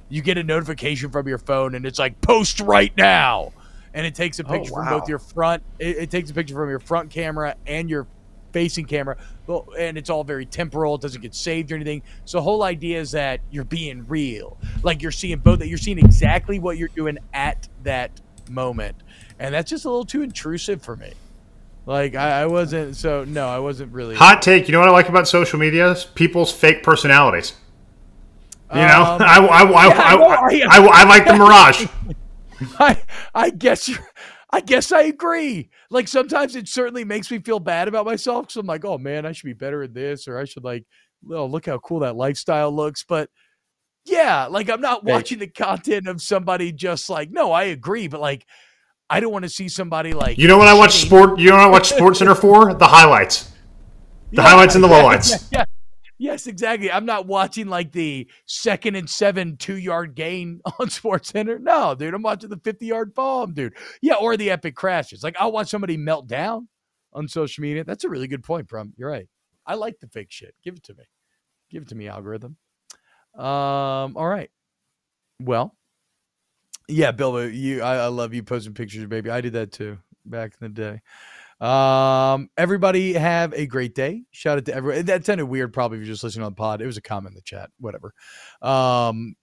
You 0.09 0.23
get 0.23 0.39
a 0.39 0.43
notification 0.43 1.11
from 1.11 1.29
your 1.29 1.37
phone, 1.37 1.75
and 1.75 1.85
it's 1.85 1.99
like 1.99 2.19
post 2.23 2.61
right 2.61 2.97
now, 2.97 3.53
and 3.93 4.07
it 4.07 4.15
takes 4.15 4.39
a 4.39 4.45
Oh, 4.47 4.53
picture 4.53 4.73
from 4.73 4.89
both 4.89 5.07
your 5.07 5.19
front. 5.19 5.63
It, 5.79 5.99
it 5.99 6.11
takes 6.11 6.31
a 6.31 6.35
picture 6.35 6.55
from 6.55 6.71
your 6.71 6.81
front 6.81 7.11
camera 7.11 7.57
and 7.67 7.91
your 7.91 8.07
facing 8.53 8.85
camera, 8.87 9.17
and 9.79 9.97
it's 9.99 10.11
all 10.11 10.25
very 10.25 10.47
temporal. 10.47 10.95
It 10.97 11.01
doesn't 11.03 11.21
get 11.23 11.35
saved 11.35 11.71
or 11.73 11.75
anything. 11.77 12.03
So 12.25 12.39
the 12.39 12.43
whole 12.43 12.63
idea 12.63 13.01
is 13.01 13.11
that 13.13 13.41
you're 13.51 13.65
being 13.65 14.07
real, 14.07 14.57
like 14.83 15.03
you're 15.03 15.11
seeing 15.13 15.39
both. 15.39 15.59
That 15.61 15.69
you're 15.69 15.79
seeing 15.79 15.99
exactly 15.99 16.59
what 16.59 16.79
you're 16.79 16.89
doing 16.89 17.19
at 17.33 17.69
that 17.85 18.11
moment, 18.51 18.97
and 19.39 19.55
that's 19.55 19.71
just 19.71 19.85
a 19.85 19.89
little 19.91 20.05
too 20.05 20.23
intrusive 20.23 20.83
for 20.83 20.97
me. 20.97 21.13
Like 21.87 22.15
I, 22.15 22.43
I 22.43 22.47
wasn't. 22.47 22.97
So 22.97 23.25
no, 23.25 23.49
I 23.49 23.59
wasn't 23.59 23.93
really. 23.93 24.15
Hot 24.17 24.43
take. 24.43 24.69
You 24.69 24.73
know 24.73 24.81
what 24.81 24.89
I 24.89 24.93
like 24.93 25.09
about 25.09 25.27
social 25.29 25.59
media? 25.59 25.95
People's 26.15 26.53
fake 26.53 26.83
personalities. 26.83 27.55
You 28.71 28.81
know, 28.81 28.85
Um, 28.85 29.23
I, 29.23 29.39
I, 29.39 29.63
I, 29.63 29.87
yeah, 29.87 29.99
I, 29.99 30.15
I, 30.15 30.49
I- 30.51 30.79
I, 30.83 30.87
I 30.87 31.05
like 31.05 31.25
the 31.27 31.35
Mirage. 31.35 31.87
I, 32.79 33.01
I 33.35 33.51
guess 33.51 33.89
you're, 33.89 34.07
I 34.51 34.61
guess 34.61 34.93
I 34.93 35.03
agree. 35.05 35.71
Like 35.91 36.09
sometimes 36.09 36.55
it 36.55 36.69
certainly 36.69 37.05
makes 37.05 37.31
me 37.31 37.39
feel 37.39 37.61
bad 37.61 37.89
about 37.89 38.05
myself 38.07 38.47
because 38.47 38.57
I'm 38.57 38.67
like, 38.67 38.85
oh 38.85 38.99
man, 38.99 39.25
I 39.25 39.33
should 39.33 39.47
be 39.47 39.55
better 39.55 39.83
at 39.83 39.95
this, 39.95 40.29
or 40.29 40.39
I 40.39 40.45
should 40.45 40.65
like, 40.65 40.85
oh 41.33 41.47
look 41.47 41.67
how 41.67 41.79
cool 41.79 42.01
that 42.01 42.17
lifestyle 42.17 42.71
looks. 42.71 43.05
But 43.09 43.31
yeah, 44.05 44.47
like 44.47 44.69
I'm 44.69 44.81
not 44.81 45.05
watching 45.05 45.39
the 45.39 45.47
content 45.47 46.07
of 46.07 46.21
somebody 46.23 46.73
just 46.73 47.09
like, 47.09 47.31
no, 47.31 47.53
I 47.53 47.65
agree, 47.65 48.09
but 48.09 48.21
like, 48.21 48.47
I 49.11 49.21
don't 49.21 49.33
want 49.33 49.45
to 49.45 49.49
see 49.49 49.69
somebody 49.69 50.13
like 50.13 50.37
You 50.39 50.49
know 50.49 50.59
what 50.59 50.69
I 50.69 50.75
watch 50.75 50.93
sport? 50.93 51.39
You 51.39 51.51
know 51.51 51.57
what 51.57 51.65
I 51.65 51.69
watch 51.69 51.89
Sports 51.89 52.19
Center 52.19 52.35
for? 52.35 52.75
The 52.75 52.87
highlights, 52.87 53.51
the 54.31 54.43
Yeah, 54.43 54.43
highlights 54.43 54.75
and 54.75 54.85
the 54.85 54.89
yeah, 54.91 55.03
lowlights. 55.03 55.31
yeah, 55.53 55.59
yeah. 55.61 55.65
Yes, 56.19 56.49
exactly. 56.49 56.91
I'm 56.91 57.07
not 57.07 57.27
watching 57.27 57.69
like 57.69 57.93
the 57.93 58.29
second 58.45 58.97
and 58.97 59.09
seven 59.09 59.57
two 59.57 59.77
yard 59.77 60.17
gain 60.17 60.61
on 60.81 60.91
Sports 60.91 61.29
Center. 61.31 61.59
No, 61.59 61.95
dude, 61.95 62.13
I'm 62.13 62.23
watching 62.23 62.51
the 62.51 62.59
50 62.59 62.87
yard 62.87 63.15
bomb, 63.15 63.55
dude. 63.55 63.75
Yeah, 64.03 64.15
or 64.15 64.37
the 64.37 64.51
epic 64.51 64.75
crashes. 64.75 65.23
Like 65.23 65.37
I'll 65.39 65.53
watch 65.53 65.69
somebody 65.69 65.97
melt 65.97 66.27
down 66.27 66.69
on 67.13 67.29
social 67.29 67.63
media. 67.63 67.85
That's 67.85 68.05
a 68.05 68.09
really 68.09 68.27
good 68.27 68.43
point, 68.43 68.67
Brum. 68.67 68.93
You're 68.97 69.11
right. 69.11 69.29
I 69.65 69.75
like 69.75 70.01
the 70.01 70.09
fake 70.09 70.31
shit. 70.31 70.55
Give 70.65 70.75
it 70.75 70.83
to 70.85 70.95
me. 70.95 71.05
Give 71.71 71.83
it 71.83 71.89
to 71.91 71.95
me, 71.95 72.09
algorithm. 72.09 72.57
Um, 73.37 74.17
all 74.17 74.27
right. 74.27 74.51
Well, 75.41 75.77
yeah, 76.89 77.13
Bilbo, 77.13 77.47
you 77.47 77.83
I, 77.83 77.97
I 77.97 78.07
love 78.07 78.35
you 78.35 78.43
posting 78.43 78.75
pictures, 78.75 79.07
baby. 79.07 79.31
I 79.31 79.41
did 79.41 79.53
that 79.53 79.71
too 79.71 79.99
back 80.25 80.55
in 80.61 80.73
the 80.73 80.83
day. 80.83 81.01
Um, 81.61 82.51
everybody 82.57 83.15
have 83.15 83.53
a 83.53 83.67
great 83.67 83.95
day. 83.95 84.25
Shout 84.31 84.59
out 84.59 84.65
to 84.67 84.75
everyone. 84.75 85.05
That 85.07 85.27
sounded 85.27 85.47
weird, 85.47 85.73
probably 85.73 85.99
if 85.99 86.05
you're 86.05 86.15
just 86.15 86.25
listening 86.25 86.45
on 86.45 86.53
the 86.53 86.57
pod. 86.57 86.81
It 86.81 86.87
was 86.87 86.97
a 86.97 87.03
comment 87.03 87.33
in 87.33 87.37
the 87.37 87.43
chat, 87.43 87.71
whatever. 87.79 88.15
Um, 88.63 89.35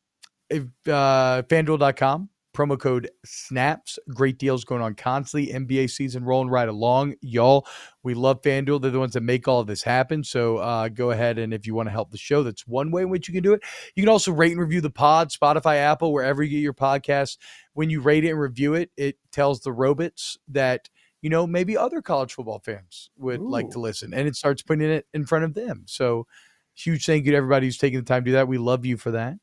if 0.50 0.64
uh, 0.88 1.44
fanduel.com, 1.48 2.30
promo 2.56 2.80
code 2.80 3.10
snaps, 3.26 4.00
great 4.14 4.38
deals 4.38 4.64
going 4.64 4.82
on 4.82 4.96
constantly. 4.96 5.54
NBA 5.54 5.90
season 5.90 6.24
rolling 6.24 6.50
right 6.50 6.70
along. 6.70 7.16
Y'all, 7.22 7.68
we 8.02 8.14
love 8.14 8.42
FanDuel. 8.42 8.82
They're 8.82 8.92
the 8.92 9.00
ones 9.00 9.14
that 9.14 9.22
make 9.22 9.48
all 9.48 9.60
of 9.60 9.68
this 9.68 9.84
happen. 9.84 10.24
So 10.24 10.58
uh, 10.58 10.88
go 10.88 11.12
ahead 11.12 11.38
and 11.38 11.54
if 11.54 11.68
you 11.68 11.76
want 11.76 11.88
to 11.88 11.92
help 11.92 12.12
the 12.12 12.18
show, 12.18 12.44
that's 12.44 12.66
one 12.66 12.92
way 12.92 13.04
in 13.04 13.10
which 13.10 13.28
you 13.28 13.34
can 13.34 13.44
do 13.44 13.54
it. 13.54 13.62
You 13.96 14.04
can 14.04 14.10
also 14.10 14.32
rate 14.32 14.54
and 14.54 14.62
review 14.62 14.82
the 14.82 14.90
pod, 14.90 15.32
Spotify, 15.32 15.78
Apple, 15.78 16.14
wherever 16.14 16.42
you 16.42 16.52
get 16.52 16.64
your 16.64 16.74
podcasts. 16.74 17.38
When 17.74 17.90
you 17.90 18.00
rate 18.00 18.24
it 18.24 18.30
and 18.30 18.40
review 18.40 18.74
it, 18.74 18.92
it 18.96 19.18
tells 19.32 19.60
the 19.60 19.74
robots 19.74 20.38
that 20.48 20.90
you 21.26 21.30
know 21.32 21.48
maybe 21.48 21.76
other 21.76 22.04
college 22.04 22.36
football 22.36 22.60
fans 22.60 23.10
would 23.18 23.42
like 23.42 23.72
to 23.72 23.80
listen, 23.80 24.14
and 24.14 24.28
it 24.28 24.36
starts 24.36 24.62
putting 24.62 24.88
it 24.88 25.08
in 25.12 25.26
front 25.26 25.44
of 25.44 25.56
them. 25.56 25.82
So 25.88 26.28
huge 26.76 27.08
thank 27.08 27.26
you 27.26 27.32
to 27.32 27.38
everybody 27.38 27.66
who's 27.66 27.80
taking 27.80 27.98
the 27.98 28.06
time 28.06 28.24
to 28.26 28.30
do 28.30 28.34
that. 28.34 28.48
We 28.48 28.60
love 28.60 28.86
you 28.86 28.96
for 28.96 29.10
that. 29.10 29.38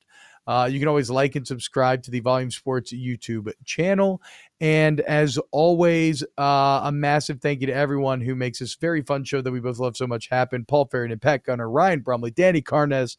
Uh, 0.46 0.68
you 0.70 0.78
can 0.78 0.86
always 0.86 1.10
like 1.10 1.34
and 1.34 1.44
subscribe 1.44 2.04
to 2.04 2.12
the 2.12 2.20
Volume 2.20 2.52
Sports 2.52 2.92
YouTube 2.92 3.50
channel. 3.64 4.22
And 4.60 5.00
as 5.00 5.40
always, 5.50 6.22
uh, 6.38 6.82
a 6.84 6.92
massive 6.92 7.40
thank 7.40 7.62
you 7.62 7.66
to 7.66 7.74
everyone 7.74 8.20
who 8.20 8.36
makes 8.36 8.60
this 8.60 8.76
very 8.76 9.02
fun 9.02 9.24
show 9.24 9.40
that 9.40 9.50
we 9.50 9.58
both 9.58 9.80
love 9.80 9.96
so 9.96 10.06
much 10.06 10.28
happen. 10.28 10.64
Paul 10.64 10.86
Farrington, 10.86 11.18
Pat 11.18 11.42
Gunner, 11.42 11.68
Ryan 11.68 11.98
Brumley, 11.98 12.30
Danny 12.30 12.62
Carnes, 12.62 13.16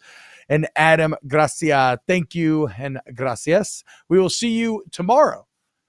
and 0.48 0.70
Adam 0.78 1.16
Gracia. 1.28 2.00
Thank 2.08 2.34
you 2.34 2.68
and 2.78 3.02
gracias. 3.14 3.84
We 4.08 4.22
will 4.22 4.30
see 4.30 4.52
you 4.52 4.86
tomorrow. 4.90 5.48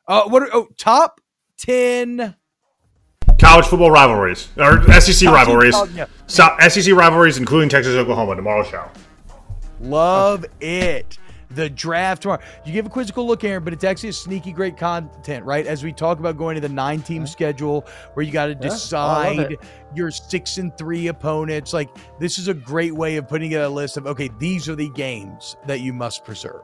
Uh, 0.08 0.24
what? 0.24 0.42
Are, 0.42 0.50
oh, 0.52 0.66
top 0.76 1.20
ten. 1.56 2.34
College 3.40 3.66
football 3.66 3.90
rivalries 3.90 4.48
or 4.56 4.82
SEC 5.00 5.28
rivalries. 5.28 5.74
10 5.74 5.94
yeah. 5.94 6.06
So, 6.26 6.48
SEC 6.68 6.94
rivalries, 6.94 7.36
including 7.38 7.68
Texas 7.68 7.94
Oklahoma. 7.94 8.36
Tomorrow 8.36 8.64
show. 8.64 8.88
Love 9.80 10.44
it. 10.60 11.18
The 11.50 11.68
draft 11.70 12.22
tomorrow. 12.22 12.42
You 12.64 12.72
give 12.72 12.86
a 12.86 12.88
quizzical 12.88 13.26
look, 13.26 13.44
Aaron, 13.44 13.62
but 13.62 13.72
it's 13.72 13.84
actually 13.84 14.08
a 14.08 14.14
sneaky 14.14 14.50
great 14.50 14.76
content, 14.76 15.44
right? 15.44 15.66
As 15.66 15.84
we 15.84 15.92
talk 15.92 16.18
about 16.18 16.36
going 16.36 16.56
to 16.56 16.60
the 16.60 16.68
nine 16.68 17.02
team 17.02 17.26
schedule 17.26 17.86
where 18.14 18.24
you 18.24 18.32
got 18.32 18.46
to 18.46 18.52
I 18.52 18.54
decide 18.54 19.52
it. 19.52 19.60
your 19.94 20.10
six 20.10 20.58
and 20.58 20.76
three 20.76 21.08
opponents. 21.08 21.72
Like, 21.72 21.90
this 22.18 22.38
is 22.38 22.48
a 22.48 22.54
great 22.54 22.94
way 22.94 23.16
of 23.16 23.28
putting 23.28 23.50
together 23.50 23.66
a 23.66 23.68
list 23.68 23.96
of, 23.96 24.06
okay, 24.06 24.30
these 24.38 24.68
are 24.68 24.74
the 24.74 24.88
games 24.90 25.56
that 25.66 25.80
you 25.80 25.92
must 25.92 26.24
preserve. 26.24 26.62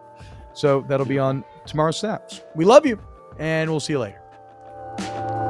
So 0.55 0.85
that'll 0.89 1.07
be 1.07 1.19
on 1.19 1.45
tomorrow's 1.67 1.99
snaps. 1.99 2.43
We 2.57 2.65
love 2.65 2.85
you, 2.85 3.01
and 3.39 3.71
we'll 3.71 3.81
see 3.81 3.93
you 3.93 4.01
later. 4.01 5.50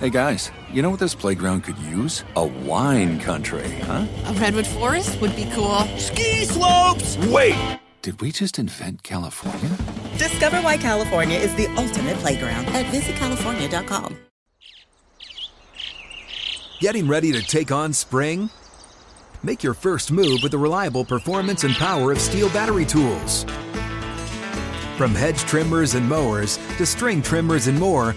Hey 0.00 0.10
guys, 0.10 0.50
you 0.72 0.82
know 0.82 0.90
what 0.90 0.98
this 0.98 1.14
playground 1.14 1.62
could 1.62 1.78
use? 1.78 2.24
A 2.34 2.44
wine 2.44 3.20
country, 3.20 3.70
huh? 3.82 4.06
A 4.26 4.32
redwood 4.32 4.66
forest 4.66 5.20
would 5.20 5.36
be 5.36 5.48
cool. 5.54 5.78
Ski 5.96 6.44
slopes! 6.44 7.16
Wait! 7.28 7.78
Did 8.02 8.20
we 8.20 8.32
just 8.32 8.58
invent 8.58 9.04
California? 9.04 9.70
Discover 10.18 10.56
why 10.62 10.76
California 10.76 11.38
is 11.38 11.54
the 11.54 11.68
ultimate 11.76 12.16
playground 12.16 12.66
at 12.70 12.84
visitcalifornia.com. 12.86 14.18
Getting 16.80 17.06
ready 17.06 17.30
to 17.30 17.40
take 17.40 17.70
on 17.70 17.92
spring? 17.92 18.50
Make 19.44 19.62
your 19.62 19.74
first 19.74 20.10
move 20.10 20.40
with 20.42 20.50
the 20.50 20.58
reliable 20.58 21.04
performance 21.04 21.62
and 21.62 21.74
power 21.74 22.10
of 22.10 22.18
STIHL 22.18 22.52
battery 22.52 22.84
tools. 22.84 23.44
From 24.96 25.14
hedge 25.14 25.38
trimmers 25.42 25.94
and 25.94 26.08
mowers 26.08 26.58
to 26.76 26.84
string 26.84 27.22
trimmers 27.22 27.68
and 27.68 27.78
more, 27.78 28.16